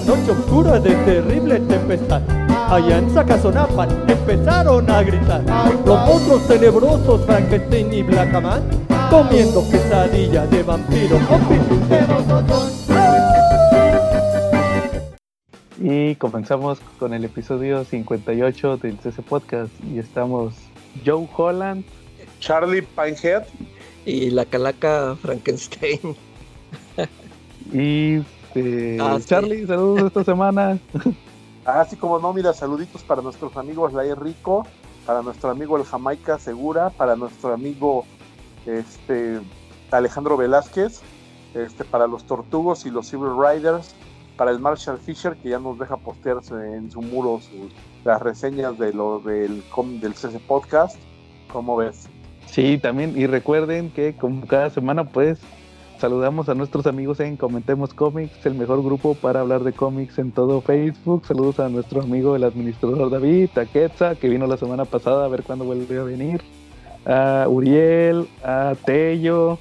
[0.00, 2.22] una noche oscura de terrible tempestad,
[2.70, 5.42] allá en Sacazonapan empezaron a gritar.
[5.84, 8.62] Los monstruos tenebrosos Frankenstein y Blackaman,
[9.10, 11.18] comiendo quesadilla de vampiro
[15.80, 20.54] Y comenzamos con el episodio 58 del CC Podcast y estamos
[21.04, 21.84] Joe Holland,
[22.38, 23.44] Charlie Pinehead
[24.04, 26.16] y la calaca Frankenstein.
[27.72, 28.20] y
[28.54, 30.78] este, ah, Charlie, saludos esta semana.
[31.64, 34.66] Así como no, mira, saluditos para nuestros amigos Laer Rico,
[35.06, 38.04] para nuestro amigo el Jamaica Segura, para nuestro amigo
[38.66, 39.38] este
[39.90, 41.00] Alejandro Velázquez,
[41.54, 43.94] este, para los Tortugos y los Silver Riders,
[44.36, 47.40] para el Marshall Fisher que ya nos deja postearse en su muro
[48.04, 49.62] las reseñas de lo del,
[50.00, 50.96] del CC Podcast.
[51.52, 52.08] ¿Cómo ves?
[52.46, 55.40] Sí, también, y recuerden que como cada semana, pues
[56.00, 60.32] saludamos a nuestros amigos en Comentemos Comics, el mejor grupo para hablar de cómics en
[60.32, 61.26] todo Facebook.
[61.26, 65.42] Saludos a nuestro amigo el administrador David, a que vino la semana pasada a ver
[65.42, 66.40] cuándo vuelve a venir,
[67.04, 69.58] a Uriel, a Tello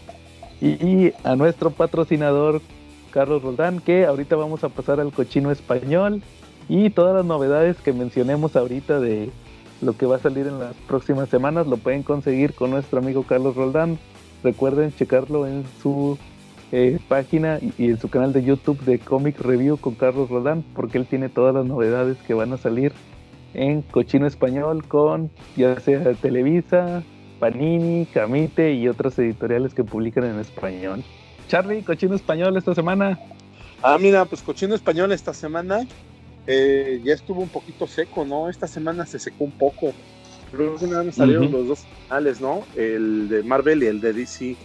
[0.61, 2.61] y, a nuestro patrocinador
[3.11, 6.21] Carlos Roldán, que ahorita vamos a pasar al cochino español
[6.69, 9.29] y todas las novedades que mencionemos ahorita de
[9.81, 13.23] lo que va a salir en las próximas semanas lo pueden conseguir con nuestro amigo
[13.23, 13.99] Carlos Roldán.
[14.41, 16.17] Recuerden checarlo en su
[16.71, 20.97] eh, página y, en su canal de YouTube de Comic Review con Carlos Roldán, porque
[20.97, 22.91] él tiene todas las novedades que van a salir
[23.53, 27.03] en Cochino Español con ya sea Televisa,
[27.39, 31.03] Panini, Camite y otras editoriales que publican en español.
[31.47, 33.19] Charlie, Cochino Español esta semana.
[33.81, 35.87] Ah, mira, pues Cochino Español esta semana
[36.45, 38.49] eh, ya estuvo un poquito seco, ¿no?
[38.49, 39.93] Esta semana se secó un poco.
[40.51, 42.63] Creo que nada más salieron los dos finales, ¿no?
[42.75, 44.55] El de Marvel y el de DC,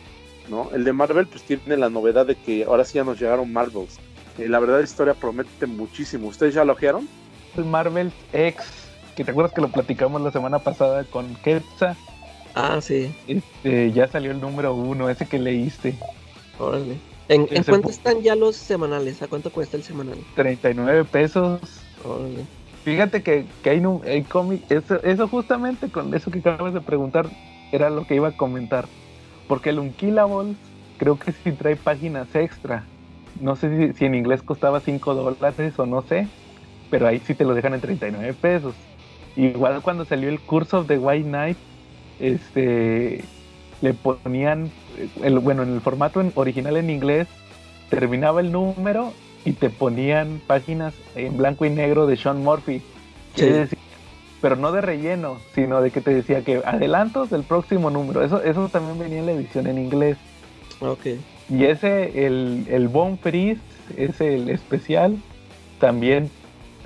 [0.48, 0.70] ¿no?
[0.72, 3.98] El de Marvel pues tiene la novedad de que ahora sí ya nos llegaron Marvels.
[4.38, 6.28] Eh, la verdad la historia promete muchísimo.
[6.28, 7.08] ¿Ustedes ya lo ojearon?
[7.56, 8.64] El Marvel X,
[9.16, 11.96] que te acuerdas que lo platicamos la semana pasada con Ketsa.
[12.54, 13.14] Ah, sí.
[13.26, 15.94] Este, ya salió el número uno, ese que leíste.
[16.58, 16.98] Órale.
[17.28, 19.22] ¿En, cuánto están ya los semanales?
[19.22, 20.18] ¿A cuánto cuesta el semanal?
[20.36, 21.60] 39 pesos.
[22.84, 27.26] Fíjate que, hay, hay cómic, eso, eso, justamente con eso que acabas de preguntar
[27.72, 28.86] era lo que iba a comentar.
[29.46, 30.54] Porque el Unkillable
[30.98, 32.84] creo que sí trae páginas extra.
[33.40, 36.28] No sé si, en inglés costaba 5 dólares o no sé,
[36.90, 38.74] pero ahí sí te lo dejan en 39 pesos.
[39.36, 41.56] Igual cuando salió el Curse of the White Knight,
[42.20, 43.24] este,
[43.82, 44.70] le ponían
[45.22, 47.26] el, bueno, en el formato original en inglés,
[47.90, 49.12] terminaba el número
[49.44, 52.82] y te ponían páginas en blanco y negro de Sean Murphy.
[54.44, 58.22] Pero no de relleno, sino de que te decía que adelantos del próximo número.
[58.22, 60.18] Eso, eso también venía en la edición en inglés.
[60.80, 61.06] Ok.
[61.48, 63.62] Y ese, el, el Bone Freeze,
[63.96, 65.16] ese el especial,
[65.80, 66.30] también,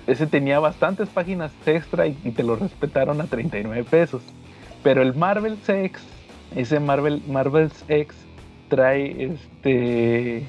[0.06, 4.22] ese tenía bastantes páginas extra y, y te lo respetaron a 39 pesos.
[4.84, 6.00] Pero el Marvel Sex
[6.54, 8.14] ese Marvel Marvel's X
[8.68, 10.46] trae este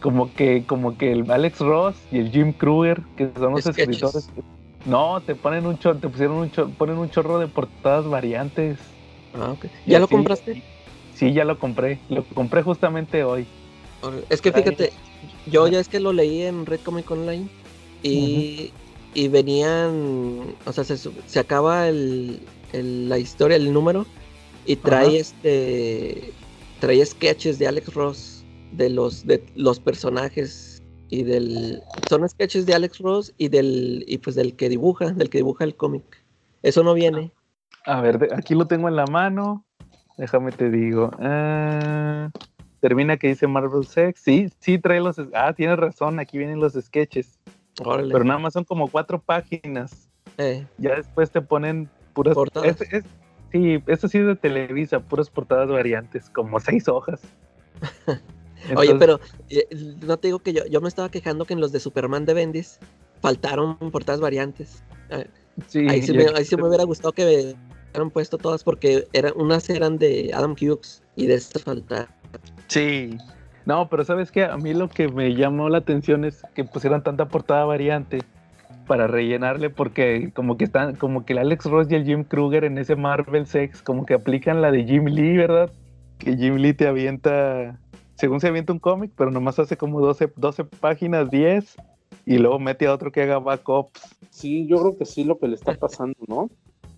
[0.00, 4.30] como que como que el Alex Ross y el Jim Kruger que son los escritores
[4.86, 8.78] no te ponen un chorro te pusieron un chorro, ponen un chorro de portadas variantes.
[9.34, 9.70] Ah, okay.
[9.86, 10.62] ya lo compraste
[11.14, 13.46] sí ya lo compré lo compré justamente hoy.
[14.30, 14.92] Es que fíjate
[15.46, 17.48] yo ya es que lo leí en Red Comic Online
[18.02, 18.70] y,
[19.14, 22.40] y venían o sea se, se acaba el,
[22.72, 24.06] el, la historia el número
[24.64, 26.32] y trae este
[26.80, 30.75] trae sketches de Alex Ross de los de los personajes
[31.08, 35.30] y del son sketches de Alex Ross y del y pues del que dibuja, del
[35.30, 36.24] que dibuja el cómic.
[36.62, 37.32] Eso no viene.
[37.84, 39.64] A ver, aquí lo tengo en la mano.
[40.16, 41.10] Déjame te digo.
[41.20, 42.30] Ah,
[42.80, 44.20] termina que dice Marvel Sex.
[44.20, 45.16] Sí, sí trae los.
[45.34, 46.18] Ah, tienes razón.
[46.18, 47.38] Aquí vienen los sketches.
[47.76, 50.08] Pero nada más son como cuatro páginas.
[50.38, 50.66] Eh.
[50.78, 52.34] Ya después te ponen puras.
[52.34, 52.76] Portadas.
[53.52, 57.22] Sí, eso sí es de Televisa, puras portadas variantes, como seis hojas.
[58.74, 59.20] Oye, pero
[59.50, 59.66] eh,
[60.04, 62.34] no te digo que yo, yo me estaba quejando que en los de Superman de
[62.34, 62.78] Bendis
[63.20, 64.82] faltaron portadas variantes.
[65.10, 65.24] Ah,
[65.68, 67.54] sí, ahí sí, me, ahí sí me hubiera gustado que
[67.92, 72.08] hubieran puesto todas porque eran, unas eran de Adam Hughes y de estas faltaron.
[72.68, 73.16] Sí,
[73.64, 77.02] no, pero sabes que a mí lo que me llamó la atención es que pusieran
[77.02, 78.20] tanta portada variante
[78.86, 82.64] para rellenarle porque como que están como que el Alex Ross y el Jim Kruger
[82.64, 85.70] en ese Marvel Sex como que aplican la de Jim Lee, ¿verdad?
[86.18, 87.78] Que Jim Lee te avienta
[88.16, 91.76] según se avienta un cómic, pero nomás hace como 12, 12 páginas, 10
[92.26, 94.16] y luego mete a otro que haga backups.
[94.30, 96.50] Sí, yo creo que sí lo que le está pasando, ¿no?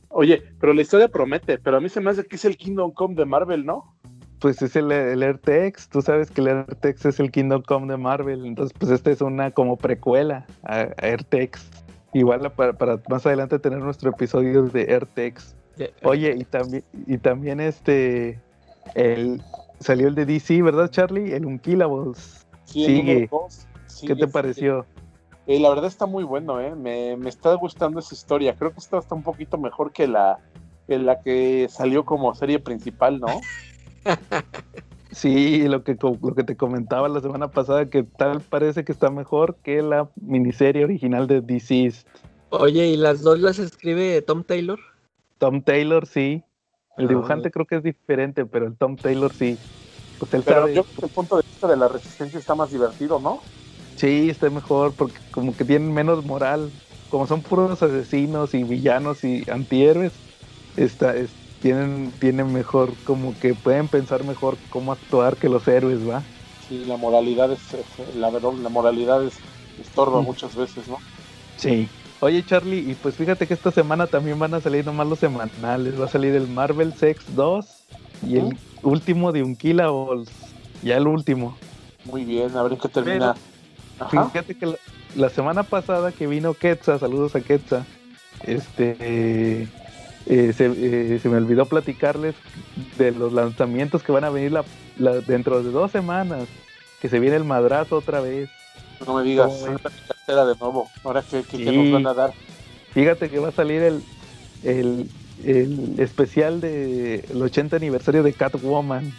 [0.08, 2.92] Oye, pero la historia promete, pero a mí se me hace que es el Kingdom
[2.92, 3.94] Come de Marvel, ¿no?
[4.38, 5.88] pues es el, el AirTex.
[5.88, 8.46] Tú sabes que el AirTex es el Kingdom Come de Marvel.
[8.46, 11.68] Entonces, pues esta es una como precuela a, a AirTex.
[12.14, 15.56] Igual para, para, más adelante tener nuestro episodio de AirTex.
[16.02, 18.40] Oye, y también, y también este
[18.94, 19.42] el
[19.80, 21.32] salió el de DC, ¿verdad, Charlie?
[21.32, 22.46] El Unkillables.
[22.64, 23.30] Sí, Sigue.
[24.06, 24.86] ¿Qué te pareció?
[25.46, 26.74] Eh, la verdad está muy bueno, ¿eh?
[26.74, 28.54] Me, me, está gustando esa historia.
[28.54, 30.38] Creo que esta está un poquito mejor que la,
[30.86, 33.40] que la que salió como serie principal, ¿no?
[35.10, 39.10] Sí, lo que, lo que te comentaba la semana pasada, que tal parece que está
[39.10, 42.06] mejor que la miniserie original de Deceased.
[42.50, 44.78] Oye, ¿y las dos las escribe Tom Taylor?
[45.38, 46.44] Tom Taylor, sí.
[46.98, 49.58] El dibujante creo que es diferente, pero el Tom Taylor sí.
[50.18, 50.74] Pues él pero sabe...
[50.74, 53.42] yo creo que el punto de vista de la resistencia está más divertido, ¿no?
[53.96, 56.72] Sí, está mejor, porque como que tienen menos moral.
[57.08, 60.12] Como son puros asesinos y villanos y antihéroes,
[60.76, 66.06] está, es, tienen, tienen mejor, como que pueden pensar mejor cómo actuar que los héroes,
[66.06, 66.22] ¿va?
[66.68, 67.60] Sí, la moralidad es,
[68.14, 69.38] la verdad, la moralidad es
[69.80, 70.24] estorba mm.
[70.24, 70.98] muchas veces, ¿no?
[71.56, 71.88] Sí.
[72.20, 76.00] Oye, Charlie, y pues fíjate que esta semana también van a salir nomás los semanales.
[76.00, 77.66] Va a salir el Marvel Sex 2
[78.26, 80.28] y el último de Unkillables.
[80.82, 81.56] Ya el último.
[82.04, 83.36] Muy bien, a ver qué termina.
[84.10, 84.76] Pero, fíjate que la,
[85.16, 87.84] la, semana pasada que vino Quetza, saludos a Quetza,
[88.44, 89.68] este, eh,
[90.26, 92.34] eh, se, eh, se, me olvidó platicarles
[92.96, 94.64] de los lanzamientos que van a venir la,
[94.98, 96.46] la, dentro de dos semanas,
[97.00, 98.50] que se viene el madrazo otra vez.
[99.06, 99.64] No me digas,
[100.06, 100.88] cartera de nuevo.
[101.04, 101.64] Ahora que, que, sí.
[101.64, 102.32] que, nos van a dar.
[102.92, 104.02] Fíjate que va a salir el,
[104.64, 105.08] el,
[105.44, 109.12] el especial del de 80 aniversario de Catwoman.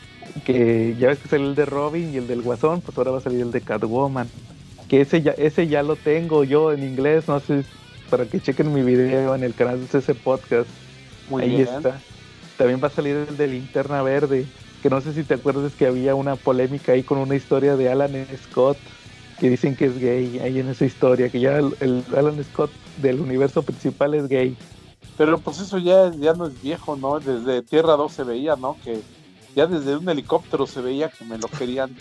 [0.46, 3.18] Que ya ves que salió el de Robin y el del Guasón, pues ahora va
[3.18, 4.30] a salir el de Catwoman.
[4.88, 7.64] Que ese ya, ese ya lo tengo yo en inglés, no sé,
[8.10, 10.70] para que chequen mi video en el canal de ese podcast.
[11.30, 11.68] Muy Ahí bien.
[11.68, 12.00] está.
[12.58, 14.46] También va a salir el de Linterna Verde,
[14.84, 17.90] que no sé si te acuerdas que había una polémica ahí con una historia de
[17.90, 18.78] Alan Scott,
[19.39, 22.71] que dicen que es gay ahí en esa historia, que ya el, el Alan Scott
[23.01, 24.56] del universo principal es gay.
[25.18, 27.19] Pero pues eso ya, ya no es viejo, ¿no?
[27.19, 28.77] Desde Tierra 2 se veía, ¿no?
[28.83, 29.01] Que
[29.56, 31.95] ya desde un helicóptero se veía que me lo querían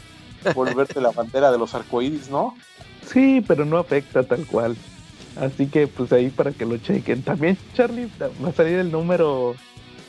[0.54, 2.54] volverte la bandera de los arcoíris, ¿no?
[3.06, 4.76] Sí, pero no afecta tal cual.
[5.36, 7.22] Así que pues ahí para que lo chequen.
[7.22, 9.54] También Charlie va a salir el número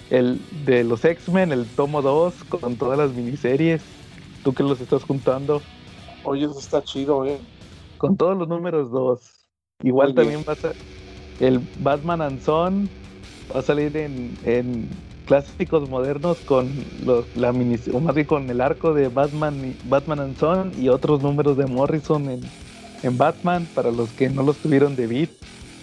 [0.09, 3.81] el de los X-Men, el tomo 2 con todas las miniseries.
[4.43, 5.61] Tú que los estás juntando.
[6.23, 7.39] Oye, eso está chido, eh.
[7.97, 9.49] Con todos los números 2.
[9.81, 10.45] Igual Muy también bien.
[10.47, 10.75] va a ser
[11.39, 12.89] el Batman and Son
[13.53, 14.89] va a salir en, en
[15.25, 20.19] clásicos modernos con los, la mini, o más bien con el arco de Batman, Batman
[20.21, 22.41] and Son y otros números de Morrison en,
[23.01, 25.31] en Batman para los que no los tuvieron de Beat.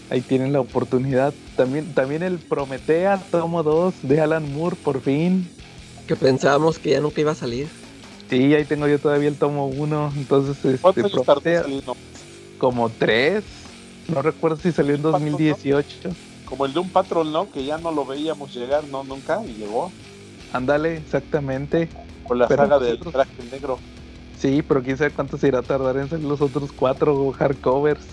[0.09, 1.35] Ahí tienen la oportunidad.
[1.56, 5.50] También, también el Prometea, tomo 2 de Alan Moore, por fin.
[6.06, 7.86] Que pensábamos que ya nunca iba a salir.
[8.28, 10.12] Sí, ahí tengo yo todavía el tomo 1.
[10.17, 11.64] Entonces, este, Prometea,
[12.58, 13.44] como 3.
[14.08, 16.11] No recuerdo si salió en 2018.
[16.44, 17.50] Como el de un patrón, ¿no?
[17.50, 19.02] Que ya no lo veíamos llegar, ¿no?
[19.05, 19.93] Nunca, y llegó.
[20.52, 21.90] Ándale, exactamente.
[22.23, 23.78] Con la pero saga del traje negro.
[24.37, 28.06] Sí, pero quién sabe cuánto se irá a tardar en salir los otros cuatro hardcovers.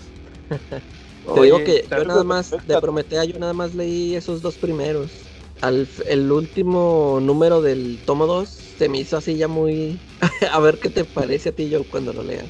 [0.48, 4.58] Te Oye, digo que yo nada más, de Prometea, yo nada más leí esos dos
[4.58, 5.33] primeros.
[5.60, 9.98] Al, el último número del tomo 2 se me hizo así ya muy...
[10.52, 12.46] a ver qué te parece a ti, yo cuando lo leas.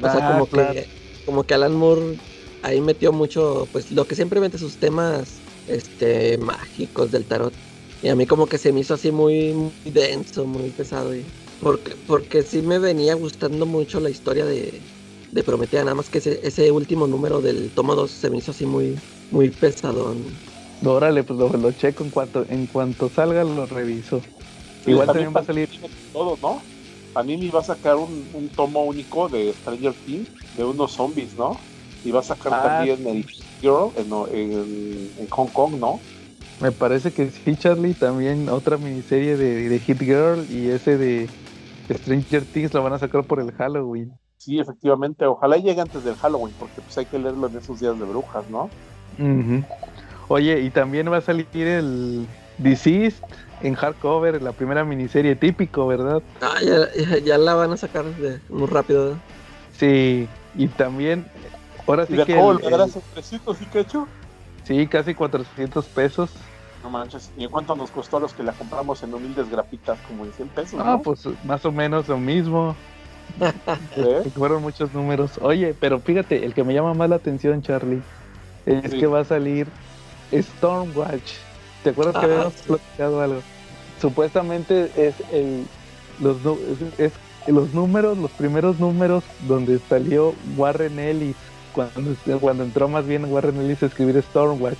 [0.00, 0.72] O ah, sea, como, claro.
[0.72, 0.86] que,
[1.26, 2.18] como que Alan Moore
[2.62, 5.38] ahí metió mucho, pues lo que siempre mete sus temas
[5.68, 7.52] este mágicos del tarot.
[8.02, 11.14] Y a mí como que se me hizo así muy, muy denso, muy pesado.
[11.14, 11.24] Y
[11.60, 14.80] porque, porque sí me venía gustando mucho la historia de,
[15.32, 18.52] de Prometea, nada más que ese, ese, último número del tomo 2 se me hizo
[18.52, 18.96] así muy,
[19.30, 20.18] muy pesadón.
[20.84, 24.20] Órale, pues lo, lo checo en cuanto, en cuanto salga lo reviso.
[24.86, 25.68] Igual también, también va a salir
[26.12, 26.62] todo, ¿no?
[27.14, 30.92] A mí me va a sacar un, un tomo único de Stranger Things de unos
[30.92, 31.56] zombies, ¿no?
[32.04, 33.26] y va a sacar ah, también el
[33.60, 36.00] Girl en, en, en, Hong Kong, ¿no?
[36.60, 41.28] Me parece que sí, Charlie, también otra miniserie de, de, Hit Girl y ese de
[41.90, 44.12] Stranger Things lo van a sacar por el Halloween.
[44.36, 47.98] Sí, efectivamente, ojalá llegue antes del Halloween, porque pues hay que leerlo en esos días
[47.98, 48.70] de brujas, ¿no?
[49.18, 49.64] Uh -huh.
[50.28, 52.26] Oye, y también va a salir el
[52.58, 53.22] Deceased
[53.62, 56.22] en hardcover, la primera miniserie típico, ¿verdad?
[56.40, 59.12] Ah, ya, ya, ya la van a sacar de, muy rápido.
[59.12, 59.16] ¿eh?
[59.72, 61.24] Sí, y también
[61.88, 62.36] Ahora sí ¿Y de que.
[62.36, 62.80] cómo el, el...
[62.82, 64.06] esos 300 y cacho?
[64.64, 66.30] Sí, casi 400 pesos.
[66.82, 69.98] No manches, ¿y en cuánto nos costó a los que la compramos en humildes grapitas?
[70.06, 70.80] Como en 100 pesos.
[70.80, 71.02] Ah, ¿no?
[71.02, 72.76] pues más o menos lo mismo.
[73.96, 74.30] ¿Eh?
[74.36, 75.32] Fueron muchos números.
[75.40, 78.02] Oye, pero fíjate, el que me llama más la atención, Charlie,
[78.66, 78.98] es sí.
[78.98, 79.66] que va a salir
[80.32, 81.32] Stormwatch.
[81.82, 82.62] ¿Te acuerdas ah, que habíamos sí.
[82.66, 83.42] platicado algo?
[84.00, 85.66] Supuestamente es el
[86.20, 86.36] los,
[86.98, 87.12] es,
[87.46, 91.36] los números, los primeros números donde salió Warren Ellis,
[91.72, 94.78] cuando, cuando entró más bien Warren Ellis a escribir Stormwatch.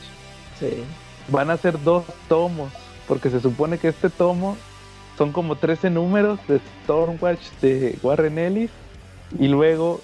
[0.59, 0.83] Sí.
[1.29, 2.73] Van a ser dos tomos,
[3.07, 4.57] porque se supone que este tomo
[5.17, 8.71] son como 13 números de Stormwatch de Warren Ellis
[9.39, 10.01] y luego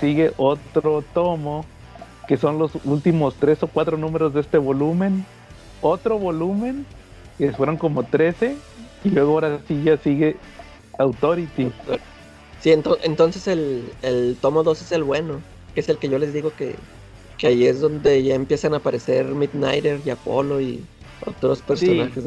[0.00, 1.64] sigue otro tomo
[2.28, 5.24] que son los últimos tres o cuatro números de este volumen,
[5.80, 6.84] otro volumen,
[7.38, 8.54] que fueron como 13,
[9.02, 10.36] y luego ahora sí ya sigue
[10.98, 11.72] Authority.
[12.60, 15.40] Sí, entonces el, tomo 2 es el bueno,
[15.74, 16.76] que es el que yo les digo que,
[17.38, 20.84] que ahí es donde ya empiezan a aparecer Midnighter y Apollo y
[21.24, 22.24] otros personajes.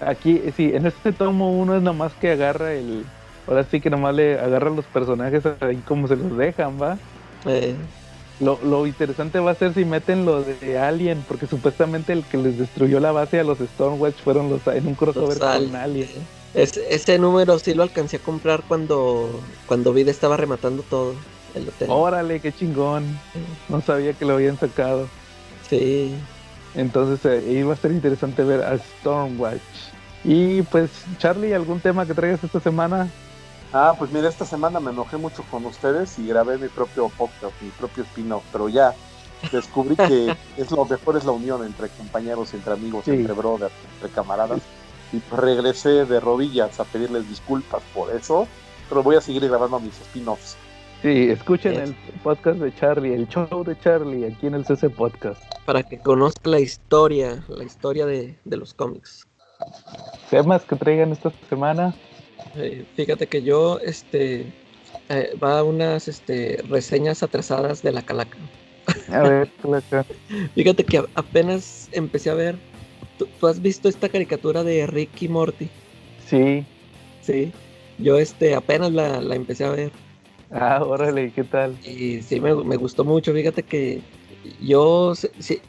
[0.00, 3.04] Aquí, sí, en este tomo uno es nomás que agarra el.
[3.46, 6.98] Ahora sí que nomás le agarra los personajes ahí como se los dejan, ¿va?
[7.46, 7.74] Eh.
[8.40, 12.36] Lo, lo, interesante va a ser si meten lo de Alien, porque supuestamente el que
[12.36, 16.08] les destruyó la base a los Stormwatch fueron los en un crossover con Alien.
[16.54, 21.14] ese número sí lo alcancé a comprar cuando, cuando Vida estaba rematando todo
[21.54, 21.88] el hotel.
[21.90, 23.04] Órale, qué chingón.
[23.68, 25.08] No sabía que lo habían sacado.
[25.70, 26.14] Sí.
[26.74, 29.60] Entonces eh, iba a ser interesante ver a Stormwatch.
[30.24, 33.10] Y pues, Charlie, ¿algún tema que traigas esta semana?
[33.76, 37.60] Ah, pues mira, esta semana me enojé mucho con ustedes y grabé mi propio podcast,
[37.60, 38.94] mi propio spin-off, pero ya
[39.50, 44.10] descubrí que es lo mejor es la unión entre compañeros, entre amigos, entre brothers, entre
[44.10, 44.60] camaradas.
[45.12, 48.46] Y pues regresé de rodillas a pedirles disculpas por eso,
[48.88, 50.56] pero voy a seguir grabando mis spin-offs.
[51.02, 55.42] Sí, escuchen el podcast de Charlie, el show de Charlie, aquí en el CC Podcast.
[55.64, 59.26] Para que conozca la historia, la historia de, los cómics.
[60.30, 61.92] ¿Temas que traigan esta semana?
[62.56, 64.46] Eh, fíjate que yo, este,
[65.08, 68.38] eh, va a unas este, reseñas atrasadas de la calaca.
[69.10, 70.04] A ver, calaca.
[70.54, 72.56] fíjate que apenas empecé a ver.
[73.18, 75.68] ¿tú, has visto esta caricatura de Ricky Morty?
[76.26, 76.64] Sí.
[77.22, 77.52] Sí.
[77.98, 79.90] Yo este apenas la, la empecé a ver.
[80.50, 81.76] Ah, órale, ¿qué tal?
[81.84, 83.32] Y sí, me, gustó mucho.
[83.32, 84.00] Fíjate que
[84.60, 85.14] yo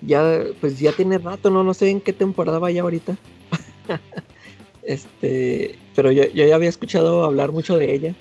[0.02, 3.16] ya, pues ya tiene rato, no, no sé en qué temporada vaya ahorita.
[4.86, 8.16] este, pero yo, yo, ya había escuchado hablar mucho de ella,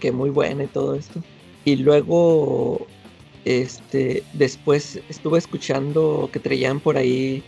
[0.00, 1.22] que muy buena y todo esto.
[1.64, 2.86] Y luego,
[3.44, 7.42] este, después estuve escuchando que traían por ahí,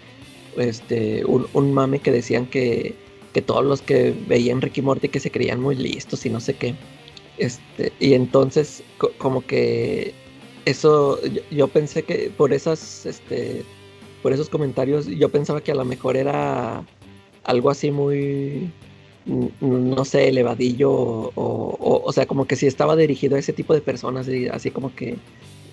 [0.56, 2.94] este, un, un mame que decían que,
[3.32, 6.54] que todos los que veían Ricky Morty que se creían muy listos y no sé
[6.54, 6.74] qué.
[7.38, 8.82] Este, y entonces,
[9.18, 10.12] como que
[10.64, 11.18] eso,
[11.50, 13.64] yo, pensé que por esas, este,
[14.22, 16.84] por esos comentarios, yo pensaba que a lo mejor era
[17.44, 18.70] algo así muy,
[19.60, 23.80] no sé, elevadillo, o, o, sea, como que si estaba dirigido a ese tipo de
[23.80, 25.16] personas, así como que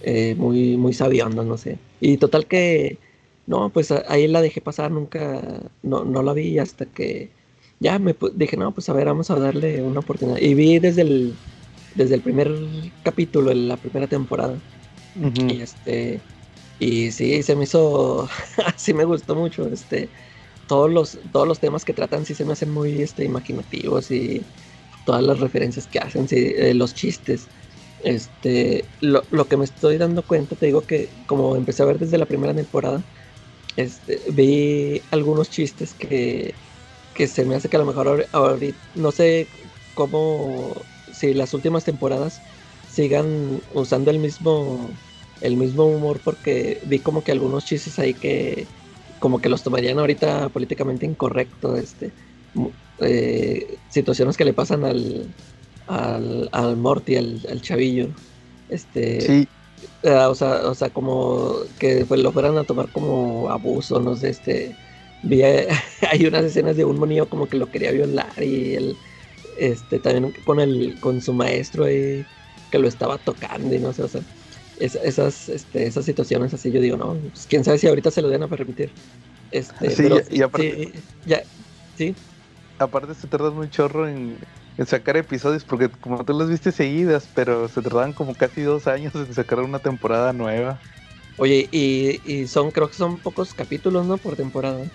[0.03, 1.77] eh, muy, muy sabiondo, no sé.
[1.99, 2.97] Y total que,
[3.47, 5.41] no, pues ahí la dejé pasar, nunca,
[5.83, 7.29] no, no la vi hasta que
[7.79, 10.37] ya me dije, no, pues a ver, vamos a darle una oportunidad.
[10.39, 11.33] Y vi desde el,
[11.95, 12.53] desde el primer
[13.03, 14.55] capítulo, en la primera temporada.
[15.15, 16.19] Y este,
[16.79, 18.29] y sí, se me hizo,
[18.75, 20.09] sí me gustó mucho, este,
[20.69, 24.41] todos los, todos los temas que tratan sí se me hacen muy, este, imaginativos y
[25.05, 27.47] todas las referencias que hacen, sí, eh, los chistes.
[28.03, 31.99] Este, lo, lo, que me estoy dando cuenta, te digo que como empecé a ver
[31.99, 33.03] desde la primera temporada,
[33.75, 36.53] este, vi algunos chistes que
[37.19, 39.45] que se me hace que a lo mejor ahorita, no sé
[39.93, 40.73] cómo,
[41.11, 42.39] si las últimas temporadas
[42.89, 44.89] sigan usando el mismo,
[45.41, 48.67] el mismo humor, porque vi como que algunos chistes ahí que
[49.19, 52.11] como que los tomarían ahorita políticamente incorrecto, este,
[52.99, 55.27] eh, situaciones que le pasan al,
[55.87, 58.07] al, al Morty, al, chavillo,
[58.69, 59.47] este, sí.
[60.03, 64.15] Eh, o, sea, o sea, como que pues, lo fueran a tomar como abuso, no
[64.15, 64.75] sé, este,
[65.23, 65.41] vi
[66.11, 68.97] hay unas escenas de un monillo como que lo quería violar y él
[69.57, 72.25] este también con el con su maestro que
[72.79, 74.21] lo estaba tocando y no sé o sea
[74.79, 78.29] esas este, esas situaciones así yo digo no pues quién sabe si ahorita se lo
[78.29, 78.93] den a permitir
[79.51, 80.91] este sí, y aparte
[81.25, 81.43] ya
[81.95, 82.15] sí
[82.77, 84.39] aparte se tardan muy chorro en,
[84.85, 89.13] sacar episodios porque como tú los viste seguidas pero se tardan como casi dos años
[89.15, 90.81] en sacar una temporada nueva
[91.41, 94.17] Oye, y, y son, creo que son pocos capítulos, ¿no?
[94.17, 94.85] Por temporada.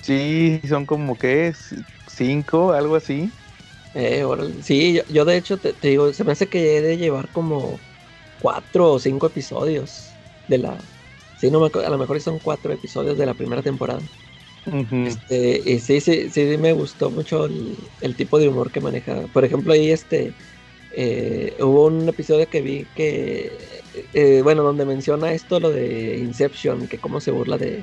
[0.00, 1.52] Sí, son como que
[2.08, 3.32] cinco, algo así.
[3.94, 4.24] Eh,
[4.62, 7.78] sí, yo, de hecho te, digo, se me hace que he de llevar como
[8.42, 10.10] cuatro o cinco episodios
[10.48, 10.76] de la...
[11.38, 14.00] Sí, no me, a lo mejor son cuatro episodios de la primera temporada.
[15.06, 19.22] este, y sí, sí, sí, me gustó mucho el, tipo de humor que maneja.
[19.32, 20.34] Por ejemplo, ahí este,
[20.92, 23.50] eh, hubo un episodio que vi que,
[24.12, 27.82] eh, bueno, donde menciona esto, lo de Inception, que cómo se burla de,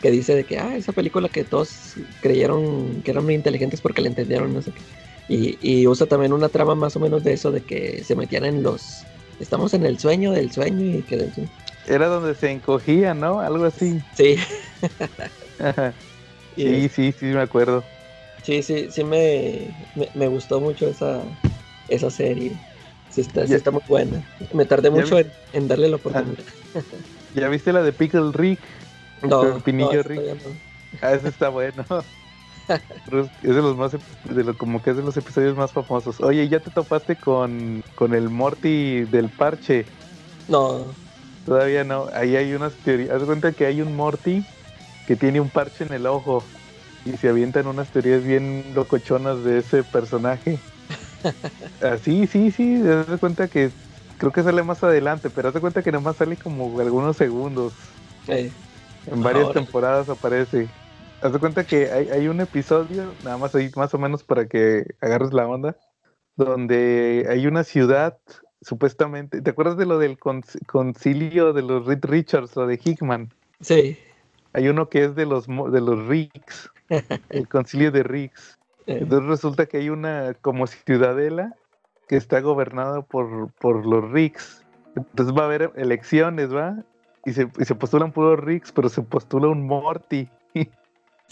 [0.00, 4.02] que dice de que, ah, esa película que todos creyeron que eran muy inteligentes porque
[4.02, 4.80] la entendieron, no sé qué.
[5.28, 8.44] Y, y usa también una trama más o menos de eso, de que se metían
[8.44, 9.04] en los...
[9.42, 11.28] Estamos en el sueño del sueño y que...
[11.88, 13.40] Era donde se encogía, ¿no?
[13.40, 14.00] Algo así.
[14.14, 14.36] Sí.
[16.56, 17.82] sí, sí, sí, me acuerdo.
[18.44, 19.74] Sí, sí, sí me,
[20.14, 21.22] me, gustó mucho esa,
[21.88, 22.52] esa serie.
[23.10, 24.22] Sí está, sí está muy buena.
[24.52, 25.18] Me tardé mucho
[25.52, 26.44] en, darle la oportunidad.
[27.34, 28.60] ¿Ya viste la de Pickle Rick?
[29.22, 29.62] No, no
[30.04, 30.38] Rick.
[31.00, 31.84] Ah, ese está bueno.
[32.68, 36.20] es de los más, de lo, como que es de los episodios más famosos.
[36.20, 39.86] Oye, ¿ya te topaste con, con el Morty del parche?
[40.48, 40.86] No.
[41.44, 42.08] Todavía no.
[42.14, 43.10] Ahí hay unas teorías.
[43.10, 44.44] Haz cuenta que hay un Morty
[45.06, 46.44] que tiene un parche en el ojo
[47.04, 50.58] y se avientan unas teorías bien locochonas de ese personaje.
[51.82, 52.82] ah, sí, sí, sí.
[52.86, 53.70] Haz cuenta que
[54.18, 57.72] creo que sale más adelante, pero haz cuenta que nomás sale como algunos segundos.
[59.06, 60.68] En varias temporadas aparece.
[61.22, 64.48] Haz de cuenta que hay, hay, un episodio, nada más ahí más o menos para
[64.48, 65.76] que agarres la onda,
[66.34, 68.18] donde hay una ciudad
[68.60, 69.40] supuestamente.
[69.40, 73.32] ¿Te acuerdas de lo del concilio de los Reed Richards, lo de Hickman?
[73.60, 73.96] Sí.
[74.52, 76.70] Hay uno que es de los de los Ricks,
[77.30, 78.58] el concilio de Ricks.
[78.86, 78.98] Eh.
[79.02, 81.54] Entonces resulta que hay una como ciudadela
[82.08, 84.64] que está gobernada por, por los Ricks.
[84.96, 86.84] Entonces va a haber elecciones, ¿va?
[87.24, 90.28] Y se, y se postulan puros Ricks, pero se postula un Morty.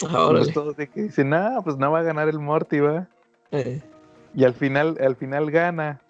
[0.09, 3.07] Ahora todos de que dicen, ah, pues no va a ganar el Morty, ¿va?
[3.51, 3.81] Eh.
[4.33, 6.01] Y al final, al final gana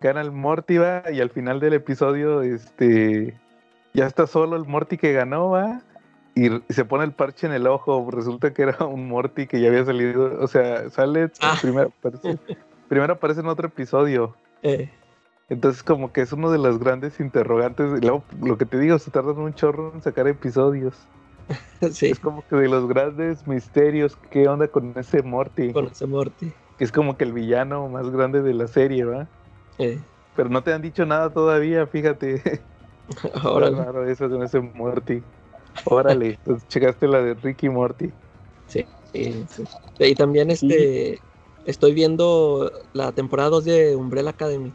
[0.00, 3.38] gana el Morty, va, y al final del episodio, este,
[3.94, 5.82] ya está solo el Morty que ganó, va,
[6.34, 9.68] y, se pone el parche en el ojo, resulta que era un Morty que ya
[9.68, 11.58] había salido, o sea, sale, ah.
[11.60, 12.38] primero, aparece,
[12.88, 14.36] primero aparece en otro episodio.
[14.62, 14.90] Eh.
[15.48, 19.12] Entonces como que es uno de los grandes interrogantes, lo, lo que te digo, se
[19.12, 21.06] tardan un chorro en sacar episodios.
[21.92, 22.06] Sí.
[22.06, 25.72] Es como que de los grandes misterios, ¿qué onda con ese Morty?
[25.72, 26.52] Con ese Morty.
[26.78, 29.28] Que es como que el villano más grande de la serie, ¿va?
[29.78, 29.98] Eh.
[30.34, 32.42] Pero no te han dicho nada todavía, fíjate.
[33.44, 33.76] Órale.
[33.76, 35.22] Claro, eso con ese Morty.
[35.84, 38.10] Órale, entonces checaste la de Ricky Morty.
[38.66, 39.46] Sí, sí,
[39.98, 41.20] Y también este
[41.66, 44.72] estoy viendo la temporada 2 de Umbrella Academy.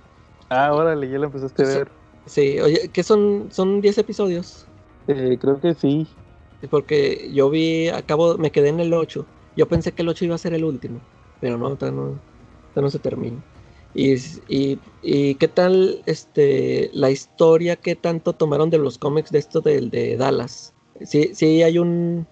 [0.50, 1.92] Ah, órale, ya la empezaste a ver.
[2.26, 3.48] Sí, oye, ¿qué son?
[3.52, 4.68] ¿Son 10 episodios?
[5.08, 6.08] Eh, creo que sí.
[6.70, 9.26] Porque yo vi, acabo, me quedé en el 8.
[9.58, 11.00] Yo pensé que el 8 iba a ser el último,
[11.40, 12.20] pero no, no,
[12.76, 13.44] no se termina.
[13.94, 14.16] Y,
[14.48, 19.90] y, qué tal este la historia, qué tanto tomaron de los cómics de esto del
[19.90, 20.74] de Dallas.
[21.04, 22.26] Si, si hay un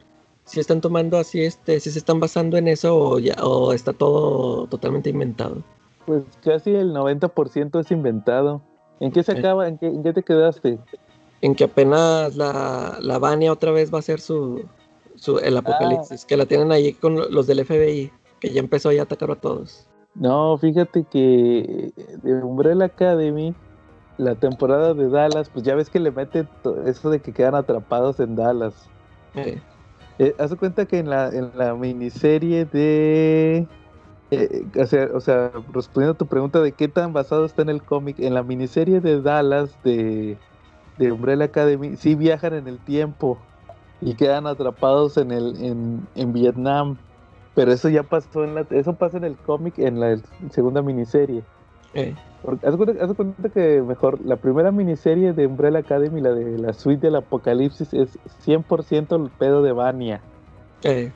[0.45, 3.93] si están tomando así este, si se están basando en eso o ya o está
[3.93, 5.61] todo totalmente inventado.
[6.05, 8.61] Pues casi el 90% es inventado.
[8.99, 9.67] ¿En qué se acaba?
[9.67, 10.79] ¿En qué, te quedaste?
[11.41, 14.65] En que apenas la, la Vania otra vez va a ser su,
[15.15, 15.59] su el ah.
[15.59, 19.35] apocalipsis, que la tienen ahí con los del FBI, que ya empezó a atacar a
[19.35, 19.87] todos.
[20.15, 21.91] No, fíjate que
[22.23, 23.53] de Umbrella Academy,
[24.17, 26.47] la temporada de Dallas, pues ya ves que le mete
[26.85, 28.89] eso de que quedan atrapados en Dallas.
[29.35, 29.61] Eh.
[30.17, 33.65] Eh, haz cuenta que en la, en la miniserie de...
[34.31, 37.69] Eh, o, sea, o sea, respondiendo a tu pregunta de qué tan basado está en
[37.69, 40.37] el cómic, en la miniserie de Dallas de,
[40.99, 43.39] de Umbrella Academy, sí viajan en el tiempo
[44.01, 46.97] y quedan atrapados en, el, en, en Vietnam.
[47.55, 50.17] Pero eso ya pasó en la, eso pasa en el cómic en la
[50.51, 51.43] segunda miniserie.
[51.95, 52.15] Eh.
[52.63, 57.15] haz, cuenta, que mejor la primera miniserie de Umbrella Academy, la de la suite del
[57.15, 60.21] apocalipsis, es 100% el pedo de Vania.
[60.83, 61.11] Eh.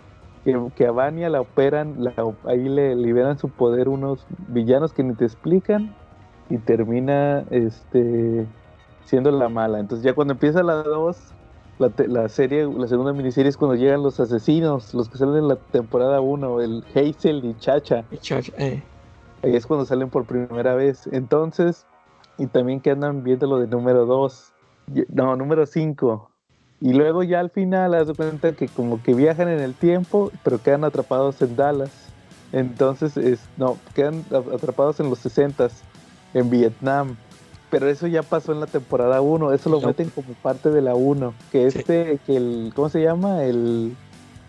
[0.75, 1.97] Que, a Vania la operan,
[2.45, 5.95] ahí le liberan su poder unos villanos que ni te explican
[6.49, 8.45] y termina este
[9.05, 9.79] siendo la mala.
[9.79, 11.33] Entonces ya cuando empieza la 2
[11.79, 15.55] la, serie, la segunda miniserie es cuando llegan los asesinos, los que salen en la
[15.55, 18.03] temporada 1, el Hazel y Chacha.
[18.57, 18.83] Eh.
[19.41, 21.07] Ahí es cuando salen por primera vez.
[21.11, 21.85] Entonces,
[22.37, 24.53] y también que andan viendo lo de número 2,
[25.09, 26.29] no, número 5.
[26.81, 30.61] Y luego ya al final, haz cuenta que como que viajan en el tiempo, pero
[30.61, 31.91] quedan atrapados en Dallas.
[32.51, 35.69] Entonces, es, no, quedan atrapados en los 60
[36.33, 37.15] en Vietnam
[37.73, 40.93] pero eso ya pasó en la temporada 1, eso lo meten como parte de la
[40.93, 43.43] 1, que este, que el, ¿cómo se llama?
[43.43, 43.95] El...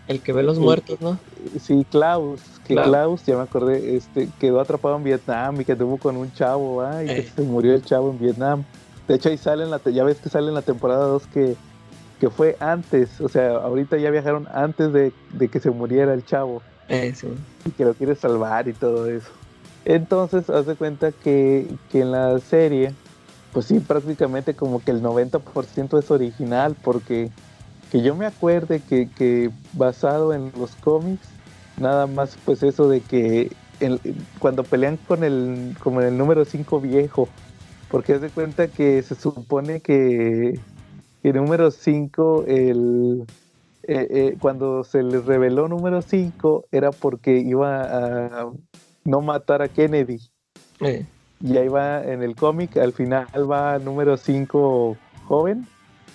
[0.07, 1.17] El que ve los muertos, ¿no?
[1.59, 5.97] Sí, Klaus, que Klaus, ya me acordé, este, quedó atrapado en Vietnam y que tuvo
[5.97, 7.03] con un chavo, ¿ah?
[7.03, 7.31] y que eh.
[7.35, 8.63] se murió el chavo en Vietnam.
[9.07, 11.55] De hecho ahí sale en la, ya ves que sale en la temporada 2 que,
[12.19, 15.11] que fue antes, o sea, ahorita ya viajaron antes de,
[15.51, 16.61] que se muriera el chavo.
[16.89, 17.15] Eh,
[17.65, 19.31] y que lo quiere salvar y todo eso.
[19.85, 22.93] Entonces, haz de cuenta que, que en la serie
[23.55, 27.31] pues sí, prácticamente como que el 90% es original, porque
[27.89, 31.25] que yo me acuerde que, basado en los cómics,
[31.79, 33.49] nada más pues eso de que
[34.39, 37.29] cuando pelean con el, como el número 5 viejo,
[37.89, 40.59] porque de cuenta que se supone que
[41.23, 43.23] el número 5, el,
[43.83, 48.51] eh, eh, cuando se les reveló número 5, era porque iba a
[49.05, 50.19] no matar a Kennedy.
[51.45, 55.67] Y ahí va en el cómic, al final va número 5 joven.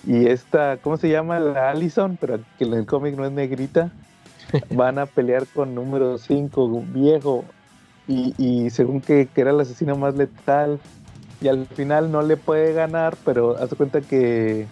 [0.05, 1.39] Y esta, ¿cómo se llama?
[1.39, 3.91] La Allison, pero que en el cómic no es negrita.
[4.71, 7.45] Van a pelear con número 5 viejo.
[8.09, 10.81] Y, según que, era el asesino más letal.
[11.39, 14.67] Y al final no le puede ganar, pero hace cuenta que,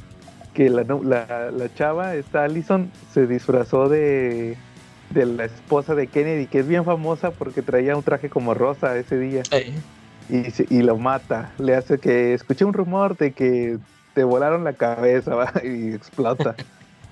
[0.53, 4.57] que la, la, chava, esta Allison, se disfrazó de,
[5.11, 8.97] de la esposa de Kennedy, que es bien famosa porque traía un traje como rosa
[8.97, 9.43] ese día
[10.29, 11.51] y, lo mata.
[11.57, 13.79] Le hace que escuché un rumor de que
[14.13, 16.55] te volaron la cabeza y explota.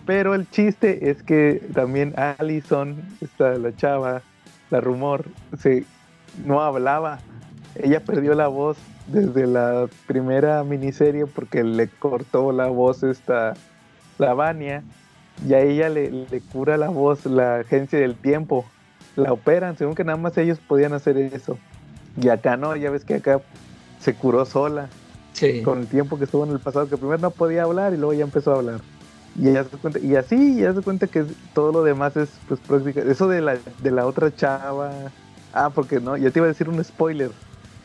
[0.06, 4.22] Pero el chiste es que también Allison, esta, la chava,
[4.70, 5.26] la rumor,
[5.58, 5.86] se,
[6.46, 7.20] no hablaba.
[7.76, 8.78] Ella perdió la voz
[9.08, 13.54] desde la primera miniserie porque le cortó la voz esta
[14.18, 14.84] la Vania
[15.48, 18.66] y a ella le, le, cura la voz la agencia del tiempo.
[19.16, 21.58] La operan, según que nada más ellos podían hacer eso.
[22.22, 23.42] Y acá no, ya ves que acá
[24.00, 24.90] se curó sola.
[25.64, 28.14] Con el tiempo que estuvo en el pasado, que primero no podía hablar y luego
[28.14, 28.82] ya empezó a hablar.
[29.40, 32.60] Y, ella se cuenta, y así, ya se cuenta que todo lo demás es pues
[32.60, 33.04] práctica.
[33.04, 34.92] Eso de la, de la otra chava.
[35.54, 37.30] Ah, porque no, ya te iba a decir un spoiler.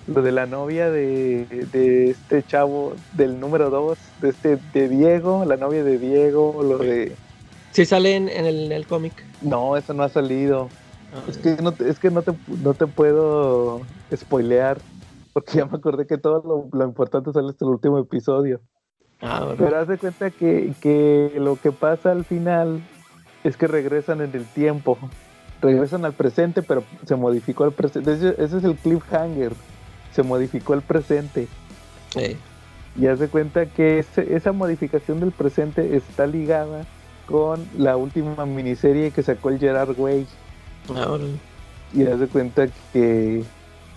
[0.06, 5.44] Lo de la novia de, de este chavo del número 2, de este de Diego,
[5.44, 7.14] la novia de Diego, lo de.
[7.72, 9.12] Sí sale en, el, el cómic.
[9.42, 10.70] No, eso no ha salido.
[11.28, 13.82] Es que, no, es que no, te, no te puedo
[14.14, 14.78] spoilear,
[15.32, 18.60] porque ya me acordé que todo lo, importante sale hasta el último episodio.
[19.20, 22.82] Ah, Pero haz de cuenta que, que lo que pasa al final
[23.44, 24.98] es que regresan en el tiempo.
[25.60, 28.12] Regresan al presente, pero se modificó el presente.
[28.12, 29.52] Ese, es el cliffhanger.
[30.12, 31.46] Se modificó el presente.
[32.96, 36.84] Y haz de cuenta que esa modificación del presente está ligada
[37.26, 40.26] con la última miniserie que sacó el Gerard Way
[41.94, 43.44] y das de cuenta que,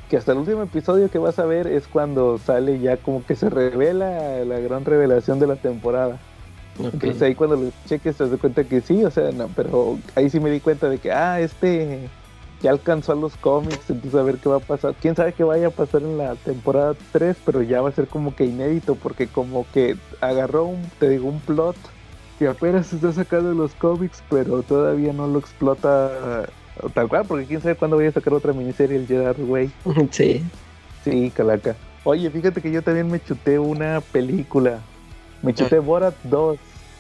[0.10, 3.36] que hasta el último episodio que vas a ver es cuando sale ya como que
[3.36, 6.20] se revela la gran revelación de la temporada.
[6.78, 10.30] Entonces ahí cuando lo cheques te das cuenta que sí, o sea, no, pero ahí
[10.30, 12.10] sí me di cuenta de que, ah, este
[12.62, 14.96] ya alcanzó a los cómics, entonces a ver qué va a pasar.
[15.02, 18.08] Quién sabe qué vaya a pasar en la temporada 3, pero ya va a ser
[18.08, 21.76] como que inédito, porque como que agarró un, te digo, un plot
[22.40, 26.48] que apenas está sacando de los cómics, pero todavía no lo explota
[26.94, 29.72] Tal cual, porque quién sabe cuándo voy a sacar otra miniserie, el Gerard Way.
[30.12, 30.44] Sí.
[31.04, 31.76] Sí, calaca.
[32.04, 34.80] Oye, fíjate que yo también me chuté una película.
[35.42, 36.58] Me chuté Borat 2.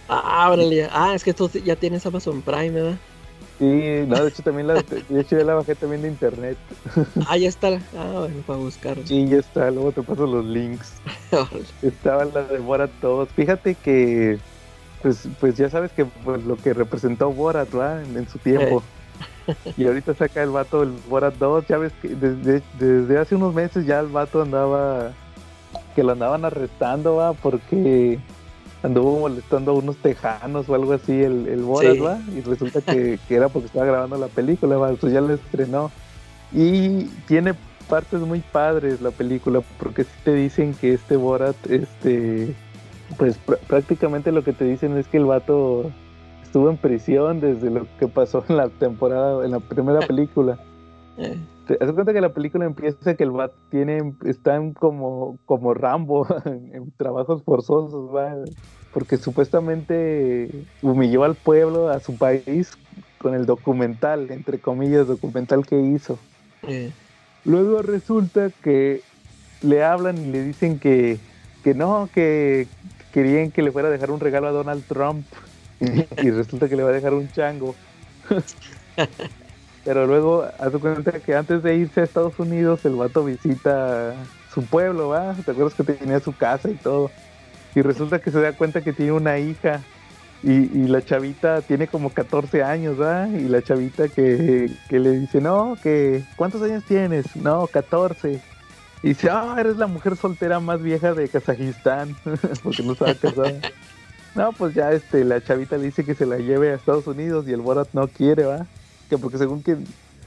[0.08, 0.88] Ah, órale.
[0.92, 2.98] Ah, es que tú ya tienes Amazon Prime, ¿verdad?
[3.58, 6.58] Sí, no, de hecho también la, de hecho ya la bajé también de internet.
[7.28, 7.80] Ah, ya está.
[7.98, 8.98] Ah, bueno, para buscar.
[9.06, 10.94] Sí, ya está, luego te paso los links.
[11.82, 13.30] Estaba la de Borat 2.
[13.30, 14.40] Fíjate que
[15.02, 18.04] pues, pues ya sabes que pues, lo que representó Borat, ¿verdad?
[18.04, 18.84] En, su tiempo.
[19.78, 23.54] Y ahorita saca el vato el Borat 2, ya ves que desde, desde hace unos
[23.54, 25.12] meses ya el vato andaba,
[25.96, 28.20] que lo andaban arrestando, va, porque
[28.84, 33.20] anduvo molestando a unos tejanos o algo así el, el Borat, va, y resulta que,
[33.30, 35.92] era porque estaba grabando la película, va, pues ya lo estrenó.
[36.52, 37.54] Y tiene
[37.90, 42.54] partes muy padres la película, porque si te dicen que este Borat, este,
[43.18, 45.92] pues prácticamente lo que te dicen es que el vato
[46.56, 50.58] estuvo en prisión desde lo que pasó en la temporada, en la primera película.
[51.18, 51.40] Eh.
[51.66, 56.28] Te das cuenta que la película empieza que el Bat tiene, están como, como Rambo
[56.46, 58.12] en, trabajos forzosos,
[58.94, 60.50] porque supuestamente
[60.82, 62.78] humilló al pueblo, a su país,
[63.18, 66.20] con el documental, entre comillas, documental que hizo.
[66.64, 66.92] Eh.
[67.46, 69.00] Luego resulta que
[69.62, 71.18] le hablan y le dicen que,
[71.64, 72.68] que no, que
[73.14, 75.26] querían que le fuera a dejar un regalo a Donald Trump
[76.24, 77.76] y resulta que le va a dejar un chango.
[79.86, 84.16] Pero luego hace cuenta que antes de irse a Estados Unidos, el vato visita
[84.54, 85.34] su pueblo, ¿va?
[85.34, 87.12] ¿Te acuerdas que tenía su casa y todo?
[87.76, 89.82] Y resulta que se da cuenta que tiene una hija
[90.42, 93.28] y, la chavita tiene como 14 años, ¿va?
[93.28, 97.36] Y la chavita que, que, le dice, no, que ¿cuántos años tienes?
[97.36, 98.40] No, 14.
[99.04, 102.16] Y dice, ah, eres la mujer soltera más vieja de Kazajistán,
[102.64, 103.54] porque no estaba casada.
[104.36, 107.48] No, pues ya este, la chavita le dice que se la lleve a Estados Unidos
[107.48, 108.66] y el Borat no quiere, ¿va?
[109.10, 109.78] Que porque según que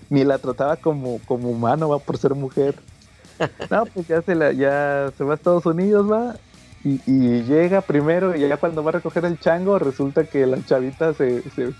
[0.08, 2.74] ni la trataba como, como humano, va, por ser mujer.
[3.70, 6.34] No, pues ya se la, ya se va a Estados Unidos, va,
[6.82, 10.64] y, y, llega primero y ya cuando va a recoger el chango resulta que la
[10.64, 11.72] chavita se, se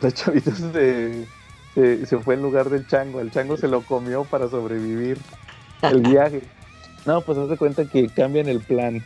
[0.00, 1.26] la chavita se,
[1.74, 3.20] se, se fue en lugar del chango.
[3.20, 5.18] El chango se lo comió para sobrevivir
[5.82, 6.42] el viaje.
[7.04, 9.02] No, pues hace cuenta que cambian el plan.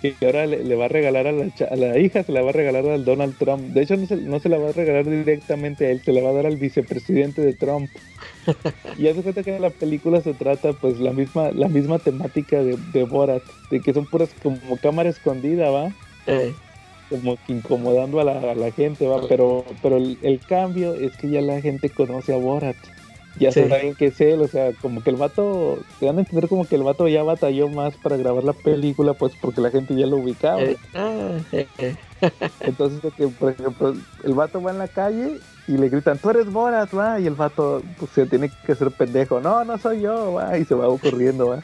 [0.00, 2.50] Que ahora le, le va a regalar a la, a la hija, se la va
[2.50, 3.60] a regalar al Donald Trump.
[3.74, 6.22] De hecho, no se, no se la va a regalar directamente a él, se la
[6.22, 7.90] va a dar al vicepresidente de Trump.
[8.98, 12.78] Y hace cuenta que la película se trata, pues, la misma, la misma temática de,
[12.92, 15.92] de Borat, de que son puras como cámara escondida, ¿va?
[16.26, 16.52] Eh,
[17.08, 21.16] como que incomodando a la, a la gente, va, pero, pero el, el cambio es
[21.16, 22.76] que ya la gente conoce a Borat.
[23.36, 23.60] Ya Sí.
[23.68, 26.66] saben que es él, o sea, como que el vato, te dan a entender como
[26.66, 30.06] que el vato ya batalló más para grabar la película, pues porque la gente ya
[30.06, 30.62] lo ubicaba.
[30.62, 31.96] eh, ah, eh, eh.
[32.60, 36.30] Entonces, de que, por ejemplo, el vato va en la calle y le gritan, tú
[36.30, 40.00] eres Borat, va, y el vato, pues se tiene que hacer pendejo, no, no soy
[40.02, 41.62] yo, va, y se va corriendo, va.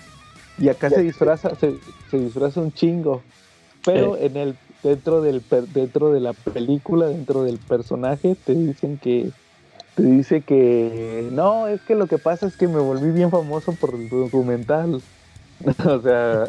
[0.59, 1.75] Y acá se disfraza, se,
[2.11, 3.25] se disfraza un chingo,
[3.85, 9.31] pero en el dentro del dentro de la película, dentro del personaje, te dicen que
[9.97, 13.77] te dice que no, es que lo que pasa es que me volví bien famoso
[13.77, 15.05] por el documental.
[15.89, 16.49] o sea,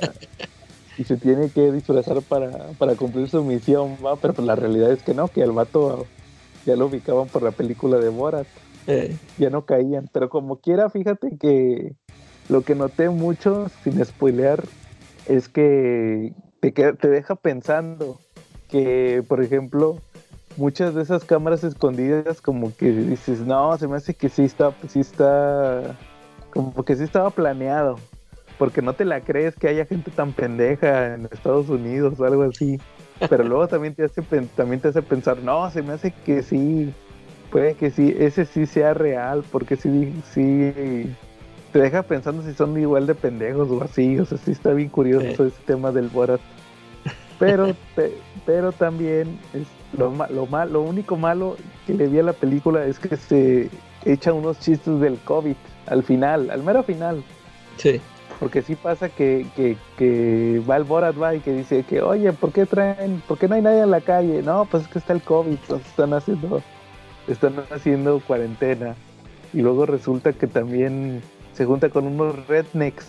[0.98, 4.92] y se tiene que disfrazar para, para cumplir su misión, va, pero pues la realidad
[4.92, 6.12] es que no, que al vato
[6.66, 8.50] ya lo ubicaban por la película de Borat,
[8.88, 11.96] Eh, ya no caían, pero como quiera, fíjate que
[12.48, 14.72] lo que noté mucho, sin spoilear,
[15.26, 18.24] es que te, queda- te deja pensando
[18.68, 20.04] que, por ejemplo,
[20.58, 24.74] muchas de esas cámaras escondidas como que dices, no, se me hace que sí está,
[24.88, 25.96] sí está,
[26.52, 27.98] como que sí estaba planeado,
[28.58, 32.44] porque no te la crees que haya gente tan pendeja en Estados Unidos o algo
[32.44, 32.80] así,
[33.30, 34.22] pero luego también te hace,
[34.56, 36.92] también te hace pensar, no, se me hace que sí,
[37.52, 40.74] puede que sí, ese sí sea real, porque sí, sí,
[41.72, 44.90] te deja pensando si son igual de pendejos o así, o sea, sí está bien
[44.90, 45.44] curioso Sí.
[45.44, 46.42] ese tema del Borat.
[47.40, 52.24] Pero, pe- pero también es lo, lo, ma- lo único malo que le vi a
[52.24, 53.70] la película es que se
[54.06, 55.56] echa unos chistes del COVID
[55.88, 57.24] al final, al mero final.
[57.78, 58.02] sí.
[58.40, 62.32] Porque sí pasa que, que, que va el Borat va y que dice que, oye,
[62.34, 64.44] ¿por qué traen, por qué no hay nadie en la calle?
[64.44, 66.62] No, pues es que está el COVID, entonces están haciendo,
[67.28, 68.94] están haciendo cuarentena.
[69.54, 71.24] Y luego resulta que también
[71.54, 73.08] se junta con unos rednecks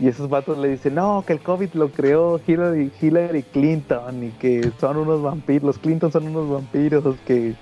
[0.00, 4.30] y esos vatos le dicen, no, que el COVID lo creó Hillary, Hillary Clinton y
[4.30, 7.54] que son unos vampiros, los Clinton son unos vampiros que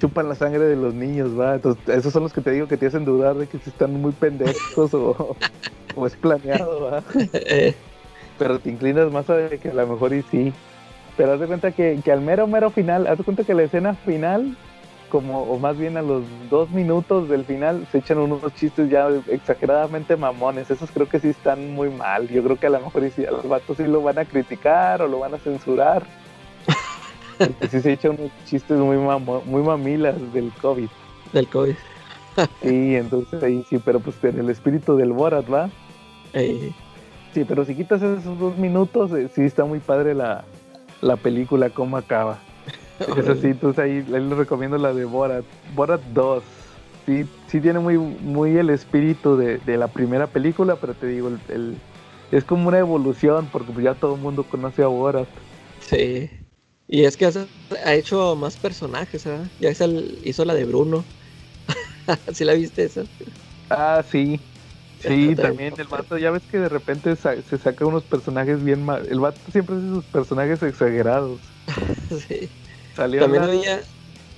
[0.00, 1.56] chupan la sangre de los niños, va.
[1.56, 4.00] Entonces, esos son los que te digo que te hacen dudar de que si están
[4.00, 5.36] muy pendejos o,
[5.96, 7.02] o es planeado, va.
[8.38, 10.52] Pero te inclinas más a que a lo mejor y sí.
[11.16, 13.64] Pero haz de cuenta que, que al mero, mero final, haz de cuenta que la
[13.64, 14.56] escena final,
[15.12, 19.08] como, o más bien a los dos minutos del final, se echan unos chistes ya
[19.28, 20.70] exageradamente mamones.
[20.70, 22.28] Esos creo que sí están muy mal.
[22.28, 25.02] Yo creo que a lo mejor sí, a los vatos sí lo van a criticar
[25.02, 26.02] o lo van a censurar.
[27.36, 30.88] Porque sí se echan unos chistes muy, mamo- muy mamilas del COVID.
[31.34, 31.74] del COVID.
[32.62, 35.68] Sí, entonces ahí sí, pero pues en el espíritu del Borat, ¿va?
[36.32, 36.72] Eh,
[37.34, 40.44] Sí, pero si quitas esos dos minutos, eh, sí está muy padre la,
[41.02, 42.38] la película, cómo acaba.
[43.14, 45.46] Es así, entonces ahí, ahí les recomiendo la de Borat.
[45.64, 46.46] Borat 2.
[47.06, 51.28] Sí, sí tiene muy, muy el espíritu de, de la primera película, pero te digo,
[51.28, 51.82] el, el-
[52.30, 55.30] es como una evolución, porque pues ya todo el mundo conoce a Borat.
[55.78, 56.30] sí.
[56.86, 59.52] Y es que ha hecho más personajes, ¿verdad?
[59.58, 61.10] Ya hizo, la de Bruno.
[62.34, 63.04] ¿Sí la viste esa?
[63.68, 64.46] Ah, sí.
[64.98, 68.84] Sí, también el vato, ya ves que de repente sa- se saca unos personajes bien
[68.84, 69.06] mal.
[69.10, 71.54] El vato siempre hace sus personajes exagerados.
[72.28, 72.61] sí.
[72.94, 73.80] Salió También la- había,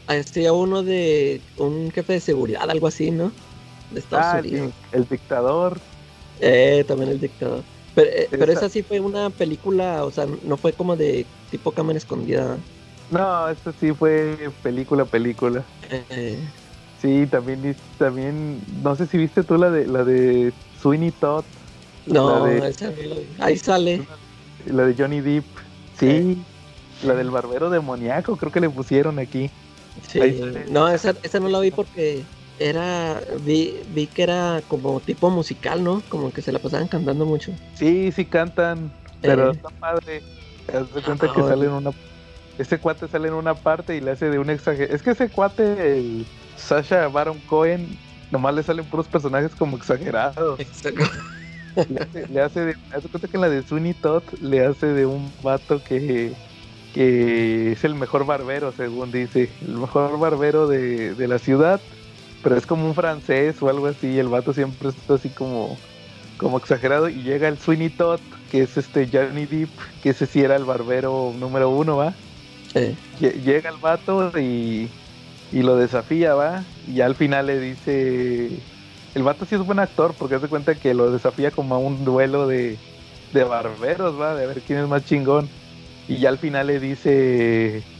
[0.07, 3.33] hacía uno de un jefe de seguridad, algo así, ¿no?
[3.91, 4.75] De Estados Ah, Unidos.
[4.93, 5.81] el dictador.
[6.41, 7.65] Eh, también el dictador.
[7.95, 11.27] Pero, eh, pero Esa- esa sí fue una película, o sea, no fue como de
[11.51, 12.59] tipo cámara escondida.
[13.11, 15.65] No, esto sí fue película, película.
[15.91, 16.39] Eh,
[17.01, 21.45] Sí, también, también, no sé si viste tú la de la de Sweeney Todd,
[22.07, 22.93] no, La de- esa
[23.41, 24.09] ahí sale.
[24.65, 25.45] la de Johnny Depp.
[25.99, 26.43] Sí,
[27.05, 29.51] la del barbero demoníaco, creo que le pusieron aquí.
[30.09, 30.41] Sí.
[30.71, 32.25] No, esa, esa no la vi porque
[32.59, 36.03] era, vi, vi que era como tipo musical, ¿no?
[36.09, 37.53] Como que se la pasaban cantando mucho.
[37.75, 39.53] Sí, sí cantan, pero Eh.
[39.55, 40.23] está padre.
[40.73, 41.91] De cuenta que sale en una,
[42.59, 44.93] ese cuate sale en una parte y le hace de un exagero.
[44.95, 47.99] Es que ese cuate, el Sasha Baron Cohen,
[48.31, 50.59] nomás le salen puros personajes como exagerados.
[51.89, 54.65] le hace, le hace de, haz de cuenta que en la de Sweeney Todd le
[54.65, 56.33] hace de un vato que,
[56.95, 61.81] que es el mejor barbero, según dice, el mejor barbero de, de la ciudad,
[62.43, 65.77] pero es como un francés o algo así, el vato siempre está así como,
[66.39, 69.71] como exagerado, y llega el Sweeney Todd, que es este Johnny Depp,
[70.03, 72.15] que ese sí era el barbero número uno, ¿va?
[73.21, 74.89] Lle- Llega el vato y,
[75.53, 78.51] y lo desafía, va, y al final le dice,
[79.15, 82.05] el vato sí es buen actor porque hace cuenta que lo desafía como a un
[82.05, 82.79] duelo de,
[83.33, 85.49] de barberos, va, de ver quién es más chingón.
[86.07, 87.91] Y ya al final le dice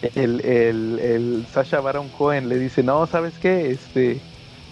[0.00, 3.70] el, el, el Sasha Baron Cohen, le dice, no, ¿sabes qué?
[3.70, 4.28] Este,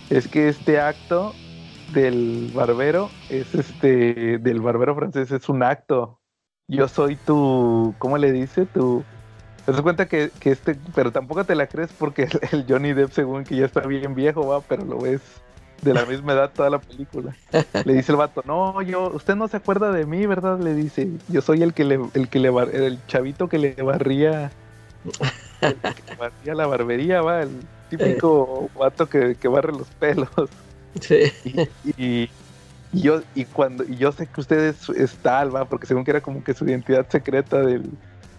[0.09, 1.43] es que este acto
[1.87, 6.23] del barbero es este, del barbero francés es un acto.
[6.69, 8.67] Yo soy tu, ¿cómo le dice?
[8.67, 9.09] Tu,
[9.65, 12.93] te das cuenta que, que este, pero tampoco te la crees porque el, el Johnny
[12.95, 15.45] Depp según que ya está bien viejo, va, pero lo ves
[15.83, 17.35] de la misma edad toda la película.
[17.85, 20.59] Le dice el vato, no, yo, usted no se acuerda de mí, ¿verdad?
[20.59, 23.75] Le dice, yo soy el que le, el que le bar- el chavito que le
[23.75, 24.51] barría,
[25.61, 30.29] el que barría la barbería, va, el típico vato que, que barre los pelos.
[31.01, 31.33] Sí.
[31.45, 31.61] Y,
[31.97, 32.31] y-
[32.91, 36.05] y yo, y cuando, y yo sé que usted es, es tal, va, porque según
[36.05, 37.83] que era como que su identidad secreta del,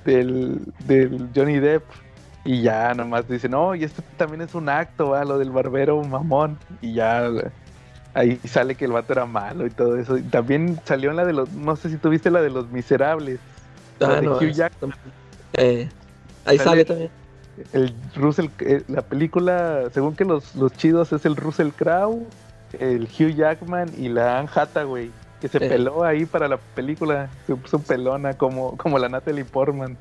[0.03, 1.83] del, del Johnny Depp.
[2.45, 6.01] Y ya nomás dice, no, y esto también es un acto, va, lo del barbero
[6.03, 6.57] mamón.
[6.81, 7.29] Y ya
[8.13, 10.17] ahí sale que el vato era malo y todo eso.
[10.17, 13.39] Y también salió en la de los, no sé si tuviste la de los miserables.
[13.99, 14.93] La Ah, de Hugh Jackman.
[15.53, 15.89] eh,
[16.45, 17.11] ahí Sale- sale también.
[17.73, 22.25] El Russell, eh, la película, según que los, los chidos es el Russell Crowe,
[22.79, 25.67] el Hugh Jackman y la Anne Hathaway, que se Eh.
[25.67, 29.97] peló ahí para la película, se puso pelona como, como la Natalie Portman.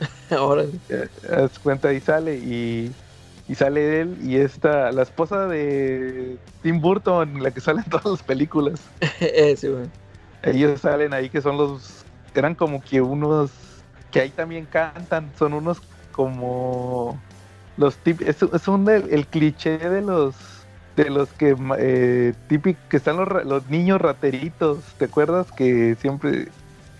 [0.30, 2.92] Ahora, Eh, haz cuenta, ahí sale y,
[3.48, 8.06] y sale él y esta, la esposa de Tim Burton, la que sale en todas
[8.06, 8.80] las películas.
[9.20, 9.86] eh, sí, güey.
[10.42, 12.04] Ellos salen ahí que son los,
[12.34, 13.50] eran como que unos,
[14.10, 15.78] que ahí también cantan, son unos
[16.12, 17.18] como
[17.76, 20.34] los tip, es, es un el, el cliché de los
[20.96, 26.48] de los que eh, típico que están los, los niños rateritos, ¿te acuerdas que siempre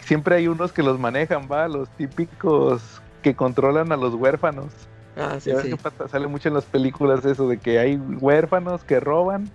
[0.06, 2.82] siempre hay unos que los manejan, va, los típicos
[3.22, 4.72] que controlan a los huérfanos.
[5.16, 5.70] Ah, sí, sí.
[5.70, 9.50] que pasa- sale mucho en las películas eso de que hay huérfanos que roban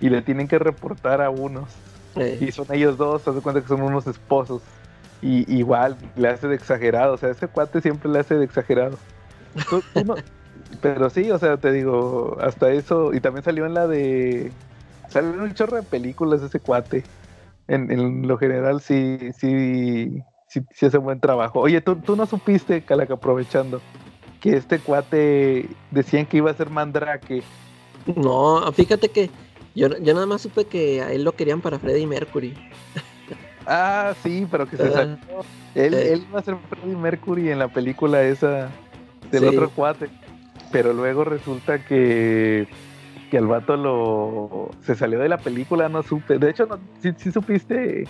[0.00, 1.68] y le tienen que reportar a unos.
[2.16, 4.62] Eh, Y son ellos dos, de cuenta que son unos esposos.
[5.20, 7.14] Y igual, le hace de exagerado.
[7.14, 8.98] O sea, ese cuate siempre le hace de exagerado.
[9.70, 10.16] Tú- tú no-
[10.80, 13.14] pero sí, o sea, te digo, hasta eso.
[13.14, 14.50] Y también salió en la de.
[15.08, 17.04] Salió en un chorro de películas ese cuate.
[17.68, 21.60] En, en lo general, sí, sí, sí, sí hace buen trabajo.
[21.60, 23.80] Oye, tú, tú no supiste, Calaca, aprovechando,
[24.40, 27.42] que este cuate decían que iba a ser Mandrake.
[28.16, 29.30] No, fíjate que
[29.74, 32.52] yo, yo nada más supe que a él lo querían para Freddie Mercury.
[33.64, 34.92] Ah, sí, pero que se Ah.
[34.92, 35.16] salió.
[35.76, 36.12] Él, Eh.
[36.14, 38.70] él iba a ser Freddie Mercury en la película esa
[39.30, 39.46] del Sí.
[39.46, 40.10] otro cuate.
[40.72, 42.66] Pero luego resulta que,
[43.32, 46.38] que el vato lo se salió de la película, no supe.
[46.38, 48.06] De hecho, no, sí, sí supiste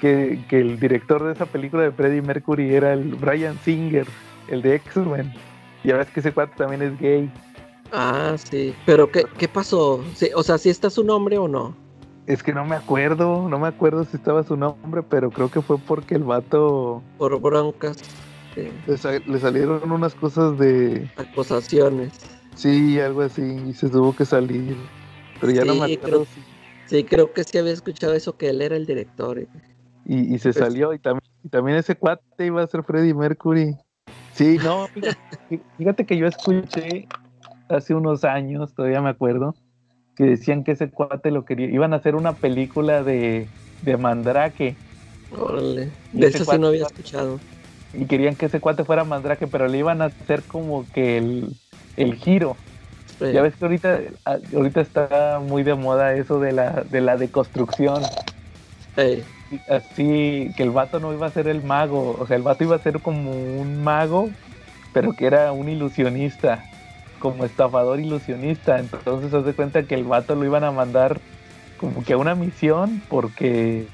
[0.00, 4.06] que, que el director de esa película de Freddie Mercury era el Brian Singer,
[4.46, 5.34] el de X-Men.
[5.82, 7.28] Ya ves que ese cuate también es gay.
[7.90, 8.72] Ah, sí.
[8.86, 10.04] Pero ¿qué, qué pasó?
[10.14, 11.74] Sí, o sea, ¿si está su nombre o no?
[12.28, 15.60] Es que no me acuerdo, no me acuerdo si estaba su nombre, pero creo que
[15.60, 17.96] fue porque el vato Por broncas,
[18.54, 22.12] le salieron unas cosas de acusaciones.
[22.54, 24.76] Sí, algo así, y se tuvo que salir.
[25.40, 26.24] Pero ya no Sí, me acuerdo.
[26.24, 26.26] creo-
[26.86, 29.38] Sí, creo que sí había escuchado eso, que él era el director.
[29.38, 29.48] eh.
[30.04, 33.14] Y, y se Pues- salió, y también, y también ese cuate iba a ser Freddie
[33.14, 33.76] Mercury.
[34.34, 35.18] Sí, no, fíjate,
[35.78, 37.06] fíjate que yo escuché
[37.68, 39.54] hace unos años, todavía me acuerdo,
[40.16, 43.48] que decían que ese cuate lo quería, iban a hacer una película de,
[43.82, 44.76] de Mandrake,
[45.30, 45.90] Órale.
[46.12, 47.40] De eso sí no había escuchado.
[47.94, 51.54] y querían que ese cuate fuera Mandrake, pero le iban a hacer como que el,
[51.96, 52.64] el giro.
[53.20, 54.00] Ya ves que ahorita,
[54.54, 58.14] ahorita está muy de moda eso de la, de la deconstrucción.
[58.96, 59.28] eh,
[59.66, 62.76] Así que el vato no iba a ser el mago, o sea, el vato iba
[62.76, 64.36] a ser como un mago,
[64.92, 66.70] pero que era un ilusionista,
[67.18, 68.78] como estafador ilusionista.
[68.78, 71.22] Entonces, haz de cuenta que el vato lo iban a mandar
[71.76, 73.90] como que a una misión, porque,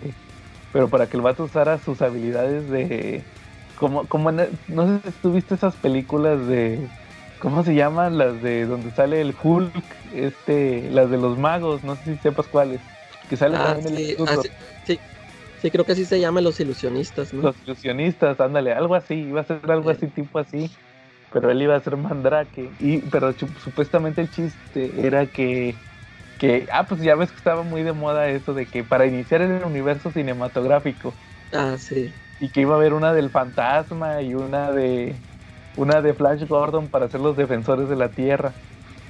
[0.70, 3.28] pero para que el vato usara sus habilidades de,
[3.74, 6.92] como, como en- no sé si tú viste esas películas de,
[7.38, 8.18] ¿cómo se llaman?
[8.18, 12.48] Las de donde sale el Hulk, este, las de los magos, no sé si sepas
[12.48, 12.82] cuáles,
[13.28, 14.48] que sale ah, también el sí, Lex ah, sí,
[14.84, 15.02] sí,
[15.56, 17.42] sí, creo que así se llama Los Ilusionistas, ¿no?
[17.42, 20.74] Los ilusionistas, ándale, algo así, iba a ser algo así, tipo así,
[21.30, 22.76] pero él iba a ser Mandrake.
[22.78, 25.82] Y, pero supuestamente el chiste era que,
[26.38, 29.42] que, ah, pues ya ves que estaba muy de moda eso de que para iniciar
[29.42, 31.18] en el universo cinematográfico,
[31.52, 32.14] Ah, sí.
[32.38, 35.24] y que iba a haber una del fantasma y una de,
[35.76, 38.52] una de Flash Gordon para ser los defensores de la Tierra.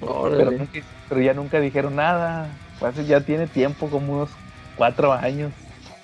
[0.01, 0.59] Pero, Órale.
[0.59, 2.49] nunca- pero ya nunca dijeron nada,
[2.79, 4.31] pues ya tiene tiempo, como unos
[4.77, 5.53] cuatro años.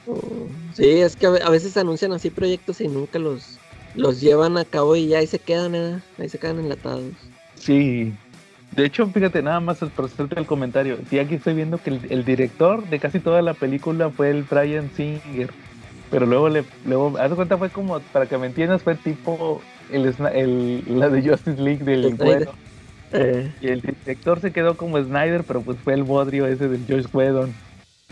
[0.06, 3.58] Oh, Sí, es que a ve- a veces anuncian así proyectos y nunca los,
[3.94, 6.00] los llevan a cabo y ya ahí se quedan, ¿eh?
[6.18, 7.12] ahí se quedan enlatados.
[7.54, 8.12] Sí,
[8.72, 10.98] De hecho, fíjate, nada más por hacerte el comentario.
[11.08, 14.90] Sí, aquí estoy viendo que el, director de casi toda la película fue el Brian
[14.96, 15.50] Singer.
[16.10, 20.14] Pero luego le, luego, haz cuenta, fue como, para que me entiendas, fue tipo el,
[20.32, 22.16] el la de Justice League del.
[23.12, 23.52] Eh.
[23.60, 27.06] Y el director se quedó como Snyder, pero pues fue el bodrio ese del Josh
[27.12, 27.54] Whedon.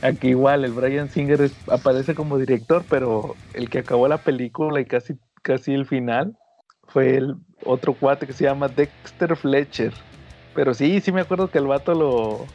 [0.00, 4.84] Aquí igual, el Brian Singer aparece como director, pero el que acabó la película y
[4.84, 6.36] casi, casi el final
[6.88, 9.92] fue el otro cuate que se llama Dexter Fletcher.
[10.54, 12.46] Pero sí, sí me acuerdo que el vato lo,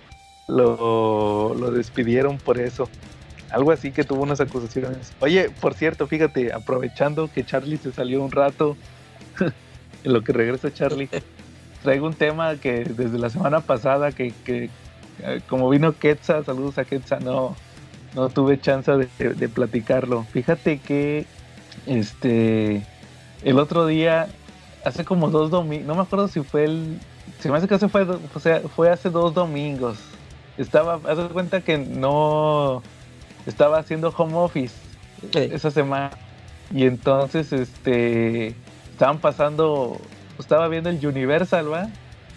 [0.48, 2.90] lo, despidieron por eso.
[3.50, 5.14] Algo así que tuvo unas acusaciones.
[5.20, 8.76] Oye, por cierto, fíjate, aprovechando que Charlie se salió un rato,
[10.04, 11.10] en lo que regresa Charlie,
[11.84, 14.70] traigo un tema que desde la semana pasada, que, que
[15.24, 17.56] eh, como vino Quetza, saludos a Quetza, no,
[18.16, 20.24] no tuve chance de, platicarlo.
[20.32, 21.26] Fíjate que
[21.86, 22.84] este
[23.44, 24.28] el otro día,
[24.84, 27.00] hace como dos domingos, no me acuerdo si fue el,
[27.40, 29.98] se me hace que hace fue, o sea, fue hace dos domingos.
[30.58, 32.82] Estaba, haz cuenta que no
[33.46, 34.74] estaba haciendo home office
[35.34, 36.12] esa semana.
[36.74, 38.56] Y entonces, este,
[38.98, 40.02] estaban pasando,
[40.40, 41.88] estaba viendo el Universal, ¿va?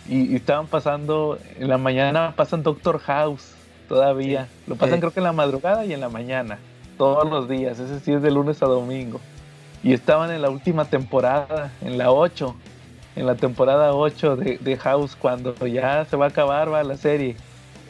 [0.07, 3.55] Y, estaban pasando, en la mañana pasan Doctor House
[3.89, 4.47] todavía.
[4.67, 6.59] Lo pasan creo que en la madrugada y en la mañana.
[6.99, 7.79] Todos los días.
[7.79, 9.23] Ese sí es de lunes a domingo.
[9.83, 12.55] Y estaban en la última temporada, en la 8.
[13.17, 17.37] En la temporada 8 de, House, cuando ya se va a acabar va la serie.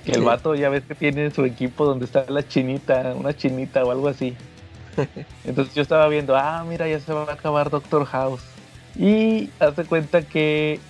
[0.05, 3.83] Que el vato ya ves que tiene su equipo donde está la chinita, una chinita
[3.83, 4.37] o algo así.
[5.45, 8.43] Entonces yo estaba viendo, ah, mira, ya se va a acabar Doctor House.
[8.97, 10.81] Y hace cuenta que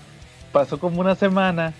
[0.53, 1.73] pasó como una semana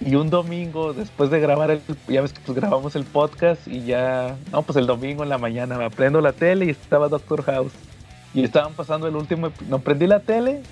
[0.00, 3.84] y un domingo después de grabar el, ya ves que pues grabamos el podcast y
[3.84, 7.42] ya, no, pues el domingo en la mañana me prendo la tele y estaba Doctor
[7.44, 7.72] House
[8.32, 10.62] y estaban pasando el último, no prendí la tele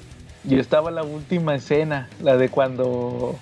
[0.49, 3.37] y estaba la última escena, la de cuando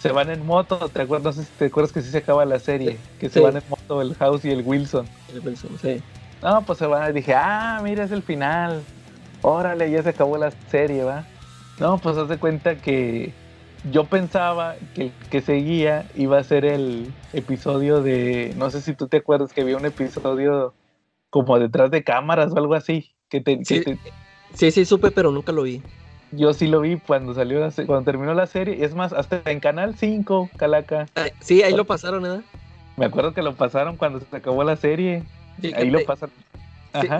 [0.00, 1.38] se van en moto, ¿te acuerdas?
[1.58, 2.98] ¿Te acuerdas que sí se acaba la serie?
[3.20, 5.06] Que se van en moto el House y el Wilson.
[5.32, 6.02] El Wilson, sí.
[6.42, 8.82] No, pues se van y dije, ah, mira, es el final.
[9.42, 11.24] Órale, ya se acabó la serie, ¿va?
[11.80, 13.32] No, pues haz de cuenta que
[13.90, 18.94] yo pensaba que el que seguía iba a ser el episodio de, no sé si
[18.94, 20.74] tú te acuerdas que había un episodio
[21.30, 23.10] como detrás de cámaras o algo así.
[23.28, 23.82] Que te, sí,
[24.54, 25.82] sí, sí, supe, pero nunca lo vi.
[26.30, 28.84] Yo sí lo vi cuando salió cuando terminó la serie.
[28.84, 31.08] Es más, hasta en Canal 5, Calaca.
[31.40, 32.42] sí, ahí lo pasaron, ¿verdad?
[32.96, 35.24] Me acuerdo que lo pasaron cuando se acabó la serie.
[35.74, 36.34] ahí lo pasaron.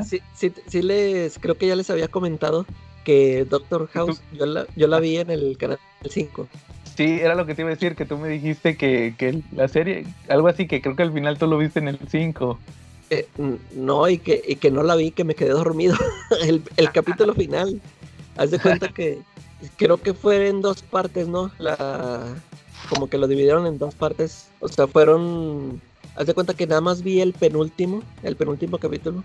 [0.04, 2.66] Sí, sí, sí, les, creo que ya les había comentado
[3.04, 6.48] que Doctor House, yo la, yo la vi en el canal 5.
[6.96, 9.68] Sí, era lo que te iba a decir, que tú me dijiste que, que la
[9.68, 12.58] serie, algo así, que creo que al final tú lo viste en el 5.
[13.10, 13.26] Eh,
[13.74, 15.96] no, y que, y que no la vi, que me quedé dormido.
[16.42, 17.80] el, el capítulo final.
[18.36, 19.20] Haz de cuenta que
[19.76, 21.50] creo que fue en dos partes, ¿no?
[21.58, 22.34] La,
[22.88, 24.48] como que lo dividieron en dos partes.
[24.60, 25.80] O sea, fueron.
[26.16, 29.24] Haz de cuenta que nada más vi el penúltimo, el penúltimo capítulo.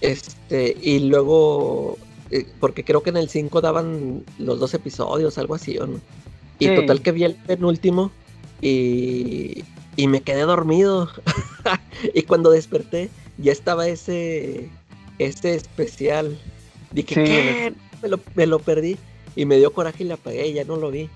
[0.00, 1.98] Este, y luego
[2.30, 6.00] eh, porque creo que en el 5 daban los dos episodios, algo así, ¿o no?
[6.58, 8.10] Y total que vi el penúltimo
[8.62, 9.62] y,
[9.96, 11.10] y me quedé dormido.
[12.14, 14.68] y cuando desperté, ya estaba ese,
[15.18, 16.38] ese especial.
[16.92, 17.74] Dije, ¿qué?
[18.02, 18.96] Me lo, me lo perdí.
[19.36, 21.10] Y me dio coraje y la apagué, ya no lo vi.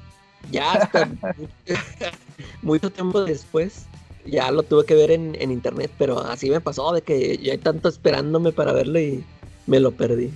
[0.52, 1.10] Ya hasta
[2.62, 3.86] mucho tiempo después,
[4.24, 7.52] ya lo tuve que ver en, en internet, pero así me pasó de que ya
[7.52, 9.24] hay tanto esperándome para verlo y
[9.66, 10.32] me lo perdí.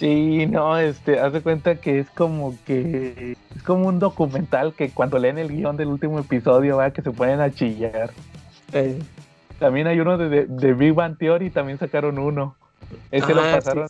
[0.00, 4.88] Sí, no, este, haz de cuenta que es como que es como un documental que
[4.88, 8.10] cuando leen el guion del último episodio, va, que se pueden a chillar.
[8.72, 8.98] Eh,
[9.58, 12.56] también hay uno de, de, Big Bang Theory, también sacaron uno.
[13.10, 13.88] Ese lo ah, pasaron,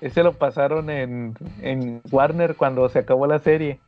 [0.00, 3.78] ese lo pasaron en, en Warner cuando se acabó la serie.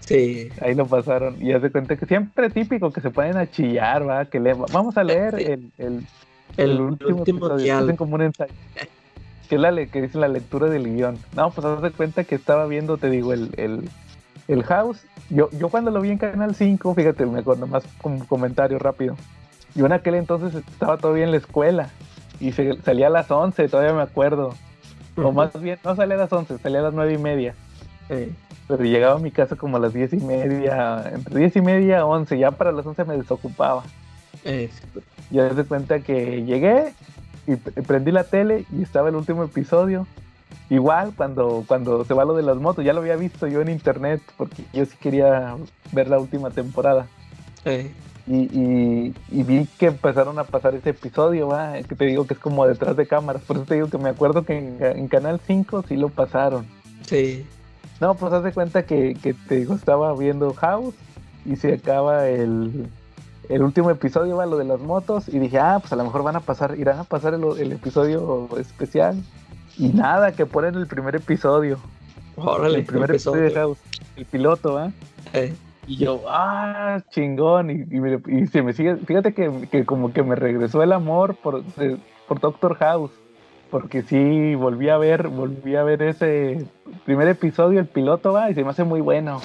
[0.00, 0.48] Sí.
[0.60, 1.36] Ahí lo pasaron.
[1.40, 4.54] Y haz de cuenta que siempre típico que se pueden a chillar, va, que le,
[4.54, 6.06] vamos a leer el, el,
[6.56, 7.78] el, último, episodio.
[7.78, 8.52] Hacen como un ensayo
[9.50, 11.18] que es la que dice la lectura del guion.
[11.34, 13.90] No, pues haz de cuenta que estaba viendo, te digo, el, el,
[14.46, 15.04] el House.
[15.28, 19.16] Yo, yo cuando lo vi en Canal 5, fíjate, me acuerdo más como comentario rápido.
[19.74, 21.90] Yo en aquel entonces estaba todavía en la escuela
[22.38, 24.54] y se, salía a las 11, todavía me acuerdo.
[25.16, 27.56] O más bien, no salía a las 11, salía a las 9 y media.
[28.10, 28.32] Eh,
[28.68, 32.00] pero llegaba a mi casa como a las 10 y media, entre 10 y media
[32.00, 33.84] a 11, ya para las 11 me desocupaba.
[34.44, 34.70] Eh,
[35.30, 36.92] ya se cuenta que llegué,
[37.46, 40.06] y prendí la tele y estaba el último episodio.
[40.68, 43.70] Igual cuando, cuando se va lo de las motos, ya lo había visto yo en
[43.70, 45.56] internet porque yo sí quería
[45.92, 47.06] ver la última temporada.
[48.26, 51.48] Y, vi que empezaron a pasar ese episodio,
[51.88, 53.42] que te digo que es como detrás de cámaras.
[53.42, 56.64] Por eso te digo que me acuerdo que en, Canal 5 sí lo pasaron.
[57.04, 57.44] Sí.
[58.00, 60.94] No, pues haz de cuenta que, que, te digo, estaba viendo House
[61.44, 62.86] y se acaba el,
[63.48, 66.22] el último episodio, va lo de las motos, y dije, ah, pues a lo mejor
[66.22, 69.16] van a pasar, irán a pasar el, el episodio especial.
[69.76, 71.78] Y nada, que ponen el primer episodio.
[72.36, 73.78] Órale, el primer episodio de House,
[74.16, 74.92] el piloto, ¿va?
[75.32, 75.54] Eh,
[75.86, 77.70] Y yo, ah, chingón.
[77.70, 80.92] Y, y me- y se me sigue, fíjate que, que como que me regresó el
[80.92, 81.62] amor por,
[82.28, 83.10] por Doctor House.
[83.70, 86.66] Porque sí, volví a ver, volví a ver ese
[87.04, 89.40] primer episodio, el piloto, va, y se me hace muy bueno.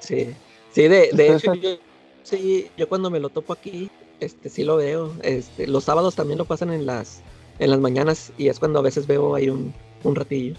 [0.00, 0.28] sí.
[0.70, 1.70] Sí, de, de Entonces, hecho, yo,
[2.22, 3.90] sí, yo cuando me lo topo aquí,
[4.20, 5.12] este, sí lo veo.
[5.22, 7.22] Este, los sábados también lo pasan en las,
[7.58, 10.54] en las mañanas y es cuando a veces veo ahí un, un ratillo.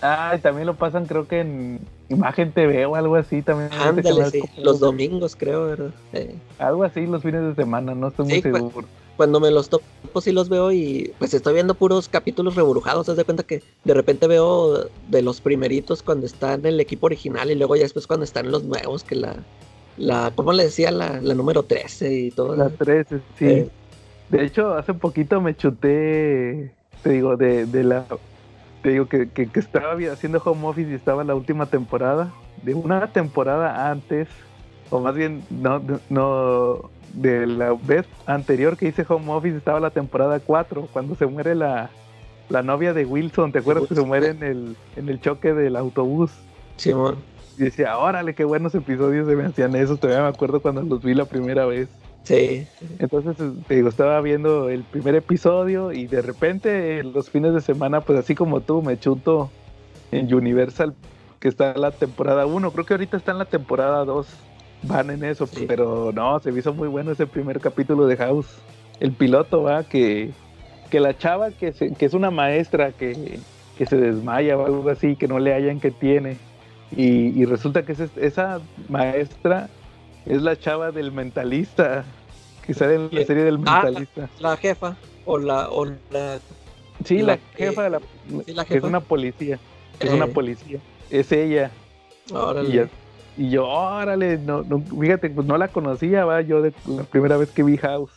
[0.00, 3.70] Ah, y también lo pasan creo que en Imagen TV o algo así también.
[3.80, 5.94] Ándale, sí, como- los domingos creo, ¿verdad?
[6.12, 8.70] Eh, Algo así los fines de semana, no estoy muy Sí, seguro.
[8.70, 13.08] cuando me los topo sí los veo y pues estoy viendo puros capítulos reburujados.
[13.08, 17.06] Haz de cuenta que de repente veo de los primeritos cuando está en el equipo
[17.06, 19.36] original y luego ya después cuando están los nuevos, que la,
[19.96, 20.90] la ¿cómo le decía?
[20.90, 22.56] La, la número 13 y todo.
[22.56, 23.46] Las 13, sí.
[23.46, 23.68] Eh.
[24.30, 28.04] De hecho, hace poquito me chuté, te digo, de, de la...
[28.82, 32.32] Te digo que, que, que estaba haciendo home office y estaba la última temporada.
[32.62, 34.28] De una temporada antes,
[34.90, 39.90] o más bien, no, no, de la vez anterior que hice home office estaba la
[39.90, 41.90] temporada 4, cuando se muere la,
[42.48, 43.52] la novia de Wilson.
[43.52, 44.30] ¿Te acuerdas que se muere eh.
[44.30, 46.30] en el, en el choque del autobús?
[46.76, 47.16] Simón.
[47.58, 49.98] Y decía, órale, qué buenos episodios se me hacían esos.
[49.98, 51.88] Todavía me acuerdo cuando los vi la primera vez.
[52.22, 52.66] Sí,
[52.98, 57.62] Entonces, eh, te digo, estaba viendo el primer episodio y de repente los fines de
[57.62, 59.50] semana, pues así como tú, me chuto
[60.12, 60.94] en Universal,
[61.40, 62.70] que está la temporada 1.
[62.70, 64.26] Creo que ahorita está en la temporada 2.
[64.82, 65.64] Van en eso, Sí.
[65.66, 68.46] pero no, se me hizo muy bueno ese primer capítulo de House.
[69.00, 70.30] El piloto, va, que,
[70.90, 73.40] que la chava que, se- que es una maestra que,
[73.76, 76.36] que se desmaya o algo así, que no le hallan que tiene.
[76.96, 79.68] Y, y resulta que ese- esa maestra
[80.26, 82.04] es la chava del mentalista,
[82.66, 84.28] que sale en la serie del Ah, mentalista.
[84.40, 86.38] la jefa o la, o la
[87.04, 88.00] Sí, la, jefa de la,
[88.44, 89.58] sí, la que es una policía.
[90.00, 90.14] Es Eh.
[90.14, 90.78] una policía.
[91.10, 91.70] Es ella.
[92.32, 92.68] órale.
[92.68, 92.88] Y, ya-
[93.38, 97.36] y yo, órale, no, no, fíjate, pues no la conocía, va, yo de la primera
[97.36, 98.12] vez que vi House.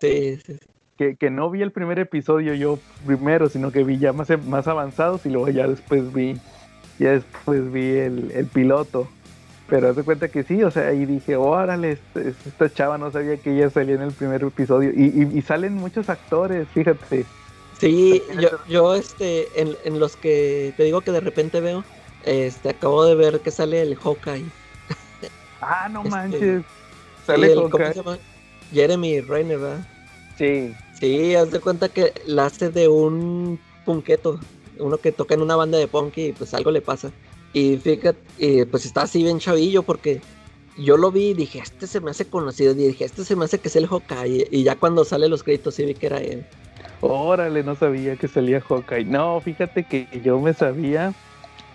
[0.00, 0.56] Sí, sí.
[0.96, 4.68] Que, que no vi el primer episodio yo primero, sino que vi ya más, más
[4.68, 6.34] avanzados y luego ya después vi,
[6.98, 9.08] ya después vi el, el piloto.
[9.66, 13.10] Pero haz de cuenta que sí, o sea, ahí dije, órale, este- esta chava no
[13.10, 14.90] sabía que ella salía en el primer episodio.
[14.94, 17.24] Y, y- y salen muchos actores, fíjate.
[17.78, 21.84] Sí, yo, yo este, en, en los que te digo que de repente veo,
[22.24, 24.44] este, acabo de ver que sale el Hawkeye.
[25.60, 26.62] Ah, no Este, manches.
[27.26, 28.18] Sale el- con ¿cómo ca- se llama?
[28.72, 29.86] Jeremy Renner, ¿verdad?
[30.38, 30.74] Sí.
[30.98, 34.38] Sí, haz de cuenta que la hace de un punqueto,
[34.78, 37.10] uno que toca en una banda de punk y pues algo le pasa.
[37.52, 40.20] Y fíjate, y, pues está así bien chavillo porque
[40.78, 43.44] yo lo vi y dije, este se me hace conocido, y dije, este se me
[43.44, 44.46] hace que es el Hawkeye.
[44.50, 46.44] Y ya cuando sale los créditos sí vi que era él.
[47.00, 49.04] Órale, no sabía que salía Hawkeye.
[49.04, 51.12] No, fíjate que yo me sabía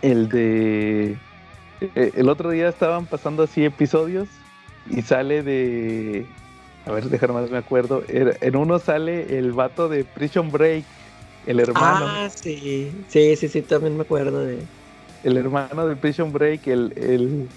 [0.02, 1.18] el de...
[1.82, 4.28] eh, El otro día estaban pasando así episodios
[4.90, 6.26] y sale de...
[6.86, 8.04] A ver, dejar más me acuerdo.
[8.08, 10.86] Era- En uno sale el vato de Prison Break,
[11.48, 12.06] el hermano.
[12.08, 14.60] Ah, sí, sí, sí, sí, también me acuerdo de...
[15.24, 17.48] El hermano de Prison Break, el, el,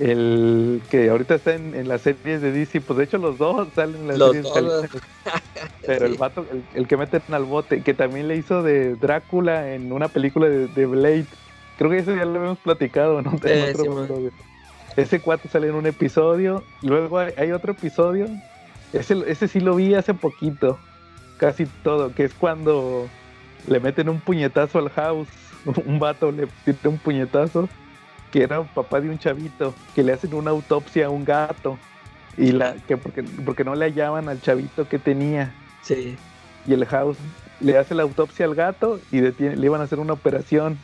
[0.00, 2.80] el que ahorita está en, en las series de DC.
[2.80, 4.52] Pues de hecho los dos salen en las Los series.
[4.52, 4.86] dos.
[5.86, 9.74] Pero el vato, el, el que meten al bote, que también le hizo de Drácula
[9.74, 11.26] en una película de, de Blade.
[11.78, 13.32] Creo que eso ya lo habíamos platicado, ¿no?
[13.44, 14.28] Eh, otro sí.
[14.96, 16.62] Ese cuate sale en un episodio.
[16.82, 18.26] Luego hay, hay otro episodio.
[18.92, 20.78] Ese, ese sí lo vi hace poquito.
[21.36, 22.14] Casi todo.
[22.14, 23.08] Que es cuando
[23.66, 25.28] le meten un puñetazo al house.
[25.86, 27.68] Un vato le mete un puñetazo.
[28.30, 29.74] Que era un papá de un chavito.
[29.96, 31.76] Que le hacen una autopsia a un gato.
[32.36, 35.52] Y la, que porque, porque no le hallaban al chavito que tenía
[35.82, 36.16] Sí,
[36.66, 37.16] y el house
[37.60, 40.78] le hace la autopsia al gato y detiene- le iban a hacer una operación.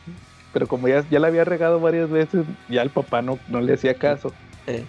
[0.53, 3.75] Pero como ya, ya la había regado varias veces, ya el papá no, no le
[3.75, 4.37] hacía caso.
[4.67, 4.87] eh,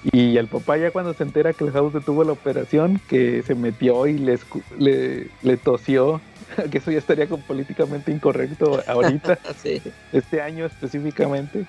[0.00, 3.54] Y el papá ya cuando se entera que el house detuvo la operación, que se
[3.56, 4.38] metió y le,
[4.78, 6.24] le, le tosió,
[6.70, 9.82] que eso ya estaría con políticamente incorrecto ahorita, sí.
[10.12, 11.66] este año específicamente,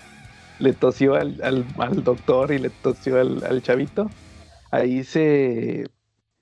[0.60, 4.16] le tosió al, al- al doctor y le tosió al, al chavito.
[4.72, 5.86] Ahí se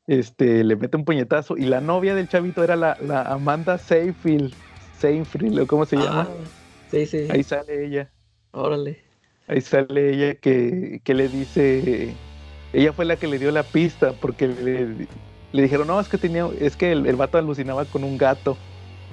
[0.07, 4.55] este, le mete un puñetazo y la novia del chavito era la, la Amanda Seyfield,
[4.91, 6.31] Seyfield, ¿o ¿cómo se llama?
[6.31, 6.51] Ah,
[6.87, 8.13] sí, sí, Ahí sale ella,
[8.51, 9.05] órale.
[9.47, 12.23] ahí sale ella que, que le dice,
[12.71, 15.09] ella fue la que le dio la pista porque le,
[15.51, 18.63] le dijeron, no, es que tenía, es que el, el vato alucinaba con un gato.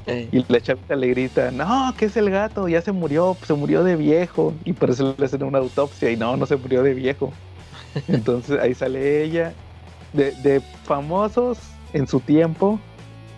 [0.07, 2.69] Eh, Y la chavita le grita, no, ¿qué es el gato?
[2.69, 4.61] Ya se murió, se murió de viejo.
[4.65, 7.41] Y por eso le hacen una autopsia y no, no se murió de viejo.
[8.07, 9.59] Entonces ahí sale ella.
[10.13, 12.89] De, de famosos en su tiempo,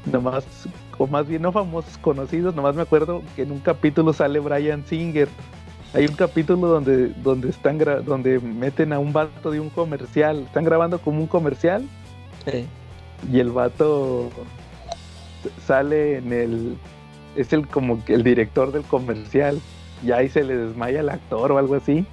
[0.05, 0.69] nomás,
[0.99, 4.85] o más bien no famosos, conocidos, nomás me acuerdo que en un capítulo sale Brian
[4.87, 5.29] Singer.
[5.95, 10.41] Hay un capítulo donde, donde están gra- donde meten a un vato de un comercial.
[10.41, 11.85] Están grabando como un comercial.
[12.47, 12.67] Eh,
[13.33, 14.31] y el vato
[15.67, 16.77] sale en el
[17.37, 19.61] es el como el director del comercial.
[20.05, 22.05] Y ahí se le desmaya el actor o algo así.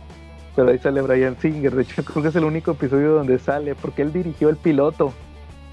[0.55, 1.73] Pero ahí sale Brian Singer.
[1.75, 5.13] De hecho creo que es el único episodio donde sale porque él dirigió el piloto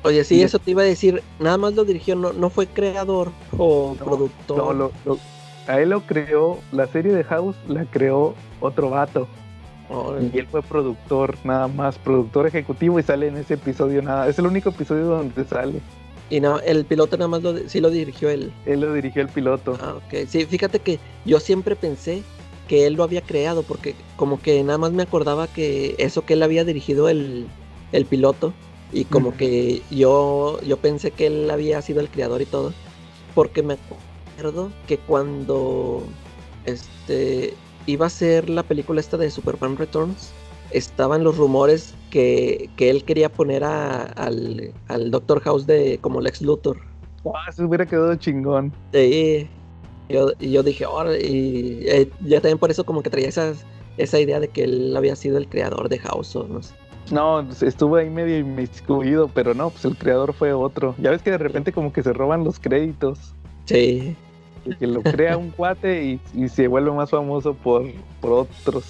[0.02, 1.22] Oye, sí, Y- eso te iba a decir.
[1.38, 4.56] Nada más lo dirigió, no, no fue creador o No, productor.
[4.56, 5.18] No, lo- lo-
[5.66, 9.28] a él lo creó la serie de House la creó otro vato
[10.32, 14.38] y él fue productor nada más productor ejecutivo y sale en ese episodio nada es
[14.38, 15.80] el único episodio donde sale
[16.30, 18.52] Y no, el piloto nada más lo, sí lo dirigió él.
[18.66, 20.26] él lo dirigió el piloto Ah, ok.
[20.28, 22.22] Sí, fíjate que yo siempre pensé
[22.68, 26.34] que él lo había creado, porque como que nada más me acordaba que eso que
[26.34, 27.46] él había dirigido el,
[27.92, 28.54] el piloto,
[28.92, 32.72] y como que yo, yo pensé que él había sido el creador y todo,
[33.34, 33.76] porque me
[34.36, 36.02] acuerdo que cuando
[36.64, 37.54] este
[37.86, 40.30] iba a ser la película esta de Superman Returns,
[40.70, 46.20] estaban los rumores que, que él quería poner a- al, al Doctor House de como
[46.20, 46.78] Lex Luthor.
[47.24, 49.48] Ah, se hubiera quedado chingón Sí,
[50.08, 53.52] yo, y yo dije, ahora, y eh, ya también por eso como que traía esa,
[53.96, 56.74] esa idea de que él había sido el creador de House o no sé.
[57.10, 60.94] No, estuvo ahí medio inmiscuido, pero no, pues el creador fue otro.
[60.98, 63.34] Ya ves que de repente como que se roban los créditos.
[63.64, 64.14] Sí,
[64.64, 67.84] y Que lo crea un cuate y, y se vuelve más famoso por,
[68.20, 68.84] por otros.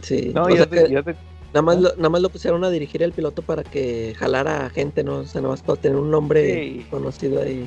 [0.00, 0.32] sí.
[0.34, 1.16] No, ya, te- ya te-
[1.54, 4.70] nada, más lo, nada más lo pusieron a dirigir el piloto para que jalara a
[4.70, 5.18] gente, ¿no?
[5.18, 6.86] O sea, nada más para tener un nombre Sí.
[6.90, 7.64] conocido ahí.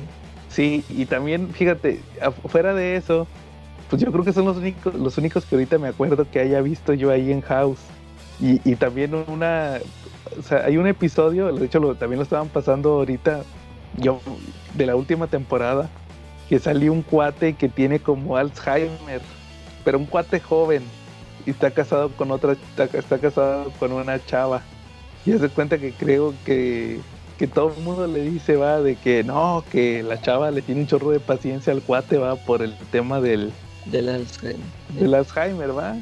[0.48, 2.00] Sí, y también, fíjate,
[2.48, 3.26] fuera de eso,
[3.90, 6.60] pues yo creo que son los únicos, los únicos que ahorita me acuerdo que haya
[6.60, 7.80] visto yo ahí en House.
[8.40, 9.78] Y, y también una,
[10.38, 13.42] o sea, hay un episodio, de hecho lo, también lo estaban pasando ahorita,
[13.96, 14.20] yo,
[14.74, 15.88] de la última temporada,
[16.48, 19.20] que salió un cuate que tiene como Alzheimer,
[19.84, 20.82] pero un cuate joven,
[21.46, 24.62] y está casado con otra, está, está casado con una chava.
[25.24, 27.00] Y se cuenta que creo que,
[27.38, 30.82] que todo el mundo le dice, va, de que no, que la chava le tiene
[30.82, 33.52] un chorro de paciencia al cuate, va, por el tema del,
[33.86, 34.66] Del Alzheimer.
[34.90, 35.96] del Alzheimer, va.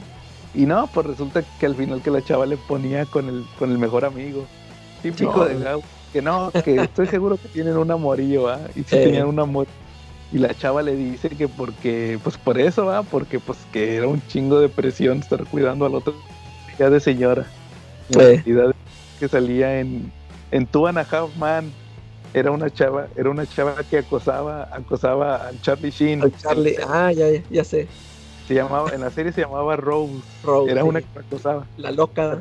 [0.55, 3.71] Y no, pues resulta que al final que la chava le ponía con el, con
[3.73, 4.45] el mejor amigo.
[5.03, 5.45] Típico No.
[5.47, 5.83] de Gau.
[6.13, 8.61] Que no, que estoy seguro que tienen un amorillo, va.
[8.77, 9.05] Y si Eh.
[9.05, 9.67] tenían un amor.
[10.33, 14.07] Y la chava le dice que porque, pues por eso, va, porque pues que era
[14.09, 16.15] un chingo de presión estar cuidando al otro
[16.79, 17.47] ya de señora.
[18.11, 18.35] La Eh.
[18.37, 18.75] cantidad
[19.19, 20.11] que salía en,
[20.51, 21.73] en Two and a Half Man
[22.33, 26.23] era una chava, era una chava que acosaba, acosaba a Charlie Sheen.
[26.23, 27.87] Al Charlie, ah, ya, ya sé.
[28.47, 30.13] Se llamaba, en la serie se llamaba Rose.
[30.45, 30.89] Rose, Era sí.
[30.89, 31.67] una que acosaba.
[31.79, 32.41] La loca.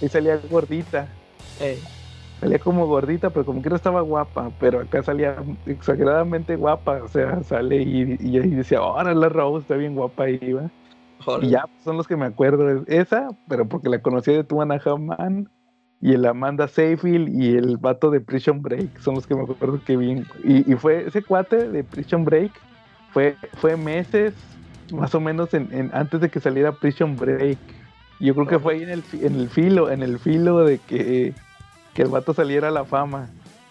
[0.00, 1.08] Y salía gordita.
[1.60, 1.78] Eh,
[2.40, 4.50] Salía como gordita, pero como que no estaba guapa.
[4.60, 7.02] Pero acá salía exageradamente guapa.
[7.02, 10.70] O sea, sale y, y ahí decía, ahora la Rose está bien guapa ahí, va.
[11.42, 12.68] Y ya pues, son los que me acuerdo.
[12.70, 15.48] es Esa, pero porque la conocí de Two and a Half Man.
[16.02, 18.98] Y el Amanda Seyfield y el vato de Prison Break.
[19.00, 20.22] Son los que me acuerdo que vi.
[20.44, 22.52] Y, y fue ese cuate de Prison Break.
[23.12, 24.34] Fue, fue meses,
[24.92, 27.58] más o menos, en, en- antes de que saliera Prison Break.
[28.20, 31.34] Yo creo que fue ahí en el, en el filo, en el filo de que,
[31.94, 33.28] que el vato saliera a la fama.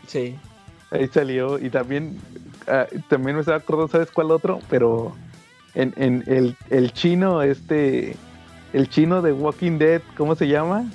[0.07, 0.36] Sí.
[0.91, 1.57] Ahí salió.
[1.57, 2.18] Y también,
[2.68, 4.59] ah, también me estaba acordando, ¿sabes cuál otro?
[4.70, 5.16] Pero
[5.74, 8.16] en, en el, el chino, este,
[8.74, 10.86] el chino de Walking Dead, ¿cómo se llama?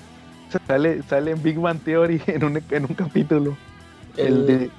[0.68, 3.56] Sale, sale en Big Bang Theory en un, en un capítulo.
[4.16, 4.70] El, de,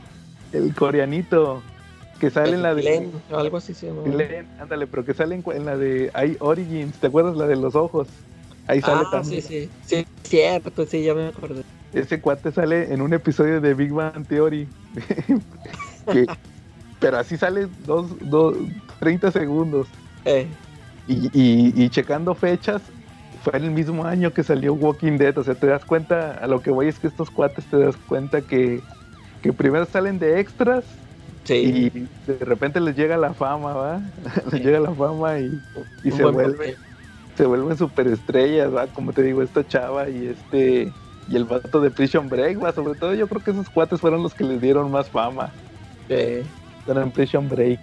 [0.54, 1.62] el coreanito
[2.22, 4.04] que sale en la de Glenn, o algo así se llama.
[4.04, 7.74] Glenn, ándale, pero que sale en, la de I Origins, ¿te acuerdas la de los
[7.76, 8.08] ojos?
[8.68, 9.42] Ahí sale Ah, también.
[9.42, 9.72] sí, sí.
[9.82, 11.64] Sí, cierto, sí, ya me acordé.
[11.92, 14.70] Ese cuate sale en un episodio de Big Bang Theory.
[16.06, 16.26] Que-
[17.00, 18.56] pero así sale dos, dos,
[19.00, 19.90] 30 segundos.
[20.26, 20.48] Eh,
[21.08, 22.94] Y, y- y checando fechas,
[23.40, 25.36] fue en el mismo año que salió Walking Dead.
[25.40, 27.98] O sea, te das cuenta, a lo que voy es que estos cuates te das
[27.98, 28.84] cuenta que,
[29.42, 30.86] que primero salen de extras
[31.44, 31.90] sí.
[31.94, 34.02] y de repente les llega la fama, ¿va?
[34.52, 34.62] les Sí.
[34.62, 35.62] llega la fama y,
[36.12, 36.78] se buen vuelve papel.
[37.36, 38.88] se vuelven superestrellas, ¿va?
[38.88, 40.96] Como te digo, esta chava y este
[41.28, 42.74] y el vato de Prison Break, ¿va?
[42.74, 45.56] Sobre todo yo creo que esos cuates fueron los que les dieron más fama.
[46.10, 46.46] Eh,
[46.88, 47.80] Eran en Prison Break.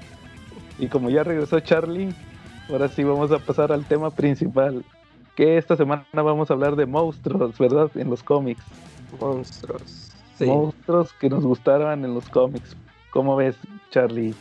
[0.79, 2.15] Y como ya regresó Charlie,
[2.69, 4.85] ahora sí vamos a pasar al tema principal.
[5.35, 7.91] Que esta semana vamos a hablar de monstruos, ¿verdad?
[7.95, 8.63] En los cómics.
[9.21, 10.13] monstruos.
[10.37, 10.45] Sí.
[10.47, 12.77] Monstruos que nos gustaron en los cómics.
[13.11, 13.57] ¿Cómo ves,
[13.91, 14.35] Charlie?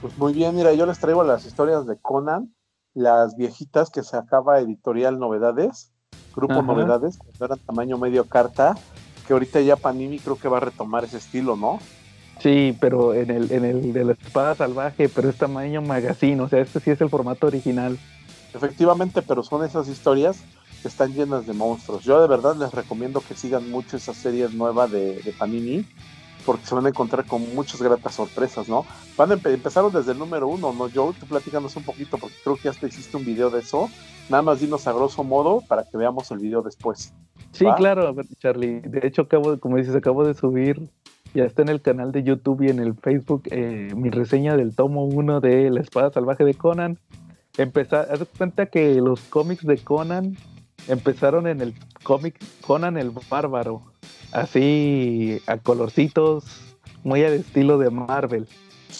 [0.00, 2.54] Pues muy bien, mira, yo les traigo las historias de Conan,
[2.94, 5.92] las viejitas que sacaba Editorial Novedades.
[6.34, 6.62] Grupo Ajá.
[6.62, 8.76] Novedades, cuando eran tamaño medio carta,
[9.26, 11.78] que ahorita ya Panini creo que va a retomar ese estilo, ¿no?
[12.40, 16.48] Sí, pero en el, en el de la espada salvaje, pero es tamaño magazine, o
[16.48, 17.98] sea, este sí es el formato original.
[18.52, 20.42] Efectivamente, pero son esas historias
[20.82, 22.04] que están llenas de monstruos.
[22.04, 25.86] Yo de verdad les recomiendo que sigan mucho esa serie nueva de, de Panini,
[26.46, 28.86] porque se van a encontrar con muchas gratas sorpresas, ¿no?
[29.16, 31.12] Van a empe- empezaron desde el número uno, ¿no, Joe?
[31.18, 33.90] Tú platícanos un poquito, porque creo que ya hasta hiciste un video de eso.
[34.30, 37.12] Nada más dinos a grosso modo para que veamos el video después.
[37.52, 37.74] Sí, ¿Va?
[37.74, 38.80] claro, a ver, Charlie.
[38.80, 40.88] De hecho, acabo, como dices, acabo de subir,
[41.34, 44.74] ya está en el canal de YouTube y en el Facebook, eh, mi reseña del
[44.74, 46.98] tomo 1 de La Espada Salvaje de Conan.
[47.58, 50.36] Empezar, haz cuenta que los cómics de Conan
[50.88, 52.34] empezaron en el cómic
[52.66, 53.82] Conan el Bárbaro,
[54.32, 56.44] así a colorcitos,
[57.04, 58.46] muy al estilo de Marvel.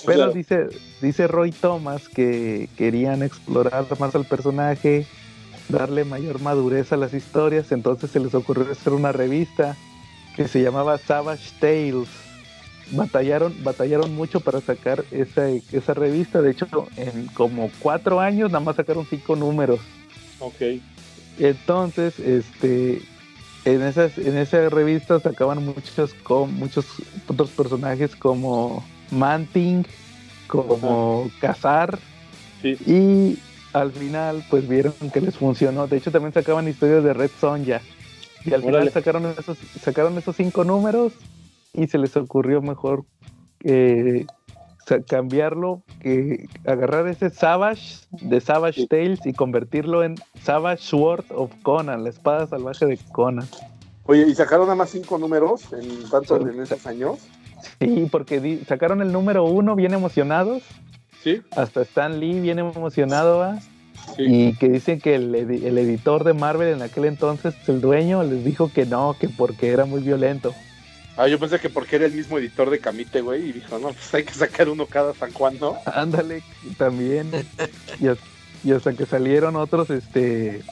[0.05, 0.33] Pero Claro.
[0.33, 0.69] dice,
[1.01, 5.07] dice Roy Thomas que querían explorar más al personaje,
[5.69, 9.77] darle mayor madurez a las historias, entonces se les ocurrió hacer una revista
[10.37, 12.09] que se llamaba Savage Tales.
[12.93, 18.65] Batallaron, batallaron mucho para sacar esa, esa revista, de hecho en como cuatro años nada
[18.65, 19.81] más sacaron cinco números.
[20.39, 20.61] Ok.
[21.39, 23.03] Entonces, este,
[23.65, 26.87] en esas, en esa revista sacaban muchos, com- muchos
[27.29, 29.85] otros personajes como Manting,
[30.47, 31.99] como Cazar,
[32.63, 32.77] Sí.
[32.87, 33.39] y
[33.73, 35.87] al final, pues vieron que les funcionó.
[35.87, 37.83] De hecho, también sacaban historias de Red Sonja.
[38.45, 38.79] Y al Órale.
[38.79, 41.13] final sacaron esos, sacaron esos cinco números
[41.75, 43.05] y se les ocurrió mejor
[43.65, 44.25] eh,
[45.07, 48.87] cambiarlo, que agarrar ese Savage de Savage.
[48.87, 53.47] Tales y convertirlo en Savage Sword of Conan, la espada salvaje de Conan.
[54.05, 57.19] Oye, ¿y sacaron nada más cinco números en tanto en esos años?
[57.81, 60.63] Sí, porque di- sacaron el número uno bien emocionados.
[61.23, 61.43] Sí.
[61.57, 63.59] Hasta Stan Lee bien emocionado, ¿va?
[64.15, 64.23] Sí.
[64.23, 68.45] Y que dicen que el, el editor de Marvel en aquel entonces, el dueño, les
[68.45, 70.55] dijo que no, que porque era muy violento.
[71.17, 73.89] Ah, yo pensé que porque era el mismo editor de Camite, güey, y dijo, no,
[73.89, 75.79] pues hay que sacar uno cada San Juan, ¿no?
[75.87, 76.43] Ándale,
[76.77, 77.31] también.
[78.01, 78.19] y, as-
[78.63, 80.63] y hasta que salieron otros, este,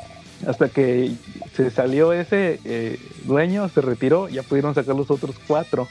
[0.46, 1.12] hasta que
[1.54, 5.88] se salió ese eh, dueño, se retiró, ya pudieron sacar los otros cuatro.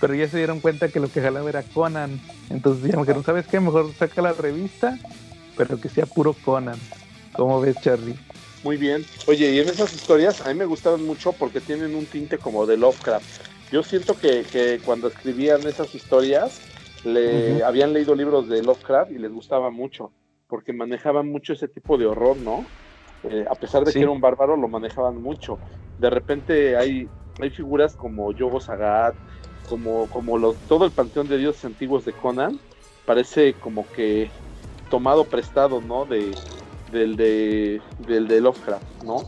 [0.00, 2.20] Pero ya se dieron cuenta que lo que jalaba era Conan.
[2.50, 3.60] Entonces ya me dijeron, ¿sabes qué?
[3.60, 4.98] Mejor saca la revista,
[5.56, 6.78] pero que sea puro Conan.
[7.32, 8.16] ¿Cómo ves, Charlie?
[8.64, 9.06] Muy bien.
[9.26, 12.66] Oye, y en esas historias a mí me gustaron mucho porque tienen un tinte como
[12.66, 13.24] de Lovecraft.
[13.74, 16.62] Yo siento que, que cuando escribían esas historias,
[17.02, 20.12] le habían leído libros de Lovecraft y les gustaba mucho,
[20.46, 22.68] porque manejaban mucho ese tipo de horror, ¿no?
[23.24, 23.98] Eh, a pesar de Sí.
[23.98, 25.58] que era un bárbaro, lo manejaban mucho.
[25.98, 27.08] De repente hay,
[27.40, 29.16] hay figuras como Yogo Sagat,
[29.68, 32.60] como, como los, todo el panteón de dioses antiguos de Conan,
[33.04, 34.30] parece como que
[34.88, 36.04] tomado prestado, ¿no?
[36.04, 36.32] De,
[36.92, 39.24] del de del de Lovecraft, ¿no?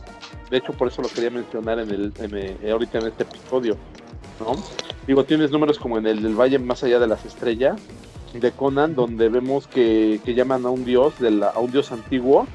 [0.49, 3.75] De hecho, por eso lo quería mencionar en el en, eh, ahorita en este episodio,
[4.39, 4.55] ¿no?
[5.05, 7.79] Digo, tienes números como en el del Valle más allá de las estrellas
[8.33, 11.91] de Conan, donde vemos que, que llaman a un dios, de la- a un dios
[11.91, 12.45] antiguo,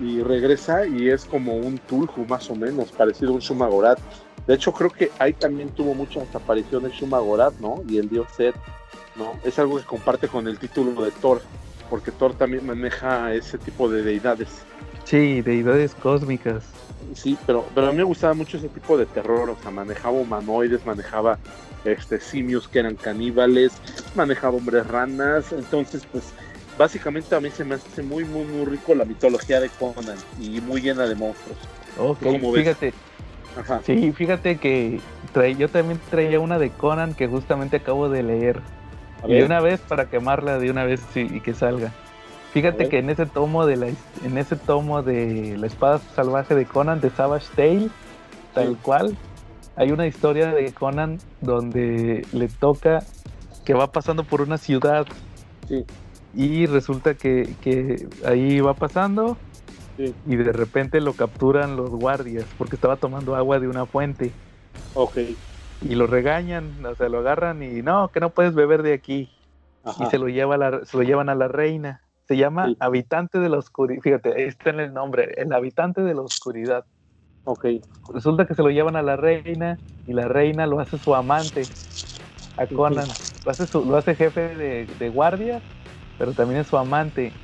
[0.00, 3.98] y regresa y es como un Tulhu más o menos, parecido a un Shumagorat.
[4.46, 7.82] De hecho, creo que ahí también tuvo muchas apariciones Shumagorat, ¿no?
[7.88, 8.56] Y el dios Set,
[9.16, 9.32] ¿no?
[9.44, 11.40] Es algo que comparte con el título de Thor,
[11.88, 14.64] porque Thor también maneja ese tipo de deidades.
[15.04, 16.64] Sí, deidades cósmicas.
[17.14, 20.14] Sí, pero, pero a mí me gustaba mucho ese tipo de terror, o sea, manejaba
[20.18, 21.40] humanoides, manejaba
[21.84, 23.80] este simios que eran caníbales,
[24.14, 26.34] manejaba hombres ranas, entonces pues
[26.76, 30.60] básicamente a mí se me hace muy muy muy rico la mitología de Conan y
[30.60, 31.58] muy llena de monstruos.
[31.94, 32.22] Ok,
[32.54, 32.94] fíjate,
[33.54, 33.80] Ajá.
[33.84, 35.00] sí, fíjate que
[35.32, 38.62] trae- yo también traía una de Conan que justamente acabo de leer.
[39.26, 42.01] Y una vez para quemarla de una vez sí, y que salga.
[42.52, 46.66] Fíjate que en ese tomo de la en ese tomo de la espada salvaje de
[46.66, 47.88] Conan de Savage Tale,
[48.54, 48.76] tal Sí.
[48.82, 49.16] cual,
[49.76, 53.02] hay una historia de Conan donde le toca
[53.64, 55.06] que va pasando por una ciudad
[55.68, 55.86] Sí.
[56.34, 59.38] y resulta que, que ahí va pasando
[59.96, 60.14] Sí.
[60.26, 64.30] y de repente lo capturan los guardias porque estaba tomando agua de una fuente
[64.94, 65.16] ok.
[65.82, 69.30] y lo regañan, o sea, lo agarran y no, que no puedes beber de aquí
[69.84, 70.04] Ajá.
[70.04, 72.02] y se lo lleva la, se lo llevan a la reina.
[72.32, 72.76] Se llama Sí.
[72.80, 74.00] Habitante de la Oscuridad.
[74.00, 76.86] Fíjate, ahí está en el nombre, el Habitante de la Oscuridad.
[77.44, 77.66] Ok.
[78.14, 81.64] Resulta que se lo llevan a la reina y la reina lo hace su amante
[82.56, 83.06] a Conan.
[83.44, 85.60] Lo hace, su- lo hace jefe de, de guardia,
[86.16, 87.34] pero también es su amante.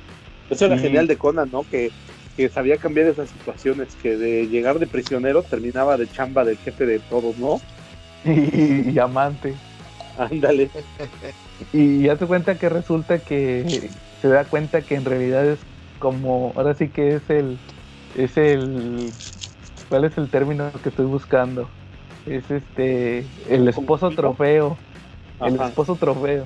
[0.49, 1.61] Eso era Y- genial de Conan, ¿no?
[1.69, 1.91] Que,
[2.35, 6.87] que sabía cambiar esas situaciones, que de llegar de prisionero terminaba de chamba del jefe
[6.87, 7.61] de todos, ¿no?
[8.25, 9.53] Y, y amante.
[10.17, 10.71] Ándale.
[11.73, 13.89] Y ya se cuenta que resulta que
[14.21, 15.59] se da cuenta que en realidad es
[15.99, 17.57] como, ahora sí que es el,
[18.17, 19.11] es el,
[19.89, 21.67] ¿Cuál es el término que estoy buscando?
[22.27, 23.25] Es este.
[23.49, 24.77] El esposo trofeo.
[25.41, 25.69] El Ajá.
[25.69, 26.45] esposo trofeo.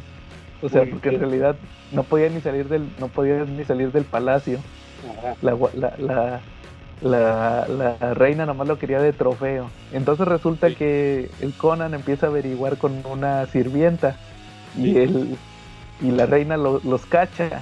[0.62, 1.58] O sea, porque en realidad
[1.92, 4.60] no podía ni salir del, no podía ni salir del palacio.
[5.42, 6.42] La, la,
[7.02, 9.70] la, la, reina nomás lo quería de trofeo.
[9.92, 10.76] Entonces resulta Sí.
[10.76, 14.16] que el Conan empieza a averiguar con una sirvienta
[14.78, 15.38] y Sí.
[16.02, 17.62] Y la reina lo- los cacha.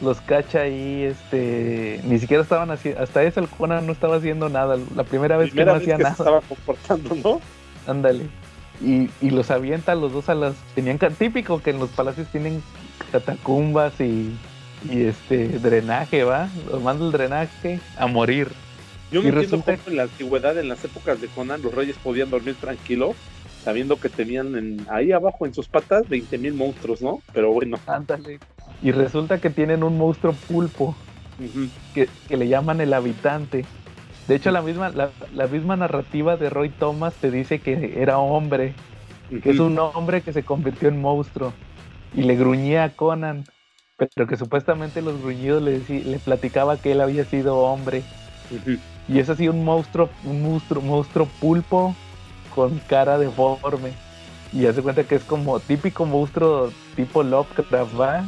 [0.00, 4.48] Los cacha y este ni siquiera estaban haciendo hasta eso el Conan no estaba haciendo
[4.48, 4.76] nada.
[4.96, 6.16] La primera vez Primera que no vez hacía que se nada.
[6.18, 7.40] estaba comportando, ¿no?
[7.86, 8.24] Ándale.
[8.84, 10.54] Y, y los avienta los dos a las.
[10.74, 12.60] Tenían típico que en los palacios tienen
[13.12, 14.34] catacumbas y,
[14.90, 16.48] y este drenaje, ¿va?
[16.70, 18.48] Los manda el drenaje a morir.
[19.12, 21.72] Yo no Y entiendo resulta- cómo en la antigüedad, en las épocas de Conan, los
[21.72, 23.14] reyes podían dormir tranquilos,
[23.62, 27.20] sabiendo que tenían en- ahí abajo en sus patas 20.000 monstruos, ¿no?
[27.32, 27.78] Pero bueno.
[27.86, 28.38] Ándale.
[28.82, 30.96] Y resulta que tienen un monstruo pulpo
[31.94, 33.64] que, que le llaman el habitante.
[34.26, 38.18] De hecho, la misma, la, la misma narrativa de Roy Thomas te dice que era
[38.18, 38.74] hombre,
[39.42, 41.52] que es un hombre que se convirtió en monstruo
[42.12, 43.44] y le gruñía a Conan,
[43.96, 48.02] pero que supuestamente los gruñidos le, decí- le platicaba que él había sido hombre.
[49.08, 51.94] Y es así un monstruo, un monstruo, monstruo pulpo
[52.54, 53.92] con cara deforme.
[54.52, 58.24] Y hace cuenta que es como típico monstruo tipo Lovecraft, ¿va?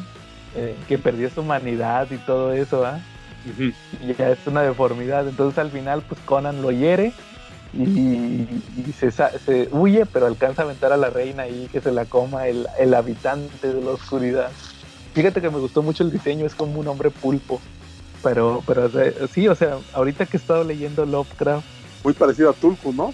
[0.56, 3.00] Eh, que perdió su humanidad y todo eso, ¿va?
[4.00, 5.28] Y ya es una deformidad.
[5.28, 7.12] Entonces al final, pues Conan lo hiere
[7.76, 8.46] y,
[8.76, 12.46] y se, huye, pero alcanza a aventar a la reina ahí que se la coma
[12.46, 14.50] el, el habitante de la oscuridad.
[15.12, 17.60] Fíjate que me gustó mucho el diseño, es como un hombre pulpo.
[18.22, 21.66] Pero, pero o sea, sí, o sea, ahorita que he estado leyendo Lovecraft,
[22.02, 23.12] Muy parecido a Tulku, ¿no?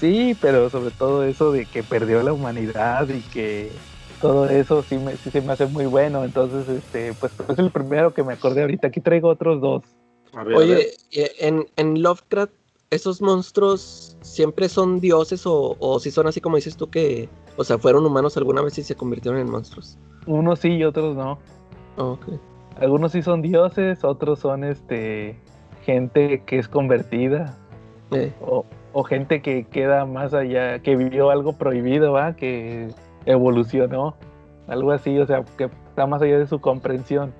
[0.00, 3.70] Sí, pero sobre todo eso de que perdió la humanidad y que
[4.20, 6.24] todo eso sí, me, sí se me hace muy bueno.
[6.24, 8.88] Entonces, este, pues es el primero que me acordé ahorita.
[8.88, 9.84] Aquí traigo otros dos.
[10.32, 10.68] A ver, a ver.
[10.68, 10.90] Oye,
[11.40, 12.52] en, en Lovecraft,
[12.90, 17.64] ¿esos monstruos siempre son dioses o, o si son así como dices tú que, o
[17.64, 19.98] sea, fueron humanos alguna vez y se convirtieron en monstruos?
[20.26, 21.38] Unos sí y otros no.
[21.96, 22.26] Ok.
[22.80, 25.36] Algunos sí son dioses, otros son este
[25.84, 27.56] gente que es convertida
[28.12, 32.34] Eh, o, o gente que queda más allá, que vivió algo prohibido, ¿va?
[32.34, 32.88] Que
[33.26, 34.16] evolucionó,
[34.66, 37.32] algo así, o sea, que está más allá de su comprensión.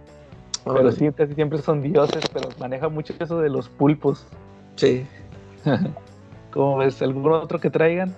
[0.64, 4.26] Pero sí, casi siempre son dioses, pero maneja mucho eso de los pulpos.
[4.76, 5.06] Sí.
[6.52, 7.00] ¿Cómo ves?
[7.00, 8.14] ¿Algún otro que traigan?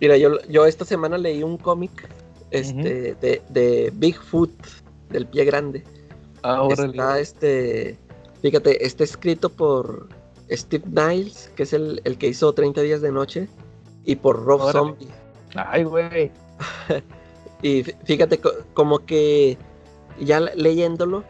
[0.00, 2.08] Mira, yo, yo esta semana leí un cómic
[2.50, 4.52] este, de, de Bigfoot,
[5.10, 5.84] del pie grande.
[6.42, 6.90] Ah, órale.
[6.90, 7.98] Está este,
[8.42, 10.08] fíjate, está escrito por
[10.50, 13.48] Steve Niles, que es el, el que hizo 30 días de noche,
[14.04, 14.72] y por Rob Órale.
[14.72, 15.08] Zombie.
[15.54, 16.30] Ay, güey.
[17.62, 19.58] Y fí- fíjate, co- como que
[20.20, 21.24] ya le- leyéndolo,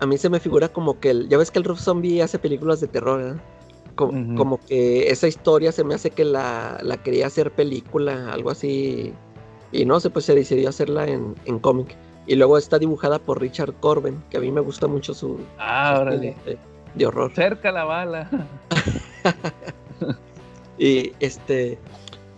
[0.00, 2.38] a mí se me figura como que, el, ya ves que el Rob Zombie hace
[2.38, 3.40] películas de terror, ¿verdad?
[3.94, 4.34] Co- Ujú.
[4.34, 9.12] Como que esa historia se me hace que la, la quería hacer película, algo así.
[9.72, 11.94] Y no sé, pues se decidió hacerla en, en cómic.
[12.26, 15.96] Y luego está dibujada por Richard Corben, que a mí me gusta mucho su, Ah,
[15.96, 16.28] su órale.
[16.30, 16.58] estilo
[16.94, 17.32] de, horror.
[17.34, 18.28] Cerca la bala.
[20.76, 21.78] Y este,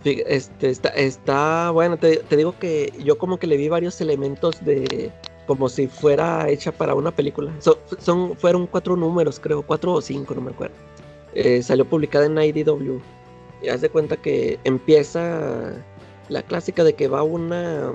[0.03, 4.63] este está, está bueno, te, te digo que yo como que le vi varios elementos
[4.63, 5.11] de
[5.47, 7.51] como si fuera hecha para una película.
[7.59, 10.75] So- son, fueron cuatro números, creo, cuatro o cinco, no me acuerdo.
[11.33, 12.99] Eh, salió publicada en IDW.
[13.63, 15.71] Y haz de cuenta que empieza
[16.29, 17.91] la clásica de que va una,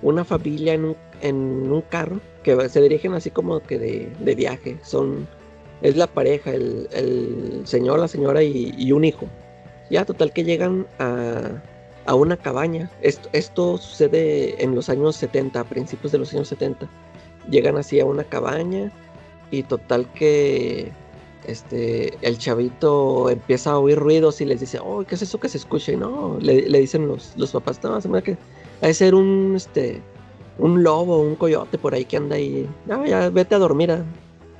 [0.00, 1.36] una familia en un, en
[1.70, 4.78] un carro que se dirigen así como que de, de viaje.
[4.82, 5.26] Son,
[5.82, 9.26] es la pareja, el, el señor, la señora y, un hijo.
[9.90, 11.50] Ya, total que llegan a,
[12.06, 12.90] a una cabaña.
[13.02, 16.88] Esto, esto sucede en los años 70, a principios de los años 70.
[17.50, 18.92] Llegan así a una cabaña
[19.50, 20.92] y total que
[21.46, 25.48] este, el chavito empieza a oír ruidos y les dice, oh, ¿qué es eso que
[25.48, 25.92] se escucha?
[25.92, 28.38] Y no, le, le dicen los, los papás, no, se me hace que
[28.80, 30.00] ha de ser un, este,
[30.58, 32.68] un lobo, un coyote por ahí que anda ahí.
[32.86, 33.90] No, ya vete a dormir.
[33.90, 34.04] ah.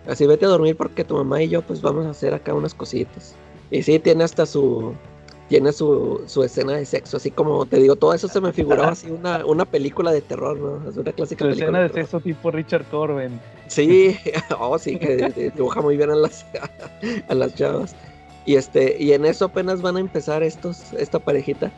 [0.06, 2.74] Así vete a dormir porque tu mamá y yo pues vamos a hacer acá unas
[2.74, 3.34] cositas.
[3.70, 4.94] Y sí, tiene hasta su,
[5.48, 8.92] tiene su, su escena de sexo, así como te digo, todo eso se me figuraba
[8.92, 10.88] así una, una película de terror, ¿no?
[10.88, 12.06] Es una clásica Su película escena de terror.
[12.06, 13.40] sexo tipo Richard Corben.
[13.68, 14.16] Sí,
[14.58, 16.46] oh sí, que dibuja muy bien a las,
[17.28, 17.94] a las chavas.
[18.44, 21.70] Y este, y en eso apenas van a empezar estos, esta parejita.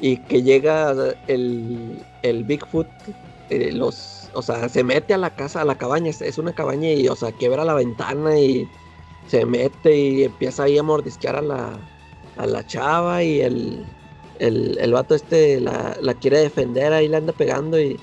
[0.00, 0.94] Y que llega
[1.28, 2.88] el, el Bigfoot,
[3.50, 6.90] eh, los, o sea, se mete a la casa, a la cabaña, es, una cabaña
[6.90, 8.68] y, o sea, quiebra la ventana y
[9.26, 11.78] se mete y empieza ahí a mordisquear a la,
[12.36, 13.84] a la chava y el,
[14.38, 17.98] el, el vato este la, la quiere defender, ahí le anda pegando y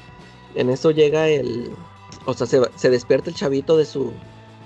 [0.55, 1.71] en eso llega el,
[2.25, 4.11] o sea, se, se despierta el chavito de su,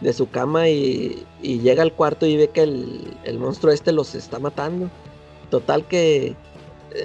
[0.02, 3.92] de su cama y, y llega al cuarto y ve que el, el monstruo este
[3.92, 4.90] los está matando.
[5.50, 6.36] Total que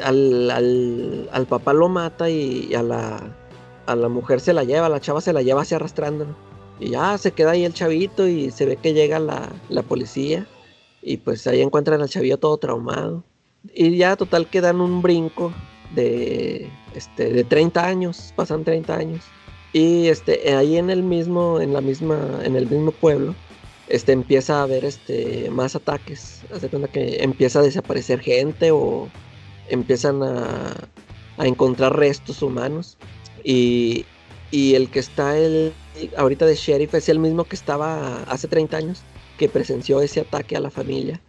[0.03, 3.37] al, al, al papá lo mata y, a, la,
[3.89, 6.26] a la mujer se la lleva, la chava se la lleva así arrastrando.
[6.78, 10.47] Y ya se queda ahí el chavito y se ve que llega la, la policía
[11.03, 13.24] y pues ahí encuentran al chavillo todo traumado.
[13.74, 15.53] Y ya total que dan un brinco
[15.95, 19.24] de, este, de 30 años, pasan 30 años.
[19.72, 23.34] Y este, ahí en el mismo, en la misma, en el mismo pueblo,
[23.89, 26.43] este, empieza a haber este, más ataques.
[26.55, 29.09] Hace cuenta que empieza a desaparecer gente o
[29.68, 30.74] empiezan a,
[31.39, 32.99] a encontrar restos humanos.
[33.45, 34.05] Y,
[34.51, 35.72] y, el que está el,
[36.16, 39.03] ahorita de sheriff es el mismo que estaba hace 30 años,
[39.39, 41.20] que presenció ese ataque a la familia.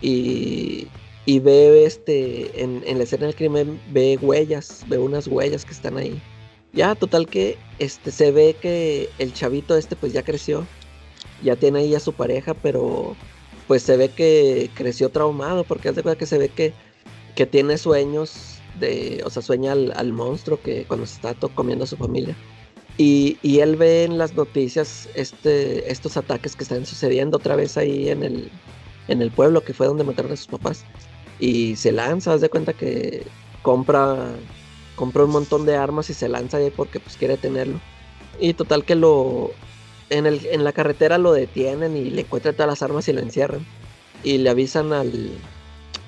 [0.00, 0.88] Y,
[1.26, 5.72] y ve este, en, en la escena del crimen, ve huellas, ve unas huellas que
[5.72, 6.20] están ahí.
[6.72, 10.66] Ya, total que este, se ve que el chavito este pues ya creció
[11.42, 13.16] ya tiene ahí a su pareja, pero
[13.66, 16.72] pues se ve que creció traumado, porque hace cuenta que se ve que,
[17.34, 18.51] que tiene sueños
[18.82, 22.36] de, o sea, sueña al, monstruo que cuando se está comiendo a su familia.
[22.98, 27.78] Y, y, él ve en las noticias este, estos ataques que están sucediendo otra vez
[27.78, 28.50] ahí en el,
[29.08, 30.84] en el pueblo, que fue donde mataron a sus papás.
[31.38, 33.24] Y se lanza, haz de cuenta que
[33.62, 34.34] compra,
[34.94, 37.80] compra un montón de armas y se lanza ahí porque pues quiere tenerlo.
[38.38, 39.52] Y total que lo,
[40.10, 43.20] en, el, en la carretera lo detienen y le encuentran todas las armas y lo
[43.20, 43.64] encierran.
[44.22, 45.30] Y le avisan al,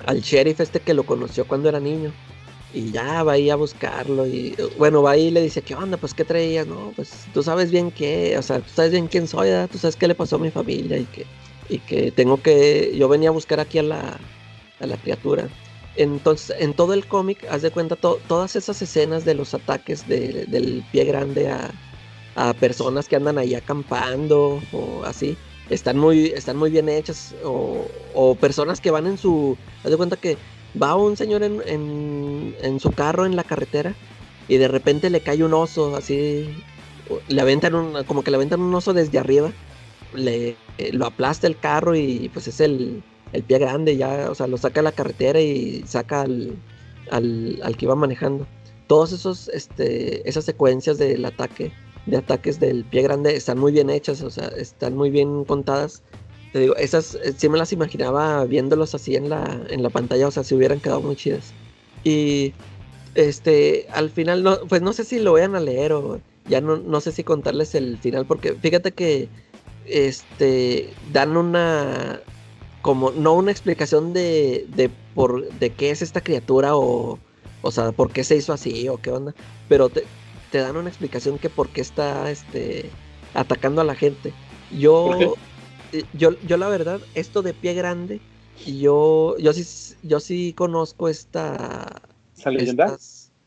[0.05, 2.11] al sheriff este que lo conoció cuando era niño.
[2.75, 4.27] Y ya va ahí a buscarlo.
[4.27, 5.97] Y bueno, va ahí y le dice, ¿qué onda?
[5.97, 6.67] Pues, ¿qué traías?
[6.67, 9.95] No, pues tú sabes bien qué, o sea, tú sabes bien quién soy, tú sabes
[9.95, 11.25] qué le pasó a mi familia y que,
[11.69, 14.19] y que tengo que, yo venía a buscar aquí a la,
[14.79, 15.47] a la criatura.
[15.95, 20.83] Entonces, en todo el cómic, haz de cuenta todas esas escenas de los ataques del
[20.91, 21.71] pie grande a,
[22.35, 25.37] a personas que andan ahí acampando o así.
[25.69, 27.33] Están muy, están muy bien hechas.
[27.43, 29.57] O, personas que van en su.
[29.83, 30.37] Haz de cuenta que
[30.81, 31.61] va un señor en,
[32.61, 33.93] en, su carro en la carretera
[34.47, 36.49] y de repente le cae un oso así.
[37.27, 39.51] Le aventan un, como que le aventan un oso desde arriba.
[40.13, 40.55] Le,
[40.91, 43.03] lo aplasta el carro y pues es el,
[43.33, 44.29] el pie grande ya.
[44.29, 46.55] O sea, lo saca a la carretera y saca al,
[47.11, 48.47] al, al que iba manejando.
[48.87, 51.71] Todos esos, este, esas secuencias del ataque
[52.05, 56.03] de ataques del pie grande están muy bien hechas, o sea, están muy bien contadas.
[56.55, 60.29] Te digo, esas eh, sí me las imaginaba viéndolos así en la, en la pantalla,
[60.29, 61.51] o sea, si hubieran quedado muy chidas.
[62.05, 62.53] Y
[63.13, 66.77] este, al final, no, pues no sé si lo vayan a leer o ya no,
[66.77, 69.27] no sé si contarles el final, porque fíjate que
[69.85, 72.21] este, dan una,
[72.81, 77.19] como, no una explicación de, de, por, de qué es esta criatura o,
[77.63, 79.35] o sea, por qué se hizo así o qué onda,
[79.67, 80.05] pero te,
[80.53, 82.89] te dan una explicación que por qué está este,
[83.33, 84.31] atacando a la gente.
[84.71, 85.35] Yo,
[86.11, 88.23] yo, yo la verdad, esto de pie grande,
[88.65, 92.01] yo, yo sí, yo sí conozco esta.
[92.37, 92.97] ¿Esa leyenda?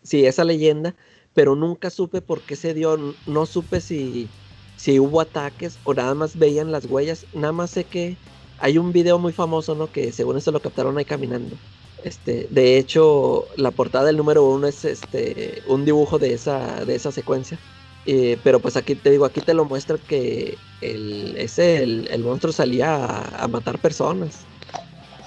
[0.03, 0.97] sí, esa leyenda,
[1.33, 4.35] pero nunca supe por qué se dio, no supe si,
[4.75, 8.21] si hubo ataques o nada más veían las huellas, nada más sé que
[8.57, 9.91] hay un video muy famoso, ¿no?
[9.93, 11.61] Que según eso lo captaron ahí caminando.
[11.99, 16.95] Este, de hecho, la portada del número uno es este un dibujo de esa, de
[16.95, 17.61] esa secuencia.
[18.07, 22.53] Eh, pero pues aquí te digo, aquí te lo muestra que el, ese, el, monstruo
[22.53, 24.41] salía a, matar personas.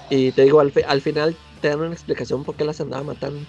[0.10, 3.42] Y te digo, al, al, final te dan una explicación por qué las andaba matando.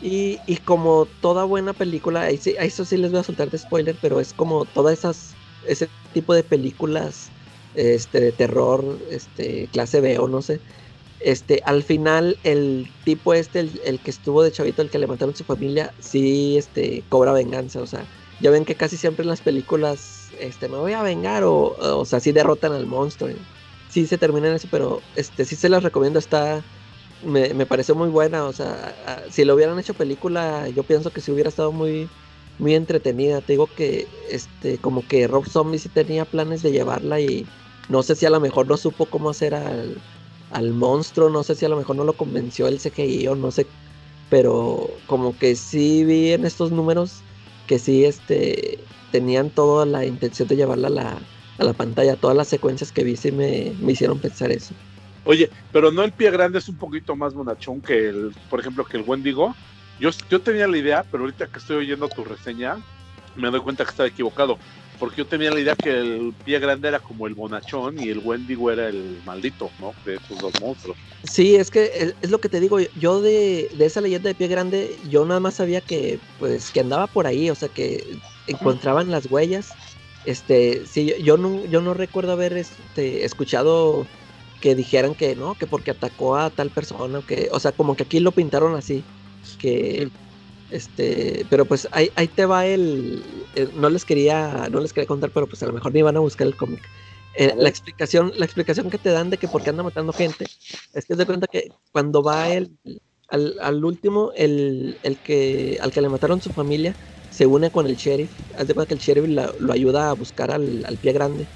[0.00, 3.58] Y, y como toda buena película, ahí sí, eso sí les voy a soltar de
[3.58, 5.34] spoiler, pero es como todas esas,
[5.66, 7.30] ese tipo de películas
[7.74, 10.60] este, de terror, este, clase B o no sé,
[11.24, 15.36] este, al final, el tipo este, el, que estuvo de chavito, el que le mataron
[15.36, 17.80] su familia, sí, este, cobra venganza.
[17.80, 18.04] O sea,
[18.42, 22.04] ya ven que casi siempre en las películas, este, me voy a vengar, o, o
[22.04, 23.30] sea, sí derrotan al monstruo.
[23.88, 26.64] Sí se termina en eso, pero este, sí se las recomiendo, está,
[27.24, 28.44] me, me pareció muy buena.
[28.46, 28.94] O sea,
[29.30, 32.08] si lo hubieran hecho película, yo pienso que sí hubiera estado muy,
[32.58, 33.40] muy entretenida.
[33.42, 37.46] Te digo que, este, como que Rob Zombie sí tenía planes de llevarla y
[37.88, 40.02] no sé si a lo mejor no supo cómo hacer al
[40.50, 43.50] al monstruo, no sé si a lo mejor no lo convenció el CGI o no
[43.50, 43.66] sé,
[44.28, 47.24] pero como que sí vi en estos números
[47.72, 48.78] que sí este,
[49.12, 51.18] tenían toda la intención de llevarla a la,
[51.56, 54.74] a la pantalla, todas las secuencias que vi sí me, hicieron pensar eso.
[55.24, 58.84] Oye, pero no el pie grande es un poquito más bonachón que el, por ejemplo,
[58.84, 59.56] que el Wendigo.
[59.98, 62.76] Yo, yo tenía la idea, pero ahorita que estoy oyendo tu reseña,
[63.36, 64.58] me doy cuenta que estaba equivocado
[65.02, 68.20] porque yo tenía la idea que el pie grande era como el bonachón y el
[68.20, 69.92] Wendigo era el maldito, ¿no?
[70.04, 70.96] De esos dos monstruos.
[71.24, 74.96] Sí, es que es, lo que te digo, yo de, esa leyenda de pie grande,
[75.10, 78.00] yo nada más sabía que, pues, que andaba por ahí, o sea, que
[78.46, 79.72] encontraban las huellas.
[80.24, 84.06] Este, sí, yo no, yo no recuerdo haber este, escuchado
[84.60, 88.04] que dijeran que no, que porque atacó a tal persona, que, o sea, como que
[88.04, 89.02] aquí lo pintaron así,
[89.58, 90.08] que
[90.72, 93.22] este, pero pues ahí, ahí te va el,
[93.76, 96.20] no les quería, no les quería contar, pero pues a lo mejor ni van a
[96.20, 96.82] buscar el cómic.
[97.34, 100.46] Eh, la explicación, la explicación que te dan de que por qué anda matando gente,
[100.94, 102.70] es que te cuenta que cuando va él,
[103.28, 106.94] al, al último, el, el, que, al que le mataron su familia,
[107.30, 108.30] se une con el sheriff.
[108.58, 109.26] Haz de cuenta que el sheriff
[109.58, 111.46] lo ayuda a buscar al, al, pie grande.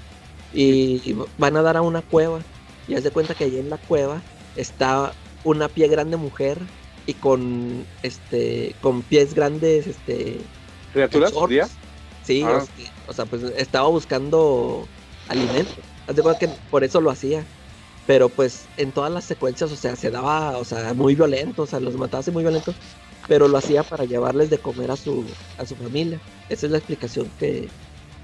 [0.53, 2.39] Y van a dar a una cueva.
[2.87, 4.21] Y haz de cuenta que allí en la cueva
[4.55, 5.13] está
[5.43, 6.57] una pie grande mujer
[7.07, 10.37] y con este con pies grandes este
[10.93, 11.33] criaturas
[12.23, 12.63] sí ah.
[13.07, 14.85] o, sea pues estaba buscando
[15.29, 15.73] alimento.
[16.07, 17.43] Haz de cuenta que por eso lo hacía.
[18.05, 21.65] Pero pues en todas las secuencias o sea se daba o sea muy violento o
[21.65, 22.75] sea los mataba así muy violentos
[23.27, 25.25] pero lo hacía para llevarles de comer a su
[25.57, 26.19] a su familia.
[26.47, 27.67] Esa es la explicación que,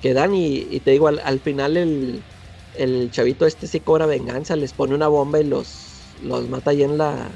[0.02, 2.24] que dan y, te digo al, final el,
[2.78, 5.90] el chavito este sí cobra venganza les pone una bomba y los
[6.24, 7.30] los mata ahí en la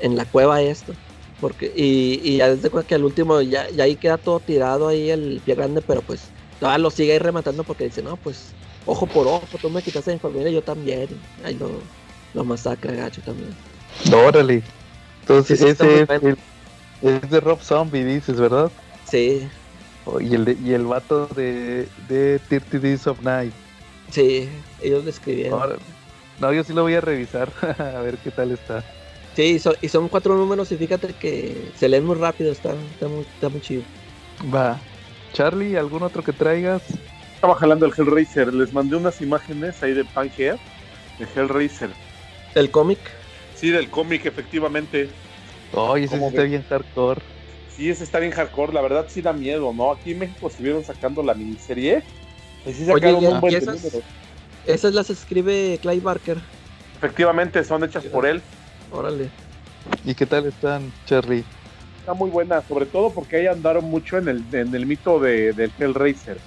[0.00, 0.94] en la cueva esto.
[1.40, 5.10] Porque, y, y ya desde que al último ya, ya ahí queda todo tirado ahí
[5.10, 6.28] el pie grande, pero pues
[6.58, 8.52] todavía lo sigue ahí rematando porque dice, no, pues
[8.84, 11.08] ojo por ojo, tú me quitaste mi familia, yo también.
[11.44, 11.70] Ahí lo,
[12.34, 13.54] lo masacra gacho también.
[14.12, 14.62] Órale.
[15.22, 16.36] Entonces ese es, el,
[17.02, 18.70] es de Rob Zombie, dices, ¿verdad?
[19.08, 19.48] Sí.
[20.04, 23.52] Oh, y, el y el vato de, de 30 Days of Night.
[24.10, 24.48] Sí,
[24.82, 25.78] ellos lo escribieron.
[26.40, 28.84] No, yo sí lo voy a revisar, a ver qué tal está.
[29.34, 33.20] Sí, y son cuatro números y fíjate que se leen muy rápido, está, está, muy,
[33.20, 33.82] está muy chido.
[34.52, 34.78] Va.
[35.32, 36.82] Charlie, ¿algún otro que traigas?
[37.34, 40.56] Estaba jalando el Hellraiser, les mandé unas imágenes ahí de Pangea,
[41.18, 41.90] de Hellraiser.
[42.54, 42.98] ¿El cómic?
[43.54, 45.08] Sí, del cómic, efectivamente.
[45.72, 47.22] Oye, ese está bien hardcore.
[47.74, 49.92] Sí, ese está bien hardcore, la verdad sí da miedo, ¿no?
[49.92, 52.02] Aquí en México estuvieron sacando la miniserie.
[52.66, 53.86] Y sí sacaron un buen esas,
[54.66, 56.38] esas las escribe Clive Barker.
[56.96, 58.42] Efectivamente, son hechas por él.
[58.92, 59.30] Órale.
[60.04, 61.44] ¿Y qué tal están, Cherry?
[62.00, 65.52] Está muy buena, sobre todo porque ahí andaron mucho en el, en el mito de,
[65.52, 66.38] del Hellraiser.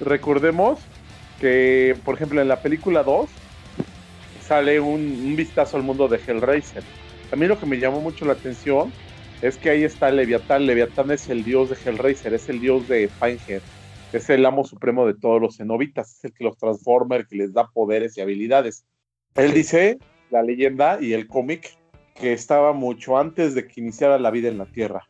[0.00, 0.78] Recordemos
[1.40, 3.28] que, por ejemplo, en la película 2
[4.42, 6.82] sale un, vistazo al mundo de Hellraiser.
[7.32, 8.92] A mí lo que me llamó mucho la atención
[9.42, 10.66] es que ahí está Leviatán.
[10.66, 13.62] Leviatán es el dios de Hellraiser, es el dios de Pinehead.
[14.12, 17.36] Es el amo supremo de todos los cenobitas, es el que los transforma, el que
[17.36, 18.84] les da poderes y habilidades.
[19.36, 19.98] Él dice,
[20.30, 21.78] la leyenda y el cómic,
[22.20, 25.08] que estaba mucho antes de que iniciara la vida en la Tierra.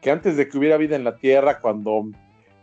[0.00, 2.04] Que antes de que hubiera vida en la Tierra, cuando,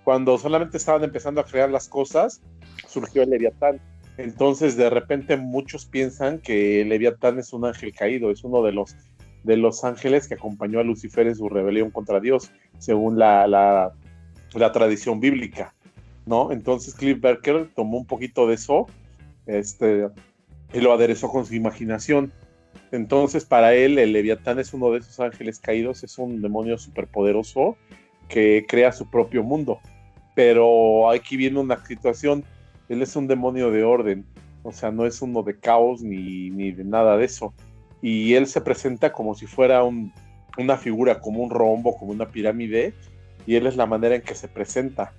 [0.04, 2.42] cuando solamente estaban empezando a crear las cosas,
[2.88, 3.82] surgió el Leviatán.
[4.18, 8.72] Entonces, de repente, muchos piensan que el Leviatán es un ángel caído, es uno de
[8.72, 8.96] los,
[9.44, 13.92] de los ángeles que acompañó a Lucifer en su rebelión contra Dios, según la, la,
[14.72, 15.74] tradición bíblica.
[16.26, 16.52] ¿no?
[16.52, 18.88] Entonces, Cliff Berker tomó un poquito de eso
[19.46, 20.10] este,
[20.74, 22.32] y lo aderezó con su imaginación
[22.92, 27.78] entonces, para él, el Leviatán es uno de esos ángeles caídos, es un demonio superpoderoso
[28.30, 29.80] que crea su propio mundo.
[30.36, 32.44] Pero aquí viene una situación,
[32.90, 34.26] él es un demonio de orden,
[34.64, 37.54] o sea, no es uno de caos ni, ni de nada de eso.
[38.02, 42.94] Y él se presenta como si fuera una figura, como un rombo, como una pirámide,
[43.46, 45.14] y él es la manera en que se presenta.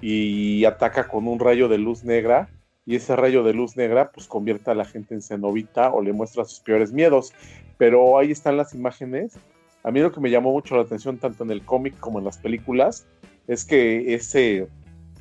[0.00, 2.48] Y ataca con un rayo de luz negra
[2.84, 6.12] y ese rayo de luz negra pues convierte a la gente en cenobita o le
[6.12, 7.32] muestra sus peores miedos.
[7.78, 9.38] Pero ahí están las imágenes.
[9.82, 12.24] A mí lo que me llamó mucho la atención tanto en el cómic como en
[12.24, 13.06] las películas
[13.48, 14.68] es que ese,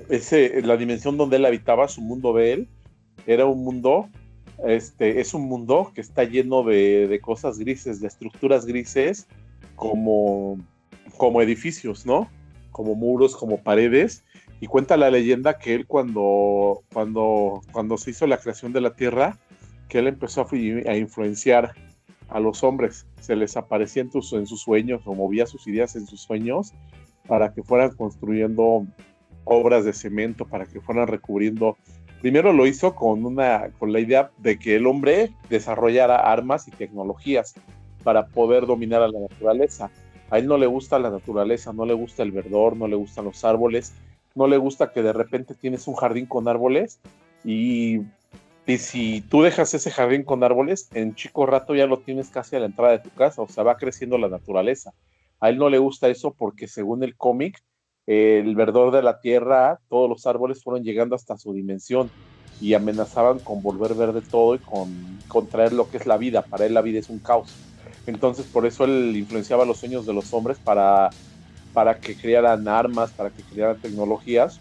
[0.09, 2.67] ese, la dimensión donde él habitaba, su mundo de él,
[3.25, 4.09] era un mundo,
[4.65, 9.27] este, es un mundo que está lleno de, de cosas grises, de estructuras grises
[9.75, 10.59] como,
[11.17, 12.29] como edificios, ¿no?
[12.71, 14.23] Como muros, como paredes,
[14.61, 18.93] y cuenta la leyenda que él cuando, cuando, cuando se hizo la creación de la
[18.93, 19.39] tierra,
[19.89, 21.73] que él empezó a, influenciar
[22.29, 26.05] a los hombres, se les aparecía en, en sus sueños o movía sus ideas en
[26.05, 26.73] sus sueños
[27.27, 28.85] para que fueran construyendo
[29.45, 31.75] obras de cemento, para que fueran recubriendo.
[32.21, 36.71] Primero lo hizo con, una, con la idea de que el hombre desarrollara armas y
[36.71, 37.55] tecnologías
[38.03, 39.89] para poder dominar a la naturaleza.
[40.29, 43.25] A él no le gusta la naturaleza, no le gusta el verdor, no le gustan
[43.25, 43.93] los árboles,
[44.35, 46.99] no le gusta que de repente tienes un jardín con árboles
[47.43, 48.01] y,
[48.77, 52.59] si tú dejas ese jardín con árboles, en chico rato ya lo tienes casi a
[52.59, 54.93] la entrada de tu casa, o sea, va creciendo la naturaleza.
[55.41, 57.61] A él no le gusta eso porque según el cómic,
[58.07, 62.09] el verdor de la tierra, todos los árboles fueron llegando hasta su dimensión
[62.61, 66.41] y amenazaban con volver verde todo y con, con traer lo que es la vida.
[66.41, 67.53] Para él la vida es un caos.
[68.05, 71.09] Entonces por eso él influenciaba los sueños de los hombres para
[71.73, 74.59] para que crearan armas, para que crearan tecnologías,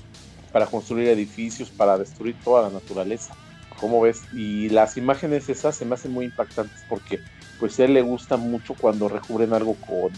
[0.52, 3.34] para construir edificios, para destruir toda la naturaleza.
[3.78, 4.22] ¿Cómo ves?
[4.32, 7.20] Y las imágenes esas se me hacen muy impactantes porque
[7.58, 10.12] pues a él le gusta mucho cuando recubren algo con,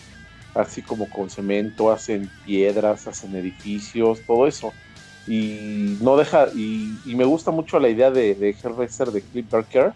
[0.55, 4.73] así como con cemento, hacen piedras, hacen edificios, todo eso.
[5.27, 9.93] Y no deja, y, me gusta mucho la idea de, de Hellraiser de Cliff Barker,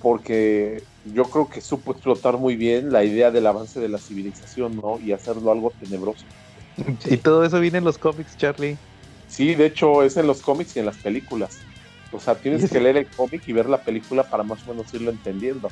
[0.00, 0.82] porque
[1.12, 4.98] yo creo que supo explotar muy bien la idea del avance de la civilización, ¿no?
[5.00, 6.24] Y hacerlo algo tenebroso.
[7.06, 8.76] Y todo eso viene en los cómics, Charlie.
[9.28, 11.58] Sí, de hecho es en los cómics y en las películas.
[12.12, 14.92] O sea, tienes que leer el cómic y ver la película para más o menos
[14.94, 15.68] irlo entendiendo.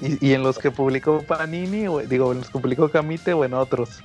[0.00, 3.54] ¿Y, en los que publicó Panini, o, digo, en los que publicó Camite o en
[3.54, 4.00] otros?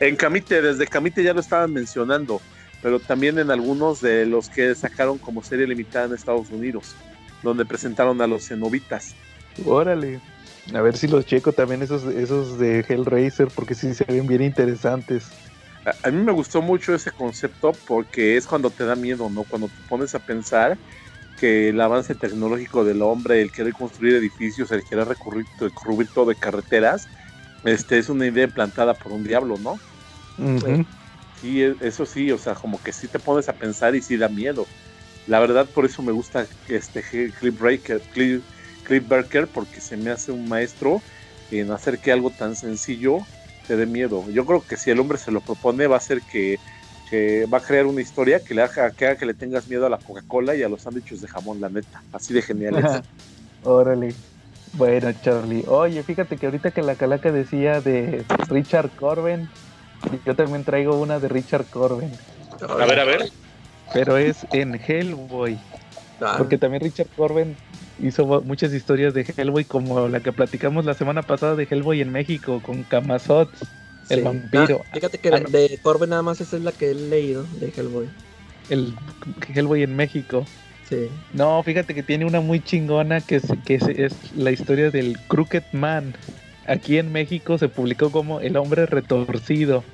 [0.00, 2.40] En Camite, desde Camite ya lo estaban mencionando,
[2.82, 6.94] pero también en algunos de los que sacaron como serie limitada en Estados Unidos,
[7.42, 9.14] donde presentaron a los cenobitas.
[9.64, 10.20] Órale.
[10.72, 14.42] A ver si los checo también esos, esos de Hellraiser, porque sí se ven bien
[14.42, 15.30] interesantes.
[16.02, 19.44] A, mí me gustó mucho ese concepto porque es cuando te da miedo, ¿no?
[19.44, 20.78] Cuando te pones a pensar
[21.38, 26.26] que el avance tecnológico del hombre, el querer construir edificios, el querer recurrir, recurrir todo
[26.26, 27.06] de carreteras,
[27.64, 29.78] este es una idea plantada por un diablo, ¿no?
[31.40, 34.16] Sí, e, eso sí, o sea, como que sí te pones a pensar y sí
[34.16, 34.66] da miedo.
[35.26, 37.02] La verdad, por eso me gusta este
[37.38, 38.42] Clip Breaker, Clip,
[38.84, 41.02] Clip Barker, porque se me hace un maestro
[41.50, 43.18] en hacer que algo tan sencillo
[43.66, 44.24] te dé miedo.
[44.30, 46.58] Yo creo que si el hombre se lo propone, va a ser que,
[47.52, 49.88] va a crear una historia que le haga que, haga que le tengas miedo a
[49.88, 52.02] la Coca-Cola y a los sándwiches de jamón, la neta.
[52.12, 53.02] Así de genial.
[53.64, 54.14] Órale.
[54.72, 55.64] Bueno, Charlie.
[55.68, 59.48] Oye, fíjate que ahorita que la calaca decía de Richard Corben,
[60.26, 62.10] yo también traigo una de Richard Corben.
[62.68, 63.30] A ver, a ver.
[63.92, 65.58] Pero es en Hellboy.
[66.24, 66.34] Ah.
[66.38, 67.56] Porque también Richard Corben
[68.02, 72.10] hizo muchas historias de Hellboy, como la que platicamos la semana pasada de Hellboy en
[72.10, 73.50] México, con Camazot,
[74.08, 74.82] el vampiro.
[74.84, 77.72] Ah, fíjate que ah, de Corben nada más esa es la que he leído de
[77.76, 78.08] Hellboy.
[78.70, 78.94] El
[79.54, 80.44] Hellboy en México.
[80.88, 81.08] Sí.
[81.32, 85.64] No, fíjate que tiene una muy chingona que, es, que es, la historia del Crooked
[85.72, 86.14] Man.
[86.66, 89.84] Aquí en México se publicó como El Hombre Retorcido.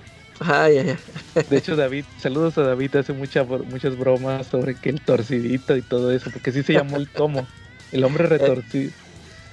[0.40, 0.96] Ay, ay,
[1.34, 1.44] ay.
[1.48, 5.82] De hecho, David, saludos a David, hace mucha, muchas bromas sobre que el torcidito y
[5.82, 7.46] todo eso, porque sí se llamó el tomo.
[7.92, 8.90] El hombre retorcido.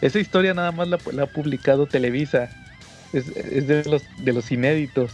[0.02, 2.50] Esa historia nada más la, ha publicado Televisa.
[3.14, 3.36] Es,
[3.68, 5.12] de, los, de los inéditos.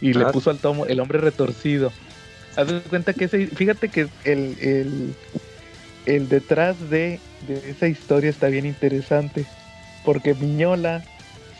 [0.00, 0.32] Y le ah.
[0.32, 1.92] puso al tomo El hombre retorcido.
[2.56, 5.14] Haz de cuenta que ese, fíjate que el, el,
[6.06, 9.46] el detrás de, de, esa historia está bien interesante.
[10.04, 11.04] Porque Miñola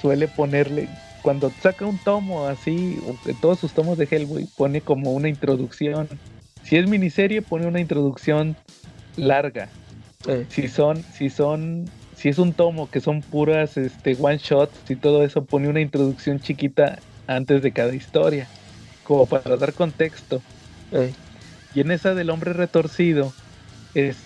[0.01, 0.89] suele ponerle,
[1.27, 3.01] cuando saca un tomo así,
[3.41, 6.09] todos sus tomos de Hellboy, pone como una introducción.
[6.63, 8.55] Si es miniserie, pone una introducción
[9.17, 9.69] larga.
[10.49, 14.95] Si son, si son, si es un tomo que son puras este, one shots y
[14.95, 18.47] todo eso, pone una introducción chiquita antes de cada historia,
[19.03, 20.41] como para dar contexto.
[21.75, 23.33] Y en esa del hombre retorcido,
[23.95, 24.17] es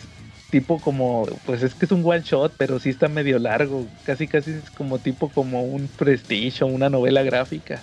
[0.51, 4.27] tipo como, pues es que es un one shot, pero sí está medio largo, casi
[4.27, 7.81] casi es como tipo como un prestigio, una novela gráfica.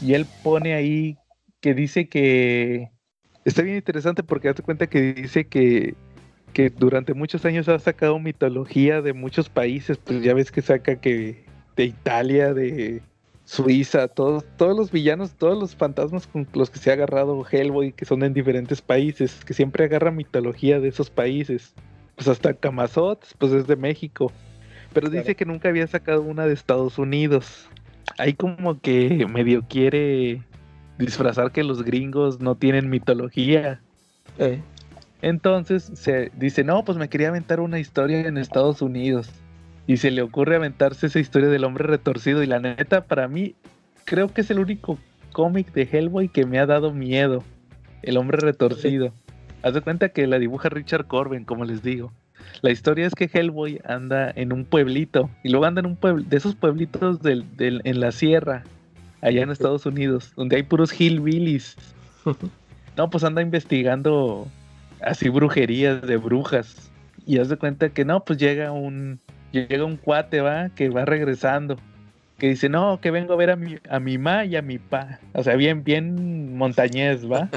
[0.00, 1.16] Y él pone ahí
[1.60, 2.90] que dice que
[3.44, 5.94] está bien interesante porque date cuenta que dice que
[6.52, 10.96] que durante muchos años ha sacado mitología de muchos países, pues ya ves que saca
[10.96, 11.44] que
[11.76, 13.02] de Italia, de
[13.44, 17.92] Suiza, todos, todos los villanos, todos los fantasmas con los que se ha agarrado Hellboy,
[17.92, 21.74] que son en diferentes países, que siempre agarra mitología de esos países.
[22.22, 24.30] Pues hasta Camazot, pues es de México.
[24.92, 27.68] Pero dice que nunca había sacado una de Estados Unidos.
[28.16, 30.40] Ahí como que medio quiere
[30.98, 33.80] disfrazar que los gringos no tienen mitología.
[34.38, 34.60] Eh.
[35.20, 39.28] Entonces se dice, no, pues me quería aventar una historia en Estados Unidos.
[39.88, 42.44] Y se le ocurre aventarse esa historia del hombre retorcido.
[42.44, 43.56] Y la neta, para mí,
[44.04, 44.96] creo que es el único
[45.32, 47.42] cómic de Hellboy que me ha dado miedo.
[48.00, 49.12] El hombre retorcido.
[49.62, 52.12] Haz de cuenta que la dibuja Richard Corben, como les digo.
[52.62, 55.30] La historia es que Hellboy anda en un pueblito.
[55.44, 58.64] Y luego anda en un pueblo, de esos pueblitos en la sierra,
[59.20, 61.76] allá en Estados Unidos, donde hay puros hillbillies.
[62.94, 64.46] No, pues anda investigando
[65.00, 66.90] así brujerías de brujas.
[67.26, 69.18] Y haz de cuenta que no, pues llega un,
[69.50, 71.78] llega un cuate, va, que va regresando.
[72.36, 74.76] Que dice, no, que vengo a ver a mi, a mi ma y a mi
[74.76, 75.20] pa.
[75.32, 77.48] O sea, bien, bien montañés, va.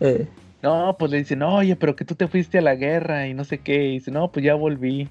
[0.64, 3.34] No, pues le dice, no, oye, pero que tú te fuiste a la guerra y
[3.34, 3.84] no sé qué.
[3.84, 5.10] Y dice, no, pues ya volví.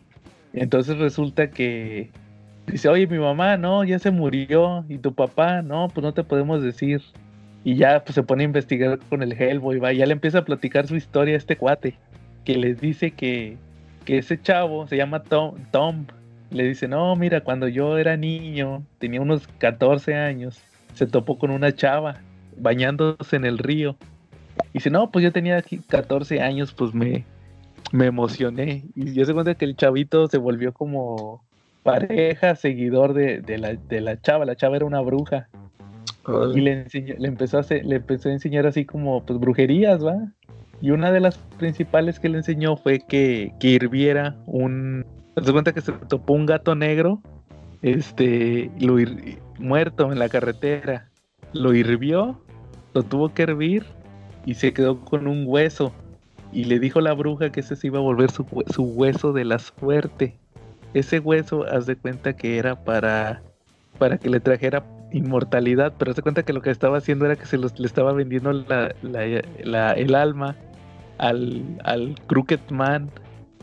[0.51, 2.09] entonces resulta que
[2.65, 4.84] dice, oye, mi mamá, no, ya se murió.
[4.89, 7.03] Y tu papá, no, pues no te podemos decir.
[7.63, 10.39] Y ya pues, se pone a investigar con el Hellboy, va, y ya le empieza
[10.39, 11.99] a platicar su historia a este cuate,
[12.45, 13.57] que les dice que,
[14.05, 16.07] que ese chavo se llama Tom, Tom.
[16.49, 20.59] Le dice, no, mira, cuando yo era niño, tenía unos 14 años,
[20.95, 22.21] se topó con una chava
[22.57, 23.95] bañándose en el río.
[24.69, 27.25] Y dice, no, pues yo tenía 14 años, pues me,
[27.91, 28.85] me emocioné.
[28.95, 31.43] Y yo se cuenta que el chavito se volvió como
[31.84, 34.45] pareja, seguidor de, de, la, de la chava.
[34.45, 35.47] La chava era una bruja.
[36.55, 40.05] Y le, enseñó, le, empezó a hacer, le empezó a enseñar así como pues brujerías,
[40.05, 40.15] ¿va?
[40.81, 45.05] Y una de las principales que le enseñó fue que, que hirviera un...
[45.43, 47.21] Se cuenta que se topó un gato negro,
[47.81, 51.09] este, lo hir- muerto en la carretera.
[51.53, 52.39] Lo hirvió,
[52.93, 53.85] lo tuvo que hervir
[54.45, 55.94] y se quedó con un hueso.
[56.52, 59.44] Y le dijo la bruja que ese se iba a volver su, su hueso de
[59.45, 60.36] la suerte.
[60.94, 63.41] Ese hueso, haz de cuenta que era para,
[63.98, 67.36] para que le trajera inmortalidad, pero haz de cuenta que lo que estaba haciendo era
[67.36, 70.56] que se los, le estaba vendiendo el alma
[71.18, 73.10] al, al Crooked Man,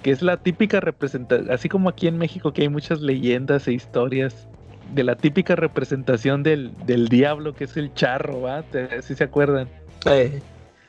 [0.03, 3.73] que es la típica representación, así como aquí en México que hay muchas leyendas e
[3.73, 4.49] historias
[4.95, 8.63] de la típica representación del, del diablo, que es el charro, ¿va?
[8.63, 9.69] Te- ¿Sí se acuerdan?
[10.07, 10.11] A-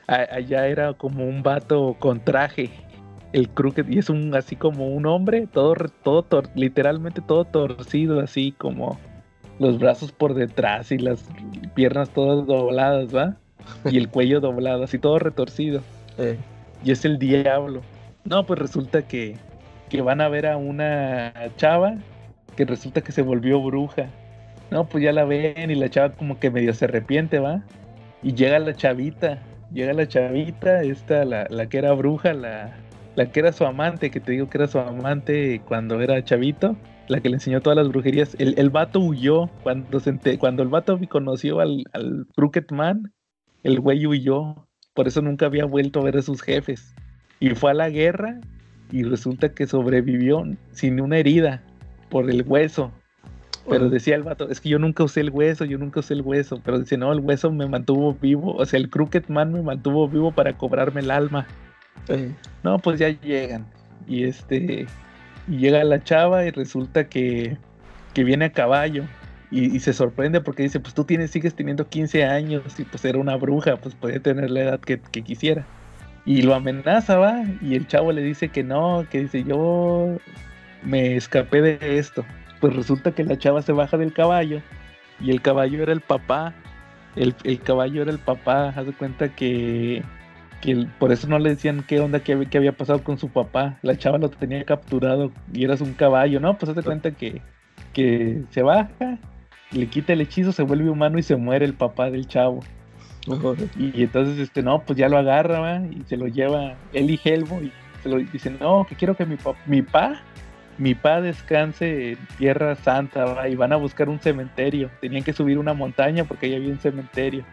[0.06, 2.70] allá era como un vato con traje,
[3.32, 8.20] el crooked, y es un así como un hombre, todo, todo tor- literalmente todo torcido,
[8.20, 8.98] así como
[9.58, 11.24] los brazos por detrás y las
[11.74, 13.36] piernas todas dobladas, ¿va?
[13.90, 15.80] Y el cuello doblado, así todo retorcido.
[16.18, 16.36] eh,
[16.84, 17.80] Y es el diablo.
[18.24, 19.36] No, pues resulta que,
[19.88, 21.94] que van a ver a una chava
[22.56, 24.06] que resulta que se volvió bruja.
[24.70, 27.62] No, pues ya la ven y la chava como que medio se arrepiente, ¿va?
[28.22, 29.38] Y llega la chavita,
[29.72, 32.76] llega la chavita, esta, la, la que era bruja, la,
[33.16, 36.76] la que era su amante, que te digo que era su amante cuando era chavito,
[37.08, 38.36] la que le enseñó todas las brujerías.
[38.38, 43.12] El, el vato huyó cuando, se ente- cuando el vato conoció al, al Crooked Man,
[43.62, 44.66] el güey huyó.
[44.94, 46.94] Por eso nunca había vuelto a ver a sus jefes.
[47.40, 48.40] Y fue a la guerra
[48.90, 51.62] y resulta que sobrevivió sin una herida
[52.10, 52.92] por el hueso.
[53.68, 56.22] Pero decía el vato, es que yo nunca usé el hueso, yo nunca usé el
[56.22, 56.60] hueso.
[56.62, 58.54] Pero dice, no, el hueso me mantuvo vivo.
[58.56, 61.46] O sea, el Crooked Man me mantuvo vivo para cobrarme el alma.
[62.08, 63.72] eh, No, pues ya llegan.
[64.06, 64.92] Y este.
[65.46, 67.58] Y llega la chava y resulta que,
[68.14, 69.10] que viene a caballo.
[69.50, 73.04] Y, y se sorprende porque dice, pues tú tienes, sigues teniendo 15 años y pues
[73.04, 75.68] era una bruja, pues podía tener la edad que, que quisiera.
[76.24, 77.44] Y lo amenaza, va.
[77.60, 80.22] Y el chavo le dice que no, que dice, yo
[80.82, 82.26] me escapé de esto.
[82.62, 84.62] Pues resulta que la chava se baja del caballo.
[85.20, 86.54] Y el caballo era el papá.
[87.16, 88.68] El, el caballo era el papá.
[88.70, 90.02] Haz de cuenta que
[90.62, 93.18] que el- por eso no le decían qué onda, qué, había- qué había pasado con
[93.18, 93.78] su papá.
[93.82, 96.56] La chava lo tenía capturado y eras un caballo, ¿no?
[96.56, 97.42] Pues hazte cuenta que,
[97.92, 99.18] que se baja,
[99.72, 102.60] le quita el hechizo, se vuelve humano y se muere el papá del chavo.
[103.76, 105.80] Y, entonces, este, no, pues ya lo agarra, ¿va?
[105.84, 107.72] Y se lo lleva él y Hellboy.
[108.04, 110.20] Se lo dicen, no, que quiero que mi pa, mi pa,
[110.78, 113.48] mi pa descanse en Tierra Santa.
[113.48, 114.90] Y van a buscar un cementerio.
[115.00, 117.44] Tenían que subir una montaña porque ahí había un cementerio.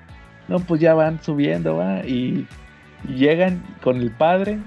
[0.48, 2.06] No, pues ya van subiendo, ¿va?
[2.06, 2.48] Y,
[3.08, 4.60] llegan con el padre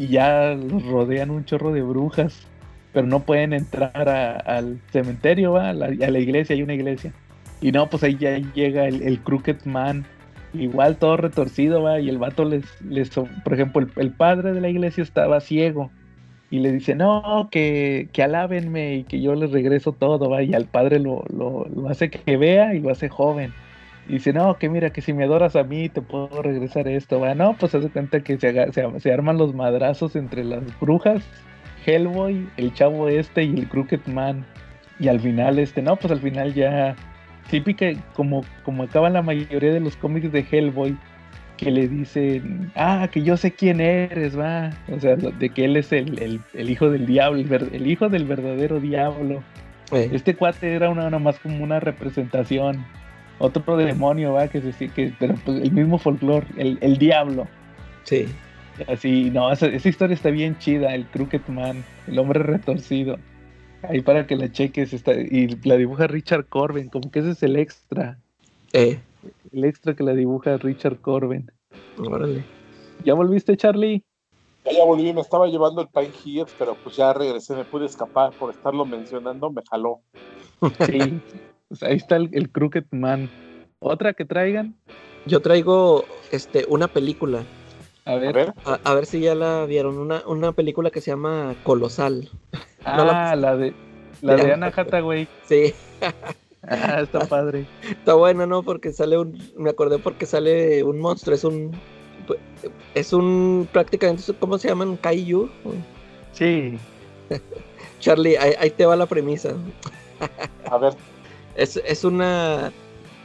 [0.00, 2.46] y ya los rodean un chorro de brujas.
[2.92, 4.08] Pero no pueden entrar
[4.46, 5.70] al cementerio, ¿va?
[5.70, 7.12] A la, iglesia, hay una iglesia.
[7.60, 10.06] Y no, pues ahí ya llega el, el Crooked Man
[10.54, 14.70] igual todo retorcido, va, y el vato les, les por ejemplo, el padre de la
[14.70, 15.90] iglesia estaba ciego
[16.50, 20.54] y le dice, no, que, que alábenme y que yo les regreso todo, va, y
[20.54, 23.52] al padre lo, lo, hace que vea y lo hace joven.
[24.08, 27.20] Y dice, no, que mira, que si me adoras a mí te puedo regresar esto,
[27.20, 31.22] va, no, pues hace cuenta que se, se, se arman los madrazos entre las brujas,
[31.84, 34.46] Hellboy, el chavo este y el Crooked Man.
[34.98, 36.96] Y al final, este, no, pues al final ya
[37.50, 40.96] típica, como, como acaban la mayoría de los cómics de Hellboy,
[41.58, 44.70] que le dicen, ah, que yo sé quién eres, va.
[44.90, 48.24] O sea, de que él es el, el- el hijo del diablo, el, hijo del
[48.24, 49.42] verdadero diablo.
[49.92, 52.84] Este cuate era una, una más como una representación.
[53.38, 57.46] Otro demonio, va, que se que, pero pues el mismo folclore, el, el diablo.
[58.04, 58.26] sí.
[58.86, 63.18] Así, no, esa, esa historia está bien chida, el Crooked Man, el hombre retorcido.
[63.82, 67.42] Ahí para que la cheques, está, y la dibuja Richard Corben, como que ese es
[67.42, 68.18] el extra.
[68.72, 69.00] Eh,
[69.52, 71.50] El extra que la dibuja Richard Corben.
[71.98, 72.44] órale.
[73.04, 74.02] ¿Ya volviste, Charlie?
[74.64, 77.86] Ya, ya volví, me estaba llevando el Pine Hills, pero pues ya regresé, me pude
[77.86, 80.00] escapar por estarlo mencionando, me jaló.
[80.86, 81.20] Sí.
[81.68, 83.28] Pues ahí está el, el Crooked Man.
[83.78, 84.74] ¿Otra que traigan?
[85.26, 87.42] Yo traigo este una película.
[88.04, 88.54] A ver.
[88.64, 89.98] A, a ver si ya la vieron.
[89.98, 92.28] Una, una película que se llama Colosal.
[92.84, 93.74] no la- Ah, la de
[94.22, 94.54] la de Ya.
[94.54, 95.28] Anna Hathaway.
[95.44, 95.74] Sí,
[96.66, 97.66] Ah, está padre.
[97.88, 98.62] está buena, ¿no?
[98.62, 99.38] Porque sale un.
[99.56, 101.34] Me acordé porque sale un monstruo.
[101.34, 101.70] Es un.
[102.94, 103.68] Es un.
[103.72, 104.22] Prácticamente.
[104.40, 104.96] ¿Cómo se llaman?
[104.96, 105.48] Kaiju.
[106.32, 106.76] Sí.
[108.00, 109.54] Charlie, ahí, ahí te va la premisa.
[110.70, 110.94] a ver,
[111.54, 112.72] Es, es una.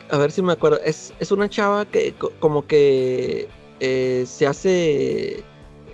[0.09, 0.79] A ver si me acuerdo.
[0.85, 3.47] Es, es una chava que co- como que
[3.79, 5.43] eh, se hace.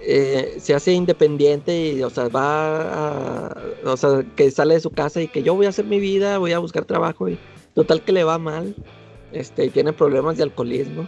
[0.01, 3.55] Eh, se hace independiente y, o sea, va
[3.85, 6.37] o sea, que sale de su casa y que yo voy a hacer mi vida,
[6.37, 7.37] voy a buscar trabajo y
[7.73, 8.75] total que le va mal,
[9.31, 11.07] este, y tiene problemas de alcoholismo.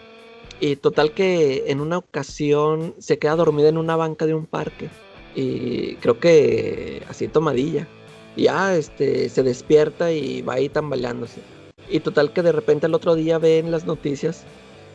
[0.59, 4.89] Y total que en una ocasión se queda dormida en una banca de un parque.
[5.35, 7.87] Y creo que así tomadilla.
[8.35, 11.41] Y ya este, se despierta y va ahí tambaleándose.
[11.89, 14.45] Y total que de repente el otro día ve en las noticias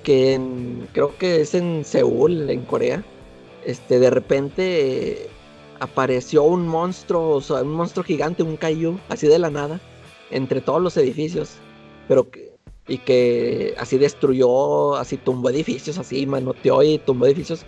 [0.04, 3.04] que en, creo que es en Seúl, en Corea,
[3.66, 5.28] este, de repente
[5.80, 9.80] apareció un monstruo, o sea, un monstruo gigante, un kaiju, así de la nada,
[10.30, 11.56] entre todos los edificios,
[12.06, 12.52] pero que,
[12.86, 17.66] y que así destruyó, así tumbó edificios, así manoteó y tumbó edificios,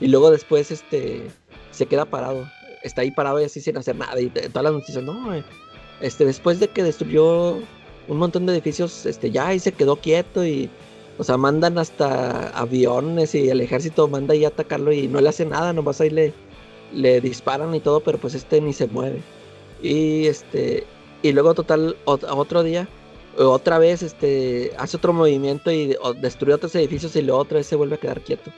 [0.00, 1.30] y luego después, este,
[1.70, 2.48] se queda parado,
[2.82, 5.44] está ahí parado y así sin hacer nada, y todas las noticias, no, eh,
[6.00, 7.58] este, después de que destruyó
[8.08, 10.70] un montón de edificios, este, ya ahí se quedó quieto y
[11.18, 15.28] o sea, mandan hasta aviones y el ejército manda ahí a atacarlo y no le
[15.28, 16.32] hace nada, nomás ahí le,
[16.92, 19.22] le disparan y todo, pero pues este ni se mueve.
[19.82, 20.84] Y este
[21.22, 22.88] y luego total otro día
[23.38, 27.76] otra vez este hace otro movimiento y destruye otros edificios y luego otra vez se
[27.76, 28.50] vuelve a quedar quieto.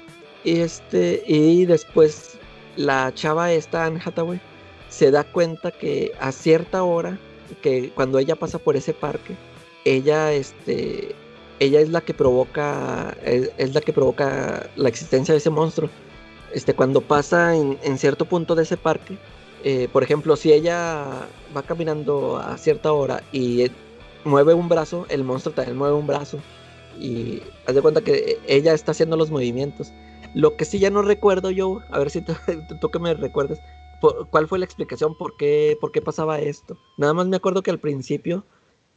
[0.45, 2.39] Y este y después
[2.77, 4.41] la chava esta Anne Hathaway
[4.89, 7.19] se da cuenta que a cierta hora
[7.63, 9.35] que cuando ella pasa por ese parque
[9.85, 11.15] ella este
[11.59, 15.89] ella es la que provoca, es, la que provoca la existencia de ese monstruo.
[16.53, 19.19] Este, cuando pasa en, cierto punto de ese parque,
[19.65, 21.27] eh, por ejemplo, si ella
[21.57, 23.71] va caminando a cierta hora y
[24.25, 26.39] mueve un brazo, el monstruo también mueve un brazo.
[26.99, 29.93] Y haz de cuenta que ella está haciendo los movimientos.
[30.35, 32.35] Lo que sí ya no recuerdo yo, a ver si tú,
[32.93, 33.59] que me recuerdas,
[34.31, 36.77] cuál fue la explicación, por qué, por qué pasaba esto.
[36.99, 38.45] Nada más me acuerdo que al principio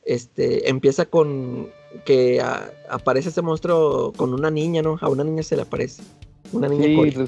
[0.03, 1.69] este, empieza con
[2.05, 2.41] que
[2.89, 4.97] aparece ese monstruo con una niña, ¿no?
[5.01, 6.03] A una niña se le aparece.
[6.51, 7.27] Una niña sí,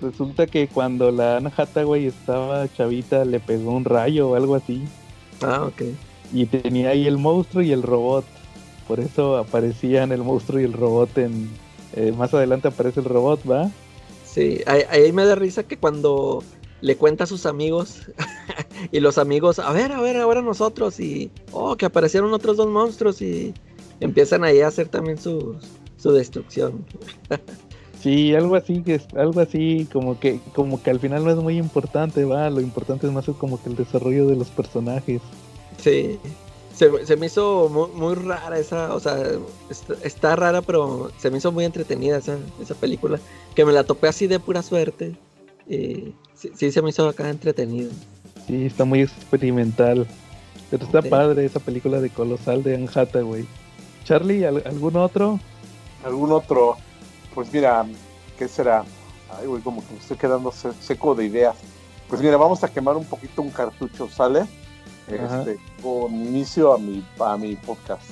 [0.00, 4.84] resulta que cuando la Anna Hathaway estaba chavita le pegó un rayo o algo así.
[5.42, 5.82] Ah, ok.
[6.32, 8.24] Y tenía ahí el monstruo y el robot.
[8.88, 11.50] Por eso aparecían el monstruo y el robot en...
[11.96, 13.70] Eh, más adelante aparece el robot, ¿va?
[14.24, 16.42] Sí, ahí me da risa que cuando
[16.80, 18.10] le cuenta a sus amigos
[18.92, 22.68] y los amigos, a ver, a ver, ahora nosotros y, oh, que aparecieron otros dos
[22.68, 23.54] monstruos y
[24.00, 25.56] empiezan ahí a hacer también su,
[25.96, 26.84] su destrucción.
[28.00, 31.36] sí, algo así, que es algo así como que, como que al final no es
[31.36, 35.20] muy importante, va, lo importante es más como que el desarrollo de los personajes.
[35.78, 36.18] Sí,
[36.74, 39.16] se, me hizo muy, rara esa, o sea,
[40.02, 43.20] está, rara, pero se me hizo muy entretenida esa, esa película,
[43.54, 45.14] que me la topé así de pura suerte.
[45.68, 47.90] Y sí, se me hizo acá entretenido.
[48.46, 50.06] Sí, está muy experimental.
[50.70, 53.46] Pero está padre esa película de Colosal de Anne Hathaway.
[54.04, 55.40] Charlie, ¿algún otro?
[56.04, 56.76] ¿Algún otro?
[57.34, 57.86] Pues mira,
[58.38, 58.84] ¿qué será?
[59.38, 61.56] Ay, güey, como que me estoy quedando seco de ideas.
[62.08, 64.46] Pues mira, vamos a quemar un poquito un cartucho, ¿sale?
[65.08, 68.02] Este, con inicio a mi, a mi podcast.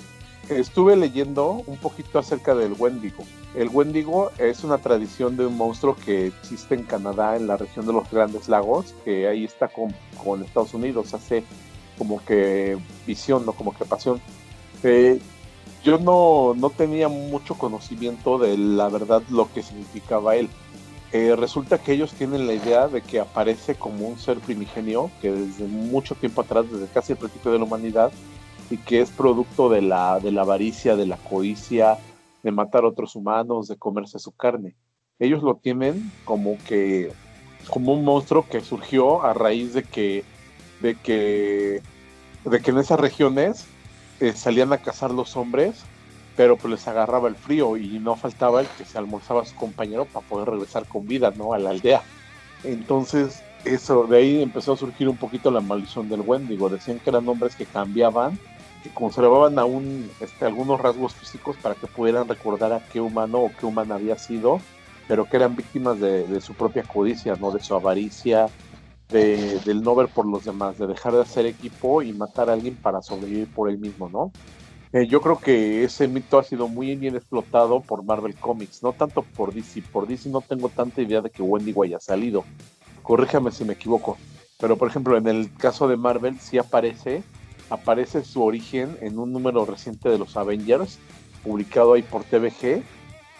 [0.49, 3.25] Estuve leyendo un poquito acerca del Wendigo.
[3.55, 7.87] El Wendigo es una tradición de un monstruo que existe en Canadá, en la región
[7.87, 11.45] de los Grandes Lagos, que ahí está con, con Estados Unidos, hace
[11.97, 14.21] como que visión, no como que pasión.
[14.83, 15.21] Eh,
[15.85, 20.49] yo no, no, tenía mucho conocimiento de la verdad lo que significaba él.
[21.13, 25.31] Eh, resulta que ellos tienen la idea de que aparece como un ser primigenio que
[25.31, 28.13] desde mucho tiempo atrás, desde casi el principio de la humanidad,
[28.71, 31.99] y que es producto de la, de la avaricia, de la codicia,
[32.43, 34.75] de matar a otros humanos, de comerse su carne.
[35.19, 37.13] Ellos lo tienen como que
[37.69, 40.25] como un monstruo que surgió a raíz de que
[40.81, 41.81] de que
[42.45, 43.67] de que en esas regiones
[44.23, 45.81] eh, salían a cazar los hombres,
[46.37, 49.55] pero pues les agarraba el frío y no faltaba el que se almorzaba a su
[49.55, 51.53] compañero para poder regresar con vida, ¿no?
[51.53, 52.03] A la aldea.
[52.65, 56.69] Entonces, eso, de ahí empezó a surgir un poquito la maldición del Wendigo.
[56.69, 58.39] Decían que eran hombres que cambiaban
[58.83, 63.51] que conservaban aún este, algunos rasgos físicos para que pudieran recordar a qué humano o
[63.59, 64.61] qué humana había sido,
[65.09, 67.51] pero que eran víctimas de, su propia codicia, ¿no?
[67.53, 68.49] de su avaricia,
[69.13, 72.55] de, del no ver por los demás, de dejar de hacer equipo y matar a
[72.55, 74.33] alguien para sobrevivir por él mismo, ¿no?
[74.93, 78.93] Eh, yo creo que ese mito ha sido muy bien explotado por Marvel Comics, no
[78.93, 79.83] tanto por DC.
[79.91, 82.45] Por DC no tengo tanta idea de que Wendigo haya salido.
[83.03, 84.19] Corríjame si me equivoco.
[84.59, 87.23] Pero por ejemplo, en el caso de Marvel sí aparece
[87.73, 90.99] aparece su origen en un número reciente de los Avengers,
[91.43, 92.83] publicado ahí por TVG.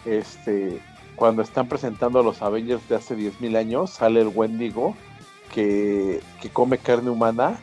[0.05, 0.81] Este,
[1.15, 4.95] cuando están presentando a los Avengers de hace 10.000 años, sale el Wendigo
[5.53, 6.21] que,
[6.51, 7.59] come carne humana,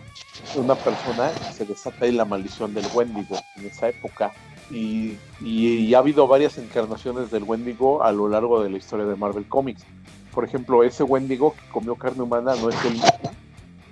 [0.56, 4.32] una persona, se desata ahí la maldición del Wendigo en esa época.
[4.70, 9.16] Y, y, ha habido varias encarnaciones del Wendigo a lo largo de la historia de
[9.16, 9.84] Marvel Comics.
[10.32, 13.32] por ejemplo, ese Wendigo que comió carne humana no es el mismo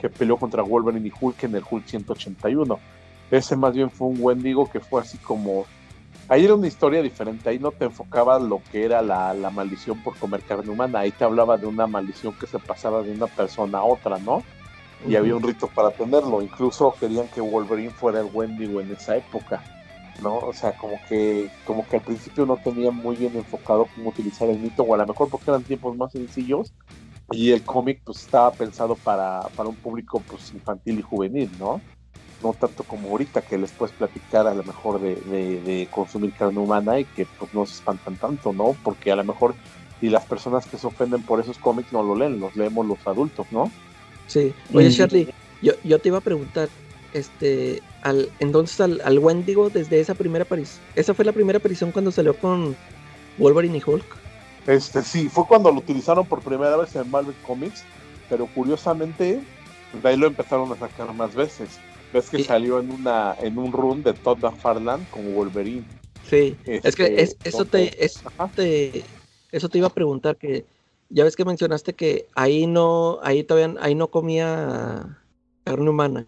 [0.00, 2.78] que peleó contra Wolverine y Hulk en el Hulk 181.
[3.30, 5.66] Ese más bien fue un Wendigo que fue así como...
[6.28, 10.02] Ahí era una historia diferente, ahí no te enfocaba lo que era la, la maldición
[10.02, 13.26] por comer carne humana, ahí te hablaba de una maldición que se pasaba de una
[13.26, 14.42] persona a otra, ¿no?
[15.06, 19.16] Y había un rito para tenerlo, incluso querían que Wolverine fuera el Wendigo en esa
[19.16, 19.62] época.
[20.22, 20.38] ¿no?
[20.38, 24.48] O sea, como que, como que al principio no tenía muy bien enfocado cómo utilizar
[24.48, 26.74] el mito, o a lo mejor porque eran tiempos más sencillos,
[27.30, 31.80] y el cómic pues estaba pensado para, para un público pues infantil y juvenil, ¿no?
[32.42, 36.58] No tanto como ahorita que les puedes platicar a lo mejor de, de, consumir carne
[36.58, 38.76] humana y que pues no se espantan tanto, ¿no?
[38.84, 39.54] Porque a lo mejor
[40.00, 43.04] y las personas que se ofenden por esos cómics no lo leen, los leemos los
[43.06, 43.70] adultos, ¿no?
[44.28, 44.54] Sí.
[44.72, 45.28] Oye, Charlie,
[45.60, 46.68] yo, yo te iba a preguntar,
[47.12, 50.80] este, al, entonces al, al Wendigo desde esa primera aparición.
[50.94, 52.76] Esa fue la primera aparición cuando salió con
[53.38, 54.16] Wolverine y Hulk.
[54.66, 57.84] Este, sí, fue cuando lo utilizaron por primera vez en Marvel Comics,
[58.28, 59.40] pero curiosamente
[60.02, 61.80] de ahí lo empezaron a sacar más veces.
[62.12, 65.84] Ves que salió en una en un run de Todd McFarlane con Wolverine.
[66.24, 68.22] Sí, es que este, es, eso te, es,
[68.54, 69.04] te,
[69.52, 70.64] eso te iba a preguntar que
[71.10, 75.18] ya ves que mencionaste que ahí no ahí todavía ahí no comía
[75.64, 76.26] carne humana.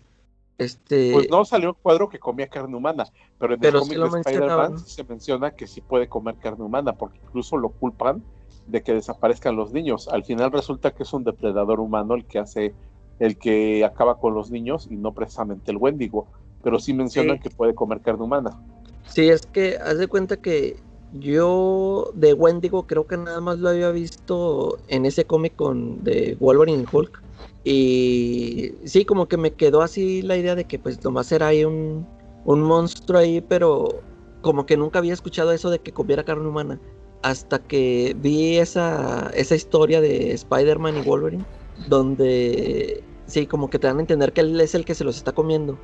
[0.58, 1.12] Este...
[1.14, 3.06] Pues no salió un cuadro que comía carne humana,
[3.38, 7.18] pero en el cómic de Spider-Man se menciona que sí puede comer carne humana, porque
[7.24, 8.22] incluso lo culpan
[8.66, 10.08] de que desaparezcan los niños.
[10.08, 12.74] Al final resulta que es un depredador humano el que hace,
[13.20, 16.26] el que acaba con los niños y no precisamente el Wendigo,
[16.62, 18.58] pero sí mencionan que puede comer carne humana.
[19.06, 20.76] Sí, es que haz de cuenta que
[21.12, 26.36] yo de Wendigo creo que nada más lo había visto en ese cómic con de
[26.40, 27.22] Wolverine y Hulk
[27.64, 31.64] y sí, como que me quedó así la idea de que pues nomás era ahí
[31.64, 32.06] un,
[32.44, 34.00] un monstruo ahí, pero
[34.40, 36.80] como que nunca había escuchado eso de que comiera carne humana.
[37.22, 41.44] Hasta que vi esa, esa historia de Spider-Man y Wolverine,
[41.88, 45.16] donde sí, como que te dan a entender que él es el que se los
[45.16, 45.78] está comiendo.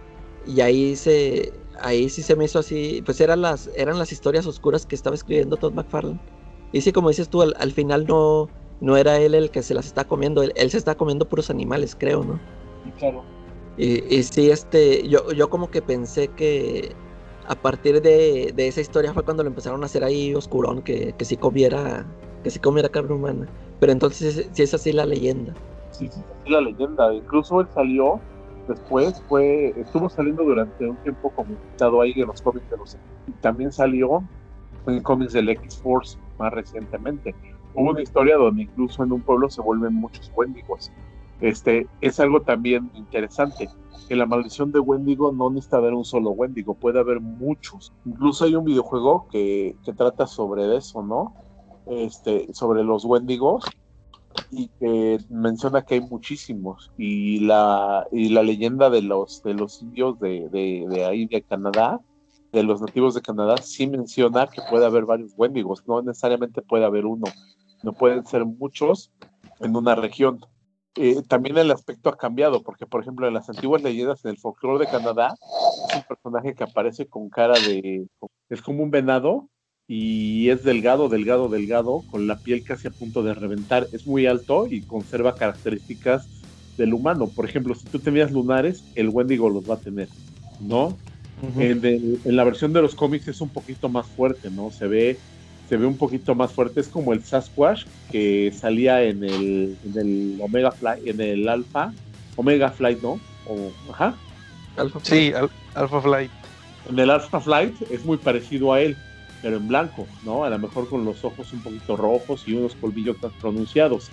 [0.47, 4.47] Y ahí se, ahí sí se me hizo así, pues eran las, eran las historias
[4.47, 6.20] oscuras que estaba escribiendo Todd McFarlane.
[6.73, 8.48] Y sí, como dices tú, al final no,
[8.81, 11.97] no era él el que se las está comiendo, él, se está comiendo puros animales,
[11.98, 12.39] creo, ¿no?
[12.98, 13.24] Claro.
[13.77, 16.94] Y, y sí, este, yo, yo como que pensé que
[17.47, 21.24] a partir de, esa historia fue cuando lo empezaron a hacer ahí oscurón, que, que
[21.24, 22.06] sí comiera,
[22.43, 23.48] que sí comiera carne humana.
[23.81, 25.55] Pero entonces sí es así la leyenda.
[26.05, 27.12] Es así la leyenda.
[27.14, 28.20] Incluso él salió
[28.68, 33.32] después, fue, estuvo saliendo durante un tiempo comentado ahí en los cómics de los y
[33.40, 34.23] también salió
[34.86, 37.35] en cómics del X-Force más recientemente
[37.77, 40.90] hubo una historia donde incluso en un pueblo se vuelven muchos Wendigos.
[41.40, 43.68] Este, es algo también interesante,
[44.09, 47.93] que la maldición de Wendigo no necesita haber un solo Wendigo, puede haber muchos.
[48.06, 51.35] Incluso hay un videojuego que, que trata sobre eso, ¿no?
[51.86, 53.64] Este, sobre los Wendigos
[54.50, 54.70] y
[55.30, 60.48] menciona que hay muchísimos y la y la leyenda de los de los indios de,
[60.50, 62.00] de, de ahí de Canadá
[62.52, 66.84] de los nativos de Canadá sí menciona que puede haber varios Wendigos no necesariamente puede
[66.84, 67.26] haber uno
[67.82, 69.12] no pueden ser muchos
[69.60, 70.40] en una región.
[70.96, 74.38] Eh, también el aspecto ha cambiado, porque por ejemplo en las antiguas leyendas en el
[74.38, 75.34] folclore de Canadá
[75.88, 78.08] es un personaje que aparece con cara de...
[78.48, 79.48] es como un venado
[79.88, 83.86] y es delgado, delgado, delgado, con la piel casi a punto de reventar.
[83.92, 86.28] Es muy alto y conserva características
[86.76, 87.28] del humano.
[87.28, 90.08] Por ejemplo, si tú tenías lunares, el Wendigo los va a tener,
[90.60, 90.96] ¿no?
[91.58, 94.70] en, en, la versión de los cómics es un poquito más fuerte, ¿no?
[94.70, 95.18] Se ve
[95.68, 96.80] se ve un poquito más fuerte.
[96.80, 101.92] Es como el Sasquatch que salía en el, en el Omega Flight, en el Alpha,
[102.36, 103.20] Omega Flight, ¿no?
[103.48, 104.14] O, ajá.
[104.76, 105.32] Alpha sí,
[105.74, 106.30] Alpha Flight.
[106.88, 108.96] En el Alpha Flight es muy parecido a él,
[109.42, 110.44] pero en blanco, ¿no?
[110.44, 114.10] A lo mejor con los ojos un poquito rojos y unos colmillos más pronunciados.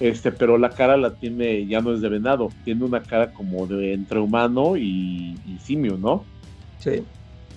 [0.00, 3.66] Este, pero la cara la tiene, ya no es de venado, tiene una cara como
[3.66, 6.24] de entre humano y, y simio, ¿no?
[6.78, 7.04] Sí.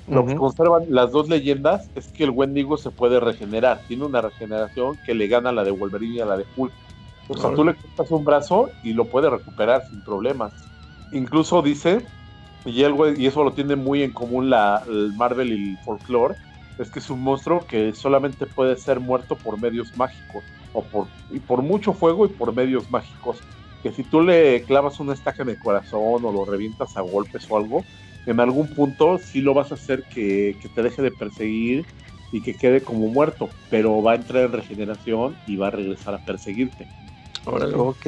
[0.08, 3.82] Lo que conservan las dos leyendas es que el Wendigo se puede regenerar.
[3.88, 6.72] Tiene una regeneración que le gana a la de Wolverine y a la de Hulk.
[7.28, 10.54] O sea, tú le cortas un brazo y lo puede recuperar sin problemas.
[11.12, 12.06] Incluso dice,
[12.66, 16.36] y, y eso lo tiene muy en común la, el Marvel y el folklore,
[16.78, 20.44] es que es un monstruo que solamente puede ser muerto por medios mágicos.
[20.74, 23.40] O por, y por mucho fuego y por medios mágicos.
[23.82, 27.50] Que si tú le clavas una estaca en el corazón o lo revientas a golpes
[27.50, 27.86] o algo,
[28.26, 31.86] en algún punto sí lo vas a hacer que, te deje de perseguir
[32.32, 36.16] y que quede como muerto, pero va a entrar en regeneración y va a regresar
[36.16, 36.88] a perseguirte.
[37.46, 37.76] Órale.
[37.76, 38.08] Ok,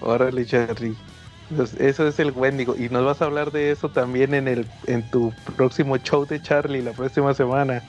[0.00, 0.94] órale, Charlie.
[1.54, 2.76] Pues eso es el Wendigo.
[2.76, 6.40] Y nos vas a hablar de eso también en el en tu próximo show de
[6.40, 7.82] Charlie la próxima semana.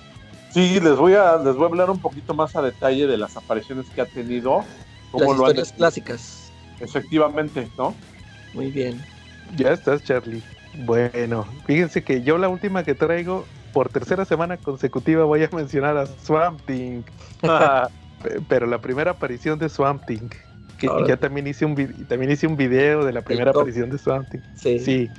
[0.52, 3.38] Sí, les voy a les voy a hablar un poquito más a detalle de las
[3.38, 4.64] apariciones que ha tenido
[5.12, 6.52] como Las lo han clásicas.
[6.80, 7.96] Efectivamente, ¿no?
[8.54, 9.00] Muy bien.
[9.56, 10.42] Ya estás, Charlie.
[10.74, 15.98] Bueno, fíjense que yo la última que traigo, por tercera semana consecutiva, voy a mencionar
[15.98, 17.04] a Swamp Thing.
[17.42, 20.30] Pe- Pero la primera aparición de Swamp Thing.
[20.82, 21.08] Que Ahora.
[21.08, 21.76] ya también hice un
[22.08, 24.40] también hice un video de la primera aparición de Swamp Thing.
[24.56, 24.80] Sí.
[24.80, 25.10] Sí.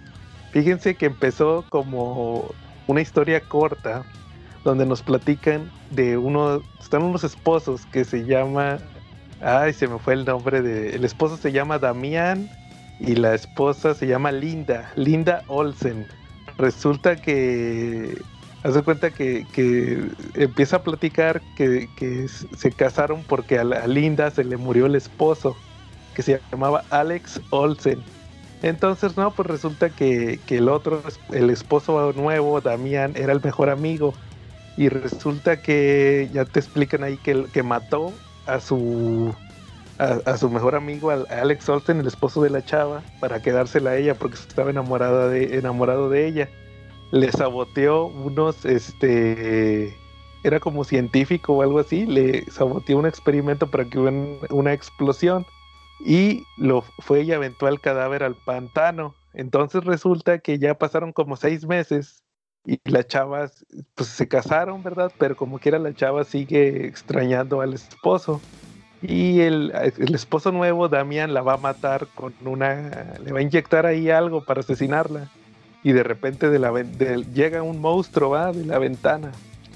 [0.51, 2.53] Fíjense que empezó como
[2.89, 4.05] una historia corta
[4.65, 8.79] donde nos platican de uno, están unos esposos que se llama,
[9.41, 12.51] ay, se me fue el nombre de, el esposo se llama Damián
[13.01, 16.07] y la esposa se llama Linda, Linda Olsen.
[16.59, 18.19] Resulta que,
[18.63, 24.45] hace cuenta que, que empieza a platicar que, que se casaron porque a, Linda se
[24.45, 25.57] le murió el esposo,
[26.15, 28.03] que se llamaba Alex Olsen.
[28.63, 31.03] Entonces, no, pues resulta que, que el otro,
[31.33, 34.15] el esposo nuevo, Damián, era el mejor amigo.
[34.77, 38.13] Y resulta que ya te explican ahí que, que mató
[38.47, 39.35] a su
[39.99, 44.15] a, su mejor amigo, Alex Olsen, el esposo de la chava, para quedársela a ella
[44.15, 46.49] porque estaba enamorada de, enamorado de ella.
[47.13, 50.03] Le saboteó unos, este,
[50.43, 54.73] era como científico o algo así, le saboteó un experimento para que hubiera un- una
[54.75, 55.47] explosión
[55.99, 59.19] y lo fue y aventó al cadáver al pantano.
[59.35, 62.25] Entonces resulta que ya pasaron como seis meses
[62.65, 65.15] y las chavas pues se casaron, ¿verdad?
[65.19, 68.47] Pero como quiera la chava sigue extrañando al esposo.
[69.01, 73.15] Y el, el esposo nuevo, Damián, la va a matar con una...
[73.21, 75.33] le va a inyectar ahí algo para asesinarla.
[75.85, 79.33] Y de repente de la, de- llega un monstruo, va, de la ventana.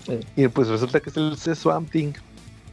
[0.07, 0.20] Sí.
[0.37, 2.12] Y pues resulta que es el Swamp Thing.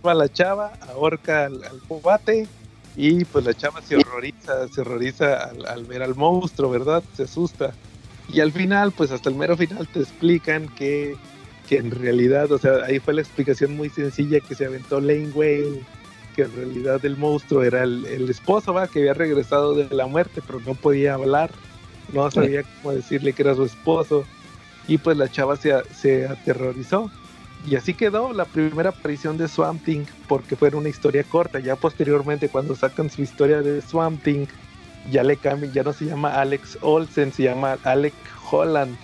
[0.05, 2.47] Va la chava, ahorca al, al combate
[2.95, 7.03] y pues la chava se horroriza, se horroriza al, al ver al monstruo, ¿verdad?
[7.15, 7.73] Se asusta.
[8.31, 11.15] Y al final, pues hasta el mero final te explican que,
[11.67, 15.29] que en realidad, o sea, ahí fue la explicación muy sencilla que se aventó Lane
[15.33, 15.81] Whale,
[16.35, 20.05] que en realidad el monstruo era el, el esposo, va, que había regresado de la
[20.05, 21.51] muerte, pero no podía hablar,
[22.13, 24.25] no sabía cómo decirle que era su esposo.
[24.87, 27.09] Y pues la chava se, se aterrorizó.
[27.65, 31.59] Y así quedó la primera aparición de Swamp Thing, porque fue una historia corta.
[31.59, 34.47] Ya posteriormente, cuando sacan su historia de Swamp Thing,
[35.11, 38.13] ya le cambian, ya no se llama Alex Olsen, se llama Alec
[38.51, 38.95] Holland.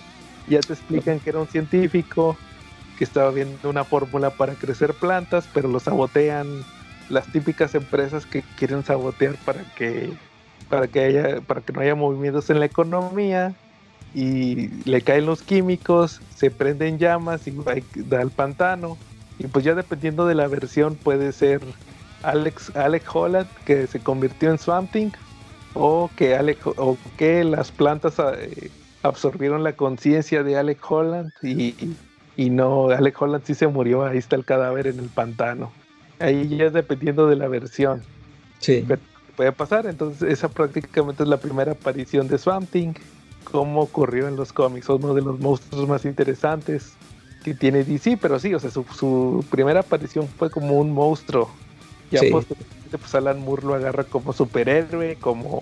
[0.48, 2.36] Ya te explican que era un científico
[2.98, 6.64] que estaba viendo una fórmula para crecer plantas, pero lo sabotean
[7.08, 10.12] las típicas empresas que quieren sabotear para que
[10.68, 13.54] para que haya para que no haya movimientos en la economía
[14.14, 18.98] y le caen los químicos, se prenden llamas y va- da al pantano.
[19.38, 21.60] Y pues ya dependiendo de la versión puede ser
[22.22, 25.10] Alex, Alec Holland que se convirtió en Swamp Thing
[25.74, 28.70] o que, Alec, o que las plantas eh,
[29.02, 31.74] absorbieron la conciencia de Alec Holland y,
[32.36, 35.72] y no, Alec Holland sí se murió, ahí está el cadáver en el pantano.
[36.18, 38.02] Ahí ya es dependiendo de la versión
[38.58, 38.84] Sí.
[38.86, 39.00] Pero-
[39.40, 39.86] puede pasar.
[39.86, 42.92] Entonces, esa prácticamente es la primera aparición de Swamp Thing,
[43.42, 46.94] como ocurrió en los cómics, uno de los monstruos más interesantes
[47.42, 51.50] que tiene DC, pero sí, o sea, su, su primera aparición fue como un monstruo.
[52.10, 52.30] Ya Sí.
[52.30, 55.60] posteriormente, pues Alan Moore lo agarra como superhéroe, como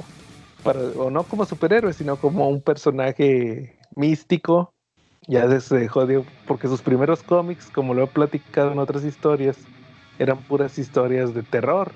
[0.65, 4.75] para, o no como superhéroe, sino como un personaje místico.
[5.29, 9.57] Ya se dejó de, porque sus primeros cómics, como lo he platicado en otras historias,
[10.19, 11.95] eran puras historias de terror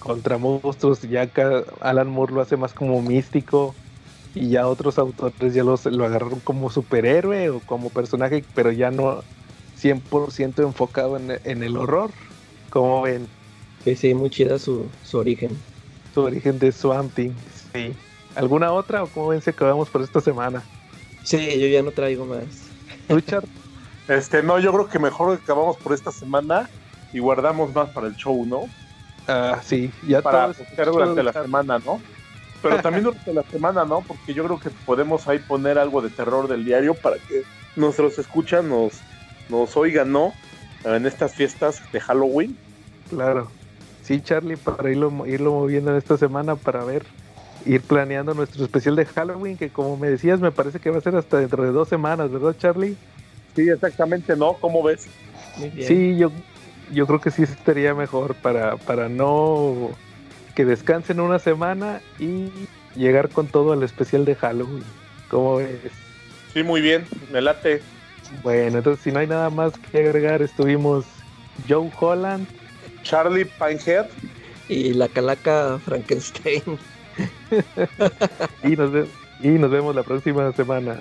[0.00, 1.02] contra monstruos.
[1.02, 3.80] Ya acá Alan Moore lo hace más como místico
[4.34, 8.92] y ya otros autores ya los, lo agarraron como superhéroe o como personaje, pero ya
[8.92, 9.24] no
[9.74, 12.14] 100% enfocado en, en el horror.
[12.70, 13.34] Como ven,
[13.78, 15.66] Sí, sí, muy chida su, su origen.
[16.14, 17.36] su origen de Swamp Thing.
[17.72, 18.04] Sí.
[18.34, 20.70] ¿Alguna otra o cómo ven si acabamos por esta semana?
[21.22, 22.76] Sí, yo ya no traigo más.
[23.08, 23.48] Richard,
[24.06, 26.72] Este, no, yo creo que mejor acabamos por esta semana
[27.12, 28.74] y guardamos más para el show, ¿no?
[29.30, 32.00] Ah, sí, ya Para hacer durante todo la semana, ¿no?
[32.62, 34.02] Pero también durante la semana, ¿no?
[34.02, 37.42] Porque yo creo que podemos ahí poner algo de terror del diario para que
[37.76, 39.00] nuestros escuchan nos,
[39.48, 40.34] nos oigan, ¿no?
[40.84, 42.56] En estas fiestas de Halloween.
[43.08, 43.50] Claro.
[44.02, 47.04] Sí, Charlie, para irlo, irlo moviendo en esta semana para ver,
[47.64, 51.02] ir planeando nuestro especial de Halloween, que como me decías, me parece que va a
[51.02, 52.96] ser hasta dentro de dos semanas, ¿verdad, Charlie?
[53.54, 54.54] Sí, exactamente, ¿no?
[54.54, 55.06] ¿Cómo ves?
[55.56, 56.30] Sí, yo,
[56.92, 59.90] yo creo que sí estaría mejor para, para no
[60.54, 62.50] que descansen una semana y
[62.96, 64.84] llegar con todo al especial de Halloween.
[65.28, 65.92] ¿Cómo ves?
[66.52, 67.80] Sí, muy bien, me late.
[68.42, 71.04] Bueno, entonces si no hay nada más que agregar, estuvimos
[71.68, 72.46] Joe Holland.
[73.02, 74.06] Charlie Pinehead.
[74.68, 76.62] Y la calaca Frankenstein.
[78.64, 79.08] y nos,
[79.40, 80.98] y nos vemos la próxima semana.